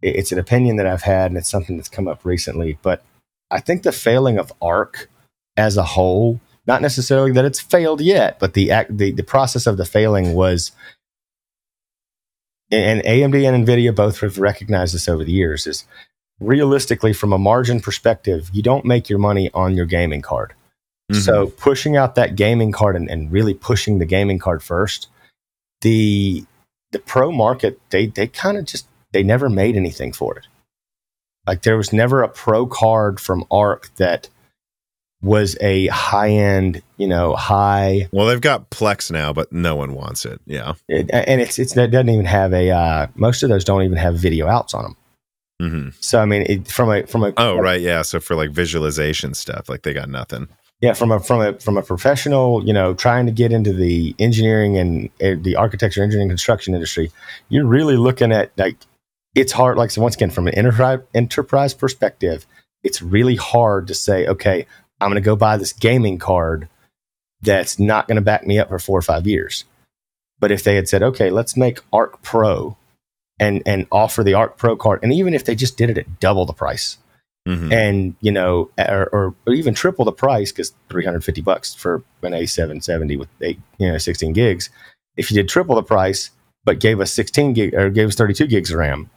[0.00, 2.78] it's an opinion that I've had, and it's something that's come up recently.
[2.82, 3.04] But
[3.50, 5.10] I think the failing of Arc
[5.56, 9.66] as a whole, not necessarily that it's failed yet, but the act, the, the process
[9.66, 10.70] of the failing was,
[12.70, 15.84] and AMD and Nvidia both have recognized this over the years, is
[16.40, 20.54] realistically from a margin perspective, you don't make your money on your gaming card.
[21.10, 21.20] Mm-hmm.
[21.20, 25.08] So pushing out that gaming card and, and really pushing the gaming card first,
[25.82, 26.44] the
[26.92, 30.46] the pro market they they kind of just they never made anything for it.
[31.46, 34.28] Like there was never a pro card from Arc that
[35.20, 38.08] was a high end, you know, high.
[38.12, 40.40] Well, they've got Flex now, but no one wants it.
[40.46, 42.70] Yeah, it, and it's it's it doesn't even have a.
[42.70, 44.96] Uh, most of those don't even have video outs on them.
[45.62, 45.90] Mm-hmm.
[46.00, 49.34] So I mean, it, from a from a oh right yeah, so for like visualization
[49.34, 50.48] stuff, like they got nothing.
[50.80, 54.14] Yeah, from a from a from a professional, you know, trying to get into the
[54.18, 57.10] engineering and uh, the architecture, engineering, construction industry,
[57.48, 58.76] you're really looking at like
[59.34, 59.78] it's hard.
[59.78, 62.46] Like so, once again, from an enterprise enterprise perspective,
[62.82, 64.66] it's really hard to say, okay,
[65.00, 66.68] I'm going to go buy this gaming card
[67.42, 69.64] that's not going to back me up for four or five years.
[70.40, 72.76] But if they had said, okay, let's make Arc Pro
[73.38, 76.20] and and offer the Arc Pro card, and even if they just did it at
[76.20, 76.98] double the price,
[77.46, 77.72] mm-hmm.
[77.72, 82.32] and you know, or, or, or, even triple the price, because 350 bucks for an
[82.32, 84.70] A770 with eight, you know, 16 gigs.
[85.16, 86.30] If you did triple the price,
[86.64, 89.10] but gave us 16 gig or gave us 32 gigs of RAM,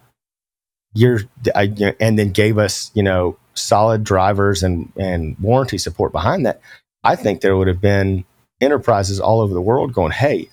[0.93, 1.21] you're
[1.55, 6.61] I, and then gave us you know solid drivers and and warranty support behind that,
[7.03, 8.25] I think there would have been
[8.61, 10.49] enterprises all over the world going, "Hey,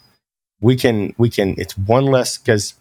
[0.61, 2.75] we can we can." It's one less because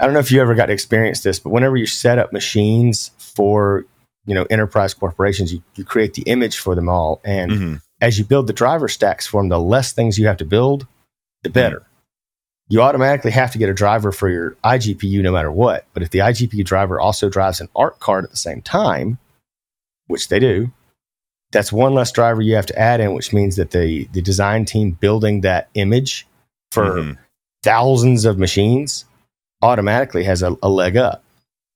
[0.00, 2.32] I don't know if you ever got to experience this, but whenever you set up
[2.32, 3.84] machines for
[4.26, 7.74] you know enterprise corporations, you, you create the image for them all, and mm-hmm.
[8.00, 10.86] as you build the driver stacks for them, the less things you have to build,
[11.42, 11.78] the better.
[11.78, 11.84] Mm-hmm.
[12.70, 15.86] You automatically have to get a driver for your iGPU no matter what.
[15.94, 19.18] But if the iGPU driver also drives an ARC card at the same time,
[20.06, 20.70] which they do,
[21.50, 24.64] that's one less driver you have to add in, which means that the the design
[24.64, 26.26] team building that image
[26.70, 27.12] for mm-hmm.
[27.62, 29.06] thousands of machines
[29.62, 31.24] automatically has a, a leg up.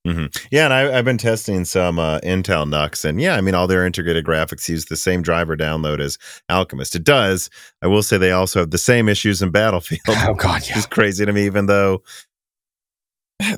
[0.06, 0.26] Mm-hmm.
[0.50, 3.68] Yeah, and I, have been testing some uh, Intel NUCs, and yeah, I mean, all
[3.68, 6.18] their integrated graphics use the same driver download as
[6.48, 6.96] Alchemist.
[6.96, 7.48] It does.
[7.82, 10.00] I will say they also have the same issues in Battlefield.
[10.08, 10.76] Oh God, yeah.
[10.76, 12.02] it's crazy to me, even though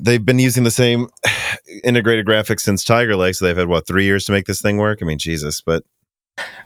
[0.01, 1.07] they've been using the same
[1.83, 3.35] integrated graphics since Tiger Lake.
[3.35, 4.99] So they've had what three years to make this thing work.
[5.01, 5.83] I mean, Jesus, but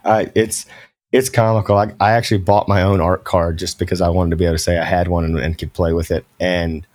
[0.03, 0.65] uh, it's
[1.13, 1.77] it's comical.
[1.77, 4.55] I, I actually bought my own ARC card just because I wanted to be able
[4.55, 6.85] to say I had one and, and could play with it, and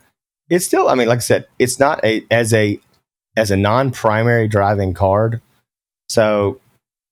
[0.49, 2.79] it's still, I mean, like I said, it's not a as a
[3.37, 5.41] as a non-primary driving card.
[6.09, 6.59] So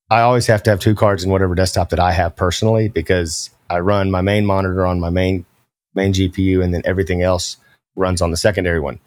[0.10, 3.50] I always have to have two cards in whatever desktop that I have personally because
[3.70, 5.46] I run my main monitor on my main
[5.96, 7.58] main GPU and then everything else
[7.96, 9.00] runs on the secondary one.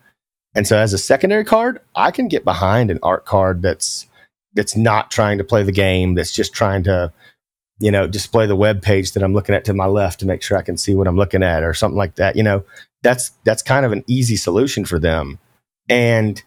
[0.55, 4.07] And so as a secondary card, I can get behind an ARC card that's
[4.55, 7.13] that's not trying to play the game, that's just trying to
[7.79, 10.43] you know display the web page that I'm looking at to my left to make
[10.43, 12.37] sure I can see what I'm looking at or something like that.
[12.37, 12.65] You know,
[13.03, 15.39] that's that's kind of an easy solution for them.
[15.89, 16.43] And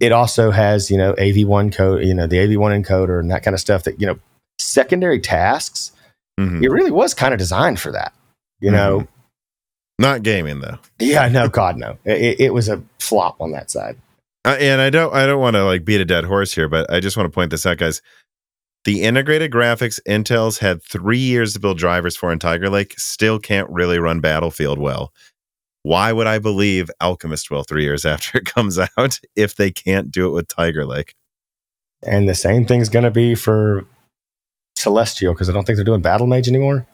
[0.00, 3.54] it also has, you know, AV1 code, you know, the AV1 encoder and that kind
[3.54, 4.18] of stuff that, you know,
[4.58, 5.92] secondary tasks.
[6.38, 6.64] Mm-hmm.
[6.64, 8.12] It really was kind of designed for that,
[8.60, 8.76] you mm-hmm.
[8.76, 9.08] know.
[9.98, 10.78] Not gaming though.
[10.98, 11.98] Yeah, no, God, no.
[12.04, 13.96] It, it was a flop on that side.
[14.44, 16.92] Uh, and I don't, I don't want to like beat a dead horse here, but
[16.92, 18.02] I just want to point this out, guys.
[18.84, 23.38] The integrated graphics Intel's had three years to build drivers for in Tiger Lake still
[23.38, 25.12] can't really run Battlefield well
[25.84, 30.10] why would I believe Alchemist will three years after it comes out if they can't
[30.10, 31.14] do it with Tiger Lake?
[32.02, 33.86] And the same thing's going to be for
[34.76, 36.86] Celestial because I don't think they're doing Battlemage anymore.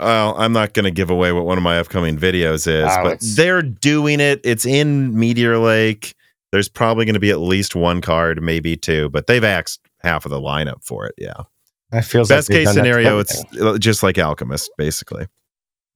[0.00, 3.02] Well, I'm not going to give away what one of my upcoming videos is, oh,
[3.02, 4.40] but they're doing it.
[4.44, 6.14] It's in Meteor Lake.
[6.52, 10.24] There's probably going to be at least one card, maybe two, but they've axed half
[10.24, 11.14] of the lineup for it.
[11.18, 11.34] Yeah.
[11.90, 13.18] That feels best like case scenario.
[13.18, 15.26] It's uh, just like Alchemist, basically.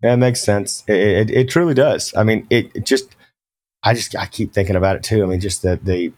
[0.03, 0.85] That makes sense.
[0.87, 2.15] It, it, it truly does.
[2.17, 3.17] I mean, it, it, just,
[3.83, 5.23] I just, I keep thinking about it too.
[5.23, 6.13] I mean, just the, the,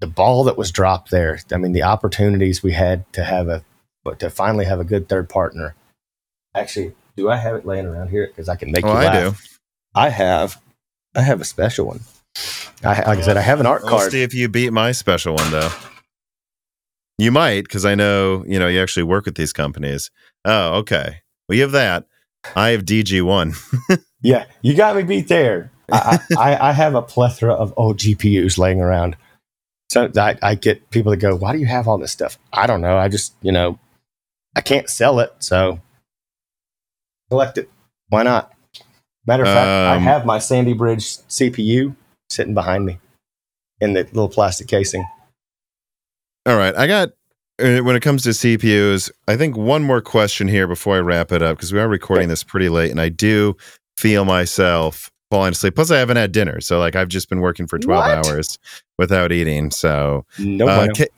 [0.00, 1.40] the ball that was dropped there.
[1.52, 3.64] I mean, the opportunities we had to have a,
[4.04, 5.74] but to finally have a good third partner.
[6.54, 8.28] Actually, do I have it laying around here?
[8.28, 9.14] Because I can make oh, you laugh.
[9.14, 9.36] I do.
[9.94, 10.62] I have,
[11.16, 12.00] I have a special one.
[12.84, 14.12] I, like I said, I have an ARC card.
[14.12, 15.70] see if you beat my special one though.
[17.18, 20.10] You might, because I know you know you actually work with these companies.
[20.44, 21.20] Oh, okay.
[21.48, 22.06] Well, you have that.
[22.54, 24.02] I have DG1.
[24.22, 25.72] yeah, you got me beat there.
[25.90, 29.16] I, I, I, have a plethora of old GPUs laying around.
[29.90, 32.38] So I, I get people that go, Why do you have all this stuff?
[32.52, 32.96] I don't know.
[32.96, 33.78] I just, you know,
[34.54, 35.32] I can't sell it.
[35.38, 35.80] So
[37.30, 37.70] collect it.
[38.08, 38.52] Why not?
[39.26, 41.94] Matter of fact, I um, have my Sandy Bridge CPU
[42.30, 42.98] sitting behind me
[43.80, 45.04] in the little plastic casing.
[46.48, 46.74] All right.
[46.76, 47.10] I got
[47.62, 51.30] uh, when it comes to CPUs, I think one more question here before I wrap
[51.30, 53.54] it up because we are recording this pretty late, and I do
[53.98, 55.74] feel myself falling asleep.
[55.74, 58.26] Plus, I haven't had dinner, so like I've just been working for twelve what?
[58.26, 58.58] hours
[58.96, 59.70] without eating.
[59.70, 60.66] So, no.
[60.66, 61.08] Uh, K-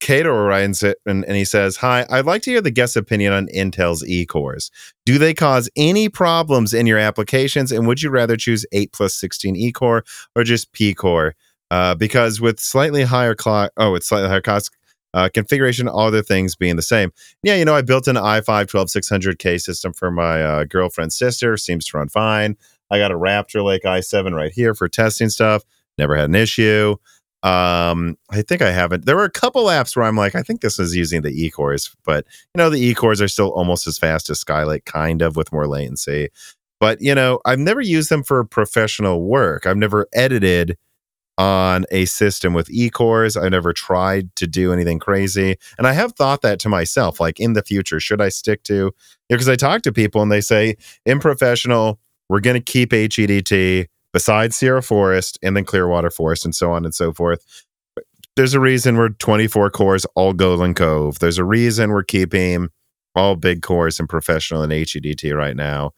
[0.00, 3.32] Cato writes it and, and he says, Hi, I'd like to hear the guest opinion
[3.32, 4.72] on Intel's e cores.
[5.06, 7.70] Do they cause any problems in your applications?
[7.70, 10.04] And would you rather choose 8 plus 16 e core
[10.34, 11.36] or just P core?
[11.70, 14.70] Uh, because with slightly higher clock, oh, with slightly higher cost,
[15.14, 17.12] uh, configuration, all other things being the same.
[17.42, 21.56] Yeah, you know, I built an i5 12600K system for my uh, girlfriend's sister.
[21.56, 22.56] Seems to run fine.
[22.90, 25.62] I got a Raptor Lake i7 right here for testing stuff.
[25.98, 26.96] Never had an issue.
[27.42, 29.06] Um, I think I haven't.
[29.06, 31.50] There were a couple apps where I'm like, I think this is using the e
[31.50, 35.22] cores, but you know, the e cores are still almost as fast as Skylake, kind
[35.22, 36.28] of with more latency.
[36.80, 39.66] But you know, I've never used them for professional work.
[39.66, 40.76] I've never edited
[41.40, 43.34] on a system with eCores.
[43.34, 45.56] I've never tried to do anything crazy.
[45.78, 48.92] And I have thought that to myself, like in the future, should I stick to,
[49.30, 50.76] because I talk to people and they say
[51.06, 51.98] in professional,
[52.28, 56.84] we're going to keep HEDT besides Sierra Forest and then Clearwater Forest and so on
[56.84, 57.42] and so forth.
[58.36, 61.20] There's a reason we're 24 cores, all Golden Cove.
[61.20, 62.68] There's a reason we're keeping
[63.14, 65.92] all big cores and professional and HEDT right now.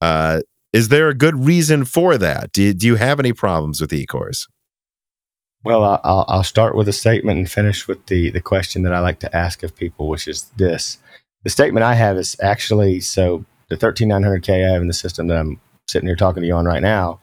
[0.00, 0.42] Uh,
[0.72, 2.52] is there a good reason for that?
[2.52, 4.46] Do you, do you have any problems with eCores?
[5.64, 9.00] Well, I'll, I'll start with a statement and finish with the, the question that I
[9.00, 10.98] like to ask of people, which is this.
[11.42, 15.38] The statement I have is actually so the 13900K I have in the system that
[15.38, 17.20] I'm sitting here talking to you on right now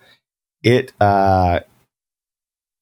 [0.64, 1.62] it uh,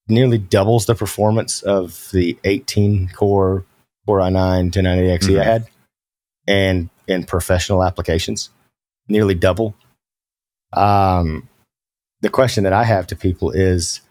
[0.07, 3.65] nearly doubles the performance of the 18 core
[4.06, 5.40] Core i9 1090 XE.
[5.40, 5.68] I had,
[6.48, 8.49] and in professional applications,
[9.07, 9.76] nearly double.
[10.73, 11.48] Um,
[12.22, 14.02] the question that I have to people is,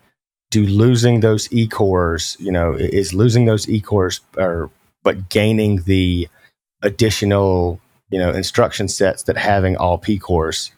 [0.51, 4.71] do losing those e cores, you know, is losing those e cores, or
[5.03, 6.29] but gaining the
[6.83, 7.81] additional,
[8.11, 10.73] you know, instruction sets that having all P cores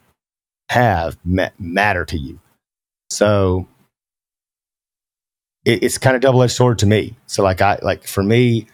[0.70, 2.40] have ma- matter to you?
[3.10, 3.66] So
[5.64, 7.16] it, it's kind of double edged sword to me.
[7.26, 8.66] So like I like for me,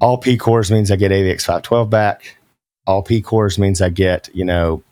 [0.00, 2.38] all P cores means I get AVX 512 back.
[2.86, 4.82] All P cores means I get you know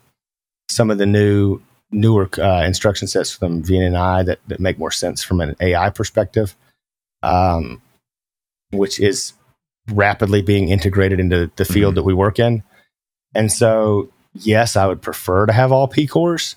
[0.69, 1.61] some of the new
[1.93, 6.55] newer uh, instruction sets from VNNI that, that make more sense from an AI perspective,
[7.21, 7.81] um,
[8.71, 9.33] which is
[9.91, 11.95] rapidly being integrated into the field mm-hmm.
[11.95, 12.63] that we work in.
[13.35, 16.55] And so, yes, I would prefer to have all P cores,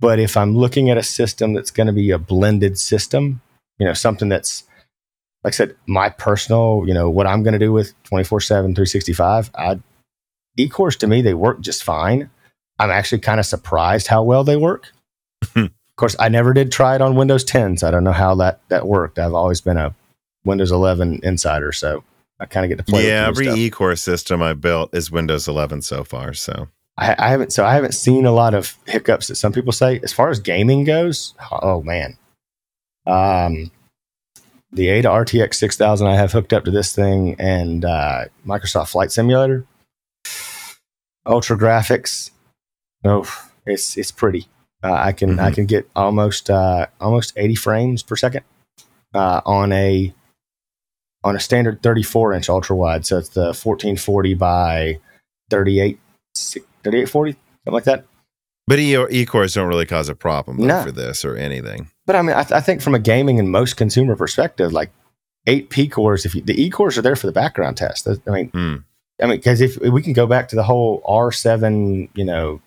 [0.00, 3.40] but if I'm looking at a system that's going to be a blended system,
[3.78, 4.64] you know, something that's,
[5.44, 8.74] like I said, my personal, you know, what I'm going to do with 24 7,
[8.74, 9.80] 365, I,
[10.58, 12.30] eCores to me, they work just fine.
[12.82, 14.88] I'm actually kind of surprised how well they work.
[15.56, 18.34] of course, I never did try it on Windows 10, so I don't know how
[18.36, 19.20] that, that worked.
[19.20, 19.94] I've always been a
[20.44, 22.02] Windows 11 insider, so
[22.40, 23.04] I kind of get to play.
[23.04, 23.08] With it.
[23.10, 26.34] Yeah, every eCore system I built is Windows 11 so far.
[26.34, 26.68] So
[26.98, 30.00] I, I, haven't so I haven't seen a lot of hiccups that some people say.
[30.02, 32.18] As far as gaming goes, oh man,
[33.06, 33.70] um,
[34.72, 39.12] the Ada RTX 6000 I have hooked up to this thing and uh, Microsoft Flight
[39.12, 39.66] Simulator,
[41.24, 42.32] ultra graphics.
[43.04, 43.28] Oh,
[43.66, 44.46] it's it's pretty.
[44.82, 45.40] Uh, I can mm-hmm.
[45.40, 48.44] I can get almost uh, almost 80 frames per second
[49.14, 50.12] uh, on a
[51.24, 53.06] on a standard 34 inch ultra wide.
[53.06, 54.98] So it's the 1440 by
[55.50, 55.98] 38
[56.34, 58.04] 3840, something like that.
[58.66, 60.82] But e cores don't really cause a problem no.
[60.82, 61.90] for this or anything.
[62.06, 64.90] But I mean, I, th- I, think from a gaming and most consumer perspective, like
[65.46, 68.08] eight P cores, if you, the E cores are there for the background test.
[68.08, 68.76] I mean, hmm.
[69.20, 72.60] I mean, because if we can go back to the whole R seven, you know,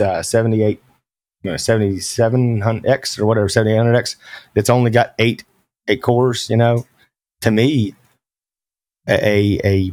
[0.00, 0.82] uh, seventy eight,
[1.42, 4.16] you know, seventy seven hundred X or whatever seventy eight hundred X,
[4.54, 5.44] that's only got eight
[5.88, 6.48] eight cores.
[6.50, 6.86] You know,
[7.40, 7.94] to me,
[9.08, 9.92] a a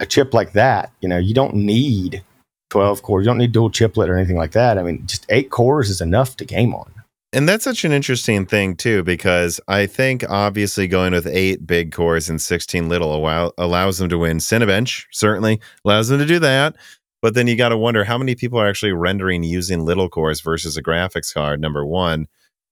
[0.00, 2.22] a chip like that, you know, you don't need
[2.70, 3.24] 12 cores.
[3.24, 4.78] You don't need dual chiplet or anything like that.
[4.78, 6.92] I mean, just eight cores is enough to game on.
[7.34, 11.92] And that's such an interesting thing too, because I think obviously going with eight big
[11.92, 16.38] cores and 16 little allow, allows them to win Cinebench, certainly allows them to do
[16.40, 16.76] that.
[17.22, 20.40] But then you got to wonder how many people are actually rendering using little cores
[20.40, 22.26] versus a graphics card, number one.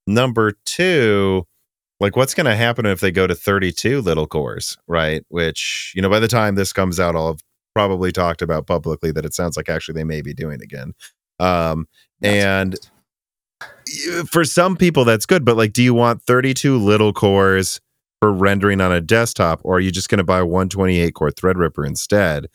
[0.06, 1.46] Number two,
[2.00, 5.24] like what's going to happen if they go to 32 little cores right?
[5.28, 7.40] Which you know by the time this comes out i'll have
[7.74, 10.94] probably talked about publicly that it sounds like actually they may be doing again.
[11.38, 11.86] Um
[12.22, 12.76] and
[14.30, 17.80] for some people that's good but like do you want 32 little cores
[18.20, 21.86] for rendering on a desktop or are you just going to buy 128 core threadripper
[21.86, 22.46] instead?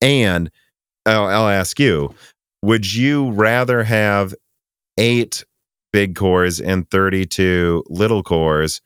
[0.00, 0.50] And
[1.06, 2.14] I'll, I'll ask you
[2.62, 4.34] would you rather have
[4.96, 5.44] eight
[5.92, 8.80] big cores and 32 little cores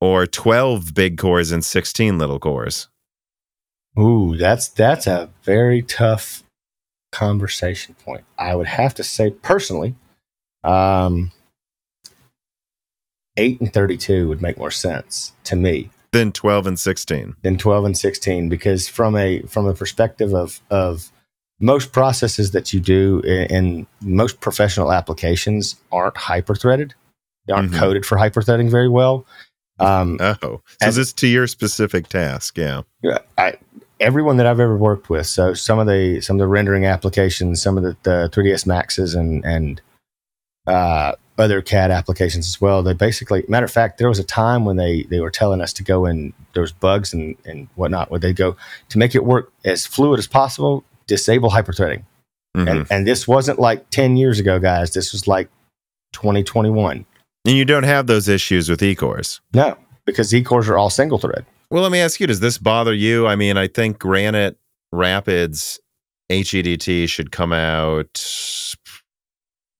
[0.00, 2.88] or 12 big cores and 16 little cores?
[3.98, 6.42] Ooh, that's that's a very tough
[7.12, 8.24] conversation point.
[8.38, 9.94] I would have to say personally,
[10.64, 11.32] um,
[13.36, 17.36] 8 and 32 would make more sense to me than 12 and 16.
[17.42, 21.10] Than 12 and 16 because from a from a perspective of of
[21.60, 26.94] most processes that you do in, in most professional applications aren't hyper threaded.
[27.46, 27.80] They aren't mm-hmm.
[27.80, 29.26] coded for hyper threading very well.
[29.78, 32.82] Um, oh, so as, this to your specific task, yeah.
[33.38, 33.54] I,
[34.00, 35.26] everyone that I've ever worked with.
[35.26, 39.14] So some of the some of the rendering applications, some of the, the 3ds Maxes,
[39.14, 39.80] and and
[40.66, 42.82] uh, other CAD applications as well.
[42.82, 45.72] They basically, matter of fact, there was a time when they they were telling us
[45.74, 48.10] to go and there was bugs and and whatnot.
[48.10, 48.56] Where they go
[48.90, 52.04] to make it work as fluid as possible, disable hyperthreading.
[52.56, 52.70] Mhm.
[52.70, 54.92] And and this wasn't like ten years ago, guys.
[54.92, 55.48] This was like
[56.12, 57.04] 2021.
[57.44, 59.40] And you don't have those issues with eCores.
[59.52, 59.76] No,
[60.06, 61.44] because Z cores are all single thread.
[61.70, 63.26] Well, let me ask you: Does this bother you?
[63.26, 64.56] I mean, I think Granite
[64.92, 65.80] Rapids
[66.30, 68.24] HEDT should come out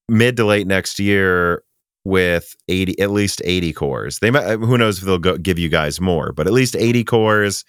[0.09, 1.63] mid to late next year
[2.05, 4.19] with 80 at least 80 cores.
[4.19, 7.05] They might who knows if they'll go, give you guys more, but at least 80
[7.05, 7.65] cores,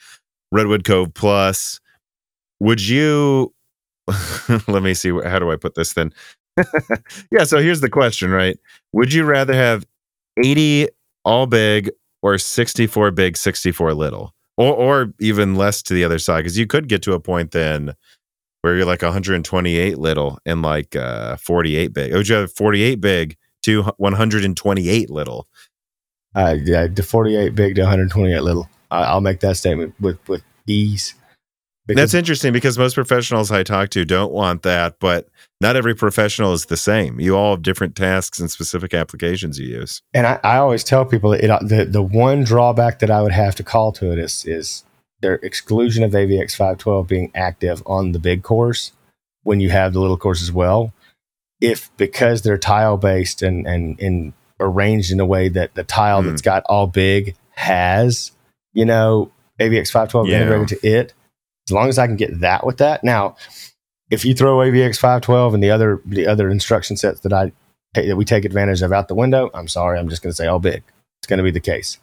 [0.52, 1.80] Redwood Cove Plus.
[2.62, 3.54] Would you
[4.68, 6.14] let me see how do I put this then?
[7.32, 8.56] yeah, so here's the question, right?
[8.94, 9.84] Would you rather have
[10.44, 10.90] 80
[11.26, 11.90] all big
[12.22, 14.36] or 64 big, 64 little?
[14.58, 17.50] Or or even less to the other side cuz you could get to a point
[17.50, 17.96] then
[18.62, 22.14] where you're like 128 little and like uh 48 big.
[22.14, 25.48] Would you have 48 big to 128 little?
[26.36, 28.70] Uh, yeah, the 48 big to 128 little.
[28.92, 31.16] I, I'll make that statement with with ease.
[31.96, 35.28] That's interesting because most professionals I talk to don't want that, but
[35.60, 37.20] not every professional is the same.
[37.20, 40.02] You all have different tasks and specific applications you use.
[40.14, 43.56] and I, I always tell people it, the the one drawback that I would have
[43.56, 44.84] to call to it is is
[45.22, 48.92] their exclusion of AVX 512 being active on the big cores
[49.44, 50.94] when you have the little cores as well.
[51.60, 56.22] If because they're tile based and and and arranged in a way that the tile
[56.24, 56.30] Mm.
[56.30, 58.32] that's got all big has
[58.74, 60.38] you know AVX 512 Yeah.
[60.42, 61.14] integrated to it,
[61.68, 63.04] as long as I can get that with that.
[63.04, 63.36] Now,
[64.10, 67.52] if you throw AVX 512 and the other the other instruction sets that I
[67.94, 70.48] that we take advantage of out the window, I'm sorry, I'm just going to say
[70.48, 70.84] all big.
[71.20, 71.98] It's going to be the case.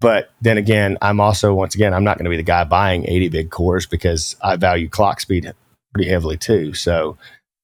[0.00, 3.06] But then again, I'm also once again I'm not going to be the guy buying
[3.06, 5.52] 80 big cores because I value clock speed
[5.94, 6.72] pretty heavily too.
[6.74, 7.16] So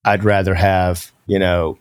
[0.05, 1.79] I'd rather have you know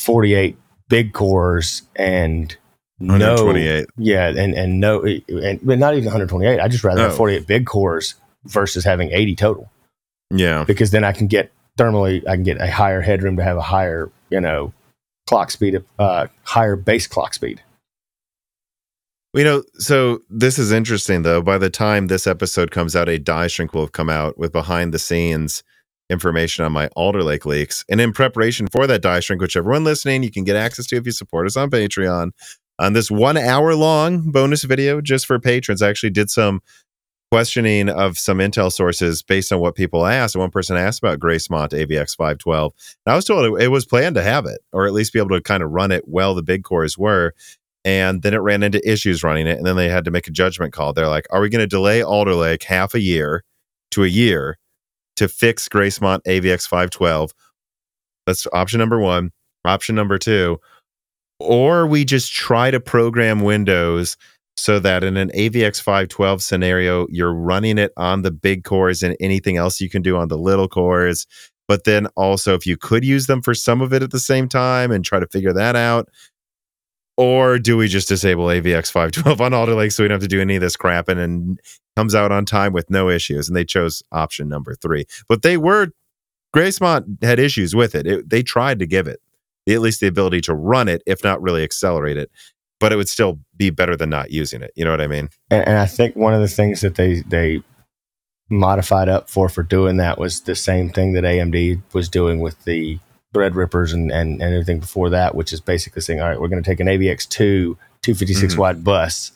[0.00, 0.56] 48
[0.88, 2.56] big cores and
[2.98, 3.86] no 128.
[3.98, 6.60] yeah, and and no, and but not even 128.
[6.60, 7.04] I just rather Oh.
[7.08, 8.14] have 48 big cores
[8.46, 9.70] versus having 80 total
[10.30, 10.64] Yeah.
[10.64, 13.62] because then I can get thermally, I can get a higher headroom to have a
[13.62, 14.72] higher, you know,
[15.26, 17.60] clock speed, uh, higher base clock speed.
[19.34, 21.42] You know, so this is interesting though.
[21.42, 24.50] By the time this episode comes out, a die shrink will have come out with
[24.52, 25.62] behind the scenes
[26.08, 27.84] information on my Alder Lake leaks.
[27.90, 30.96] And in preparation for that die shrink, which everyone listening, you can get access to
[30.96, 32.30] if you support us on Patreon.
[32.78, 36.60] On this one hour long bonus video just for patrons, I actually did some
[37.30, 40.36] questioning of some intel sources based on what people asked.
[40.36, 42.72] One person asked about Gracemont AVX 512.
[43.04, 45.18] And I was told it, it was planned to have it, or at least be
[45.18, 47.34] able to kind of run it well the big cores were
[47.86, 50.30] and then it ran into issues running it and then they had to make a
[50.30, 53.44] judgment call they're like are we going to delay alder lake half a year
[53.92, 54.58] to a year
[55.14, 57.32] to fix gracemont avx 512
[58.26, 59.30] that's option number one
[59.64, 60.58] option number two
[61.38, 64.16] or we just try to program windows
[64.56, 69.16] so that in an avx 512 scenario you're running it on the big cores and
[69.20, 71.26] anything else you can do on the little cores
[71.68, 74.48] but then also if you could use them for some of it at the same
[74.48, 76.08] time and try to figure that out
[77.16, 80.28] or do we just disable AVX 512 on Alder Lake so we don't have to
[80.28, 81.56] do any of this crap and then
[81.96, 83.48] comes out on time with no issues?
[83.48, 85.06] And they chose option number three.
[85.28, 85.88] But they were,
[86.54, 88.06] Gracemont had issues with it.
[88.06, 88.28] it.
[88.28, 89.20] They tried to give it
[89.68, 92.30] at least the ability to run it, if not really accelerate it.
[92.78, 94.70] But it would still be better than not using it.
[94.76, 95.30] You know what I mean?
[95.50, 97.62] And, and I think one of the things that they, they
[98.50, 102.62] modified up for, for doing that was the same thing that AMD was doing with
[102.64, 102.98] the
[103.34, 106.62] Threadrippers and, and, and everything before that, which is basically saying, all right, we're going
[106.62, 107.28] to take an AVX2
[108.02, 108.58] 256 Mhm.
[108.58, 109.32] wide bus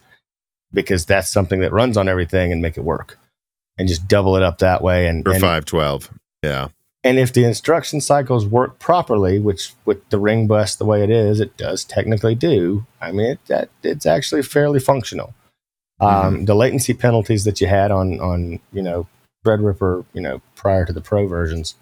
[0.73, 3.19] because that's something that runs on everything and make it work
[3.79, 5.07] and just double it up that way.
[5.07, 6.11] And, For and 512.
[6.45, 6.69] Yeah.
[7.03, 11.11] And if the instruction cycles work properly, which with the ring bus the way it
[11.11, 12.87] is, it does technically do.
[13.01, 15.35] I mean, it, that it's actually fairly functional.
[15.99, 19.07] Um, the latency penalties that you had on on you know
[19.45, 21.75] Threadripper, you know, prior to the Pro versions,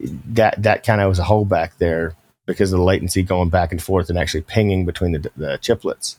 [0.00, 2.14] that that kind of was a holdback there
[2.46, 6.16] because of the latency going back and forth and actually pinging between the, the chiplets.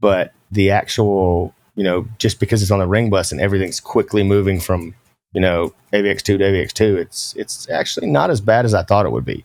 [0.00, 4.22] But the actual, you know, just because it's on the ring bus and everything's quickly
[4.22, 4.94] moving from
[5.36, 9.12] you know AVX2 to AVX2, it's it's actually not as bad as I thought it
[9.12, 9.44] would be.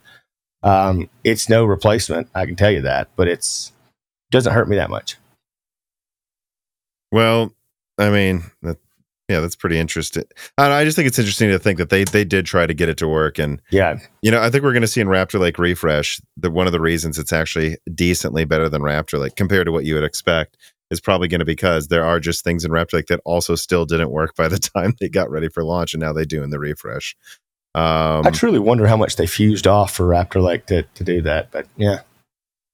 [0.64, 3.74] Um, it's no replacement, I can tell you that, but it's
[4.32, 5.18] doesn't hurt me that much.
[7.12, 7.54] Well,
[7.98, 8.78] I mean, that,
[9.28, 10.24] yeah, that's pretty interesting.
[10.58, 12.88] I, I just think it's interesting to think that they they did try to get
[12.88, 15.42] it to work, and Yeah, you know, I think we're going to see in Raptor
[15.42, 19.66] Lake refresh that one of the reasons it's actually decently better than Raptor Lake compared
[19.66, 20.56] to what you would expect
[20.92, 23.56] is probably going to be because there are just things in Raptor Lake that also
[23.56, 26.44] still didn't work by the time they got ready for launch, and now they do
[26.44, 27.16] in the refresh.
[27.74, 31.22] Um, I truly wonder how much they fused off for Raptor Lake to, to do
[31.22, 31.52] that.
[31.52, 32.02] But yeah,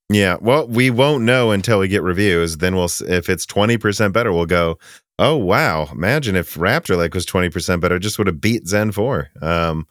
[0.09, 0.37] Yeah.
[0.41, 2.57] Well, we won't know until we get reviews.
[2.57, 4.79] Then we'll, if it's 20% better, we'll go,
[5.19, 5.87] oh, wow.
[5.91, 9.29] Imagine if Raptor Lake was 20% better, just would have beat Zen 4.
[9.41, 9.87] Um,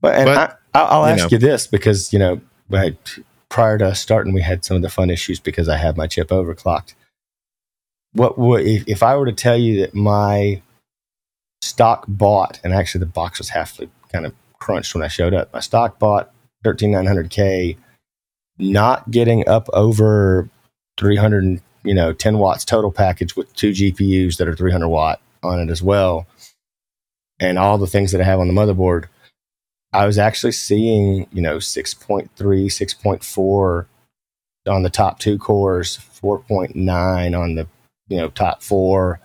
[0.00, 1.28] But, and But, I, I'll, I'll you ask know.
[1.36, 2.40] you this because you know,
[2.72, 2.96] I,
[3.50, 6.28] prior to starting, we had some of the fun issues because I had my chip
[6.28, 6.94] overclocked.
[8.14, 10.62] What would if, if I were to tell you that my
[11.62, 13.78] stock bought, and actually the box was half
[14.12, 15.52] kind of crunched when I showed up.
[15.52, 16.32] My stock bought
[16.62, 17.76] thirteen nine hundred K,
[18.58, 20.48] not getting up over
[20.98, 24.88] three hundred, you know, ten watts total package with two GPUs that are three hundred
[24.88, 26.26] watt on it as well,
[27.40, 29.06] and all the things that I have on the motherboard.
[29.92, 33.86] I was actually seeing, you know, 6.3, 6.4
[34.66, 37.68] on the top two cores, 4.9 on the,
[38.08, 39.20] you know, top four,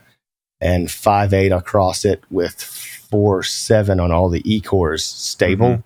[0.62, 5.84] and five eight across it with four seven on all the E cores stable.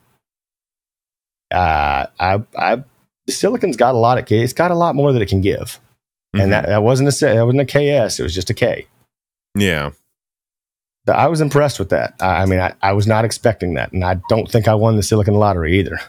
[1.52, 2.76] Uh, I, I,
[3.28, 5.42] the silicon's got a lot of, k it's got a lot more that it can
[5.42, 5.80] give.
[6.36, 6.42] mhm.
[6.44, 7.66] And that, that wasn't a, that wasn't a
[8.08, 8.88] KS, it was just a K.
[9.56, 9.92] yeah.
[11.06, 12.14] But I was impressed with that.
[12.22, 13.92] I, I mean, I, I was not expecting that.
[13.92, 16.00] And I don't think I won the silicon lottery either.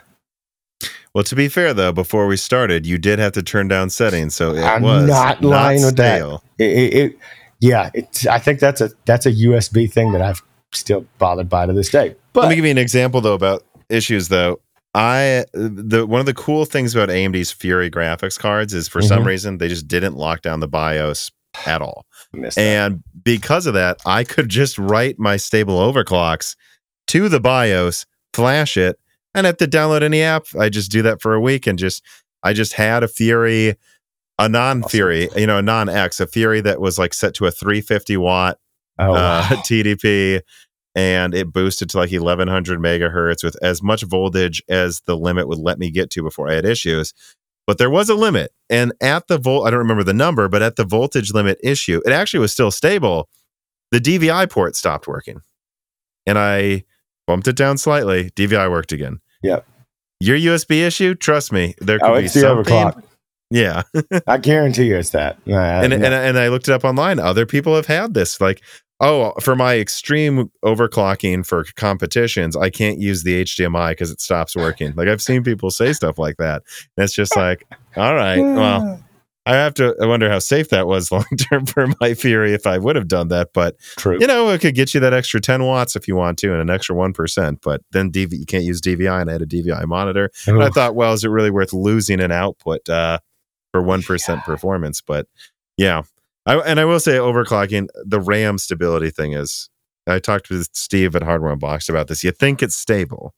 [1.13, 4.37] Well, to be fair, though, before we started, you did have to turn down settings.
[4.37, 6.19] So it I'm was not lying with that.
[6.19, 6.44] stale.
[6.59, 7.19] It, it, it
[7.61, 11.67] yeah it's i think that's a that's a usb thing that i've still bothered by
[11.67, 14.61] to this day But Let me give you an example though about issues though.
[14.97, 19.23] I the one of the cool things about AMD's Fury graphics cards is for some
[19.23, 19.27] Mhm.
[19.27, 21.31] reason they just didn't lock down the BIOS
[21.67, 22.07] at all.
[22.33, 22.63] I missed that.
[22.63, 26.55] And because of that, I could just write my stable overclocks
[27.09, 28.99] to the BIOS, flash it,
[29.35, 30.47] and have to download any app.
[30.59, 32.03] I just do that for a week and just
[32.45, 33.75] I just had a Fury,
[34.39, 38.17] a non-Fury, you know, a non-X, a Fury that was like set to a 350
[38.17, 38.59] watt
[38.99, 39.49] oh uh, wow.
[39.65, 40.41] TDP,
[40.95, 45.59] and it boosted to like 1100 megahertz with as much voltage as the limit would
[45.59, 47.13] let me get to before I had issues.
[47.67, 50.63] But there was a limit, and at the volt, I don't remember the number, but
[50.63, 53.29] at the voltage limit issue, it actually was still stable.
[53.91, 55.41] The DVI port stopped working,
[56.27, 56.85] and I
[57.27, 58.31] bumped it down slightly.
[58.31, 59.21] DVI worked again.
[59.43, 59.67] Yep.
[60.21, 62.65] Your USB issue, trust me, there could oh be something.
[62.65, 63.03] overclock
[63.51, 63.83] Yeah,
[64.27, 65.97] i guarantee you it's that Uh, and no.
[65.97, 67.19] and and I looked it up online.
[67.19, 68.41] Other people have had this.
[68.41, 68.63] Like,
[69.01, 74.57] oh, for my extreme overclocking for competitions, I can't use the HDMI because it stops
[74.57, 74.95] working.
[74.97, 76.63] Like I've seen people say stuff like that.
[76.97, 77.65] And it's just like,
[77.97, 79.05] all right, well,
[79.47, 79.95] I have to.
[80.01, 83.09] I wonder how safe that was long term for my Fury if I would have
[83.09, 83.51] done that.
[83.53, 86.39] But true you know, it could get you that extra ten watts if you want
[86.39, 87.61] to, and an extra one percent.
[87.63, 90.31] But then DV, you can't use DVI, and I had a DVI monitor.
[90.47, 93.19] And I thought, well, is it really worth losing an output uh,
[93.75, 95.01] for one performance?
[95.01, 95.27] But
[95.77, 96.03] yeah,
[96.47, 99.69] I, and I will say, overclocking the RAM stability thing is.
[100.07, 102.23] I talked with Steve at Hardware Unboxed about this.
[102.23, 103.35] You think it's stable,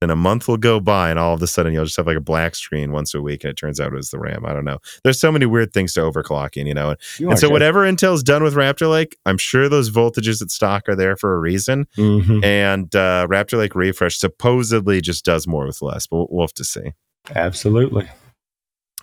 [0.00, 2.16] then a month will go by, and all of a sudden you'll just have like
[2.16, 4.46] a black screen once a week, and it turns out it was the RAM.
[4.46, 4.78] I don't know.
[5.04, 6.96] There's so many weird things to overclocking, you know.
[7.18, 10.88] You And so whatever Intel's done with Raptor Lake, I'm sure those voltages at stock
[10.88, 12.42] are there for a reason Mhm.
[12.42, 16.54] and uh, Raptor Lake Refresh supposedly just does more with less, but we'll, we'll have
[16.54, 16.92] to see.
[17.36, 18.08] absolutely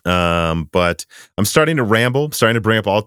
[0.07, 1.05] Um, but
[1.37, 3.05] I'm starting to ramble, I'm starting to bring up all.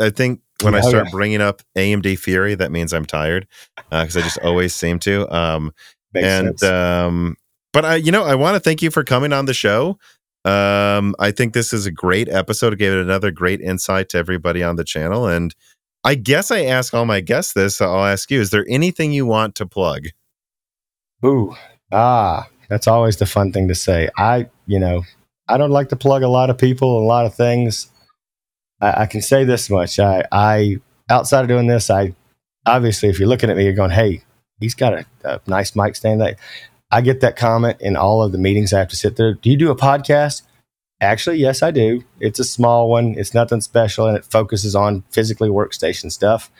[0.00, 1.10] I think when I Oh, start yeah.
[1.10, 3.46] bringing up AMD Fury, that means I'm tired
[3.90, 5.28] because I just always seem to.
[5.34, 5.72] Um,
[6.14, 7.36] and um,
[7.72, 9.98] but I, you know, I want to thank you for coming on the show.
[10.44, 12.72] Um, I think this is a great episode.
[12.72, 15.54] It gave it another great insight to everybody on the channel, and
[16.04, 17.76] I guess I ask all my guests this.
[17.76, 20.06] So I'll ask you: Is there anything you want to plug?
[21.24, 21.54] Ooh,
[21.92, 24.08] ah, that's always the fun thing to say.
[24.16, 25.02] I, you know,
[25.48, 27.90] I don't like to plug a lot of people, and a lot of things.
[28.80, 29.98] I, I can say this much.
[29.98, 30.76] I, I,
[31.10, 32.14] outside of doing this, I,
[32.66, 34.22] obviously, if you're looking at me, you're going, hey,
[34.60, 36.20] he's got a, a nice mic stand.
[36.20, 36.38] That
[36.90, 39.34] I get that comment in all of the meetings I have to sit there.
[39.34, 40.42] Do you do a podcast?
[41.00, 42.02] Actually, yes, I do.
[42.18, 43.14] It's a small one.
[43.16, 46.50] It's nothing special, and it focuses on physically workstation stuff.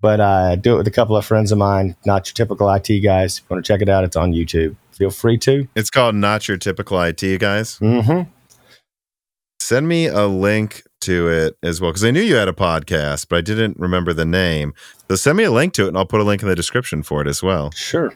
[0.00, 3.00] But I do it with a couple of friends of mine, not your typical IT
[3.02, 3.38] guys.
[3.38, 4.76] If you want to check it out, it's on YouTube.
[4.96, 5.68] Feel free to.
[5.76, 7.78] It's called Not Your Typical IT, guys.
[7.80, 8.30] Mm-hmm.
[9.60, 13.26] Send me a link to it as well because I knew you had a podcast,
[13.28, 14.72] but I didn't remember the name.
[15.10, 17.02] So send me a link to it, and I'll put a link in the description
[17.02, 17.72] for it as well.
[17.72, 18.14] Sure.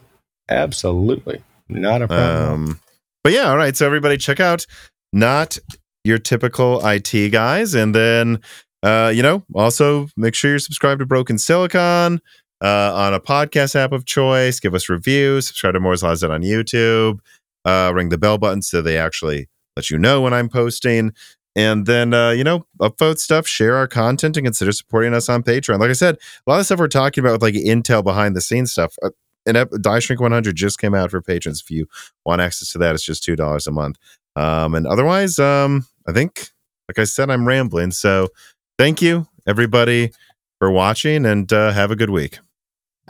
[0.48, 1.42] Absolutely.
[1.68, 2.52] Not a problem.
[2.70, 2.80] Um,
[3.22, 3.76] but yeah, all right.
[3.76, 4.64] So everybody, check out
[5.12, 5.58] Not
[6.02, 8.40] Your Typical IT guys, and then
[8.82, 12.20] uh, you know, also make sure you're subscribed to Broken Silicon
[12.62, 14.60] uh, on a podcast app of choice.
[14.60, 15.48] Give us reviews.
[15.48, 17.20] Subscribe to Moore's Law Z on YouTube.
[17.64, 21.12] Uh, ring the bell button so they actually let you know when I'm posting.
[21.56, 25.42] And then, uh, you know, upvote stuff, share our content, and consider supporting us on
[25.42, 25.80] Patreon.
[25.80, 26.16] Like I said,
[26.46, 28.96] a lot of stuff we're talking about with like Intel behind the scenes stuff.
[29.02, 29.10] Uh,
[29.46, 31.62] and Die Shrink 100 just came out for patrons.
[31.62, 31.86] If you
[32.24, 33.96] want access to that, it's just $2 a month.
[34.36, 36.50] Um, and otherwise, um, I think,
[36.88, 37.90] like I said, I'm rambling.
[37.90, 38.28] So
[38.78, 40.12] thank you, everybody,
[40.58, 42.38] for watching and uh, have a good week.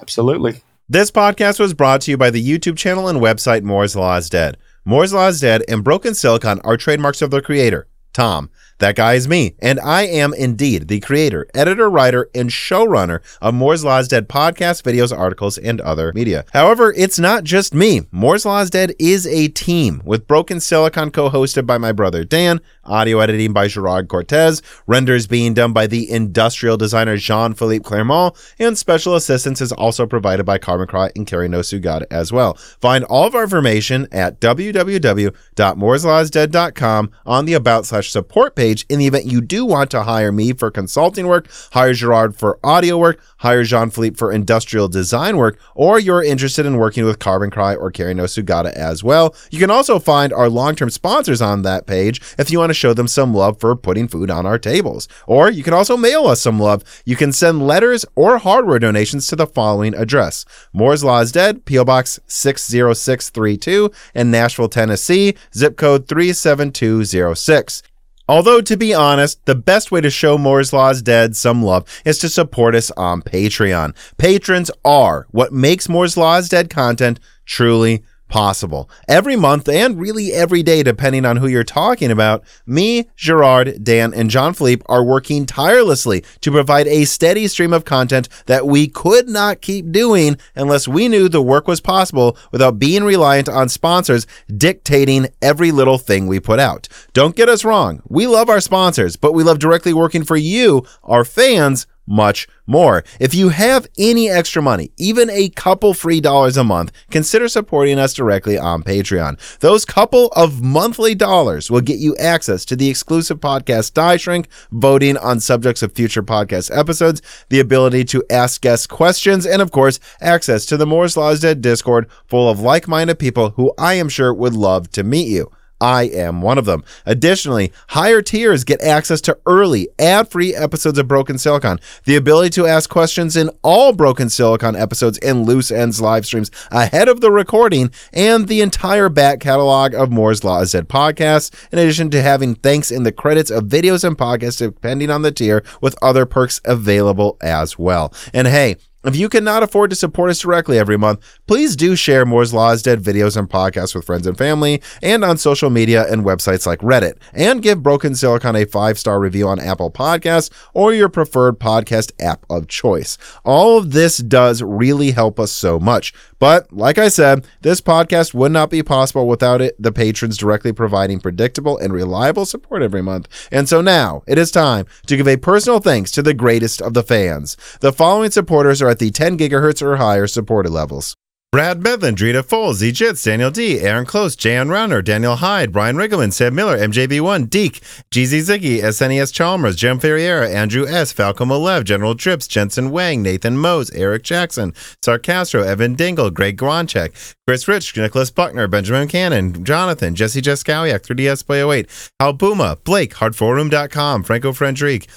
[0.01, 0.63] Absolutely.
[0.89, 4.29] This podcast was brought to you by the YouTube channel and website Moore's Law is
[4.29, 4.57] Dead.
[4.85, 8.51] Moore's Law is Dead and Broken Silicon are trademarks of their creator, Tom.
[8.81, 13.53] That guy is me, and I am indeed the creator, editor, writer, and showrunner of
[13.53, 16.47] Moore's Law is Dead podcasts, videos, articles, and other media.
[16.55, 18.07] However, it's not just me.
[18.11, 22.25] Moore's Law is Dead is a team with Broken Silicon co hosted by my brother
[22.25, 27.85] Dan, audio editing by Gerard Cortez, renders being done by the industrial designer Jean Philippe
[27.85, 32.33] Clermont, and special assistance is also provided by Carbon Cry and Carrie No Sugata as
[32.33, 32.55] well.
[32.55, 39.07] Find all of our information at www.mooreslawsdead.com on the About slash support page in the
[39.07, 43.21] event you do want to hire me for consulting work, hire Gerard for audio work,
[43.39, 47.75] hire Jean Philippe for industrial design work, or you're interested in working with Carbon Cry
[47.75, 49.35] or Carrie No Sugata as well.
[49.51, 52.75] You can also find our long term sponsors on that page if you want to
[52.75, 55.09] show them some love for putting food on our tables.
[55.27, 56.85] Or you can also mail us some love.
[57.05, 61.65] You can send letters or hardware donations to the following address Moore's Law is Dead,
[61.65, 61.85] P.O.
[61.85, 67.83] Box 60632 in Nashville, Tennessee, zip code 37206.
[68.31, 72.21] Although, to be honest, the best way to show Moore's Law's Dead some love is
[72.21, 73.93] to support us on Patreon.
[74.19, 78.89] Patrons are what makes Moore's Law's Dead content truly possible.
[79.09, 84.15] Every month and really every day, depending on who you're talking about, me, Gerard, Dan,
[84.15, 88.89] and Jean Philippe are working tirelessly to provide a steady stream of content that we
[88.89, 93.69] could not keep doing unless we knew the work was possible without being reliant on
[93.69, 94.27] sponsors
[94.57, 96.89] dictating every little thing we put out.
[97.13, 98.03] Don't get us wrong.
[98.09, 103.05] We love our sponsors, but we love directly working for you, our fans, much more.
[103.19, 107.99] If you have any extra money, even a couple free dollars a month, consider supporting
[107.99, 109.39] us directly on Patreon.
[109.61, 114.49] Those couple of monthly dollars will get you access to the exclusive podcast Die Shrink,
[114.73, 119.71] voting on subjects of future podcast episodes, the ability to ask guests questions, and of
[119.71, 123.73] course, access to the Moore's Law is Dead Discord full of like minded people who
[123.79, 125.51] I am sure would love to meet you.
[125.81, 126.85] I am one of them.
[127.07, 132.51] Additionally, higher tiers get access to early, ad free episodes of Broken Silicon, the ability
[132.51, 137.21] to ask questions in all Broken Silicon episodes and Loose Ends live streams ahead of
[137.21, 142.23] the recording, and the entire back catalog of Moore's Law Dead podcasts, in addition to
[142.23, 146.27] having thanks in the credits of videos and podcasts, depending on the tier, with other
[146.27, 148.13] perks available as well.
[148.35, 152.27] And hey, if you cannot afford to support us directly every month, please do share
[152.27, 156.05] Moore's Law is Dead videos and podcasts with friends and family and on social media
[156.13, 157.15] and websites like Reddit.
[157.33, 162.13] And give Broken Silicon a five star review on Apple Podcasts or your preferred podcast
[162.21, 163.17] app of choice.
[163.43, 166.13] All of this does really help us so much.
[166.39, 170.73] But like I said, this podcast would not be possible without it, the patrons directly
[170.73, 173.29] providing predictable and reliable support every month.
[173.51, 176.95] And so now it is time to give a personal thanks to the greatest of
[176.95, 177.57] the fans.
[177.81, 181.17] The following supporters are at the 10 gigahertz or higher supported levels.
[181.53, 185.97] Brad Medlin, Drita Foles, Z Jits, Daniel D, Aaron Close, Jan Runner, Daniel Hyde, Brian
[185.97, 187.81] Riggleman, Sam Miller, MJB1, Deke,
[188.13, 193.57] GZ Ziggy, SNES Chalmers, Jim Ferriera, Andrew S, Falcon Malev, General Trips, Jensen Wang, Nathan
[193.57, 194.71] Mose, Eric Jackson,
[195.05, 201.45] Sarcastro, Evan Dingle, Greg Gronchek, Chris Rich, Nicholas Buckner, Benjamin Cannon, Jonathan, Jesse Jeskowiak, 3DS
[201.45, 201.89] Play 08,
[202.21, 205.09] Hal Buma, Blake, HardForum.com, Franco Frederic,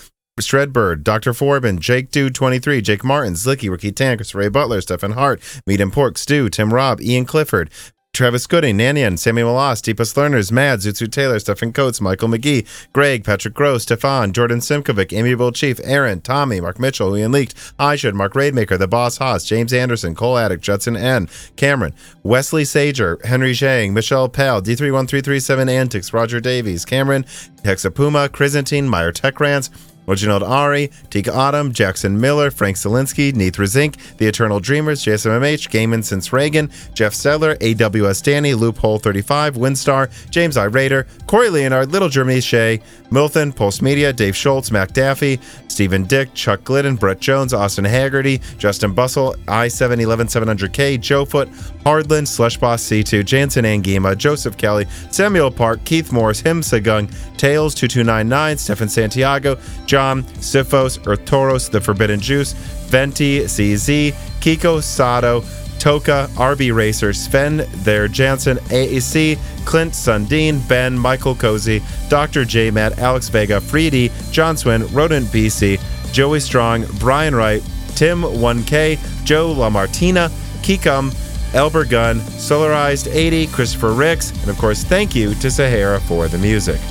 [0.41, 1.31] Shredbird, Dr.
[1.31, 5.93] Forbin, Jake Dude 23, Jake Martin, Zlicky, Ricky Tankers, Ray Butler, Stephen Hart, Meat and
[5.93, 7.69] Pork, Stu, Tim Robb, Ian Clifford,
[8.13, 13.23] Travis Gooding, Nanian, Sammy Malas, Deepest Learners, Mad, Zutsu Taylor, Stephen Coates, Michael McGee, Greg,
[13.23, 18.15] Patrick Gross, Stefan, Jordan Simkovic, Amiable Chief, Aaron, Tommy, Mark Mitchell, Ian Leaked, I Should,
[18.15, 21.93] Mark Raidmaker, The Boss Haas, James Anderson, Cole Addict, Judson N, Cameron,
[22.23, 27.23] Wesley Sager, Henry Zhang, Michelle Pal, D31337 Antics, Roger Davies, Cameron,
[27.63, 29.69] Texapuma, Chrysantine, Meyer Tech Rants,
[30.05, 36.03] Reginald Ari, Tika Autumn, Jackson Miller, Frank Zelinsky, Neith Zink, The Eternal Dreamers, JSMMH, Gaiman
[36.03, 40.65] Since Reagan, Jeff Sedler, AWS Danny, Loophole 35, Windstar, James I.
[40.65, 42.81] Raider, Corey Leonard, Little Jeremy Shea,
[43.11, 48.41] Milton, Pulse Media, Dave Schultz, Mac Daffy, Stephen Dick, Chuck Glidden, Brett Jones, Austin Haggerty,
[48.57, 51.49] Justin Bussell, I7 11700K, Joe Foot,
[51.83, 58.57] Hardland, Slushboss C2, Jansen Angima, Joseph Kelly, Samuel Park, Keith Morris, Him Sagung, Tails 2299,
[58.57, 59.55] Stefan Santiago,
[59.93, 64.11] John, Sifos, Earth The Forbidden Juice, Venti, CZ,
[64.41, 65.43] Kiko Sato,
[65.77, 71.79] Toka, RB Racer, Sven, There Jansen, AEC, Clint, Sundin, Ben, Michael Cozy,
[72.09, 72.43] Dr.
[72.43, 75.79] J Matt, Alex Vega, Freedy, John Swin, Rodent BC,
[76.11, 80.29] Joey Strong, Brian Wright, Tim 1K, Joe LaMartina,
[80.63, 81.13] Kikum,
[81.53, 86.39] Elber Gunn, Solarized 80, Christopher Ricks, and of course, thank you to Sahara for the
[86.39, 86.81] music.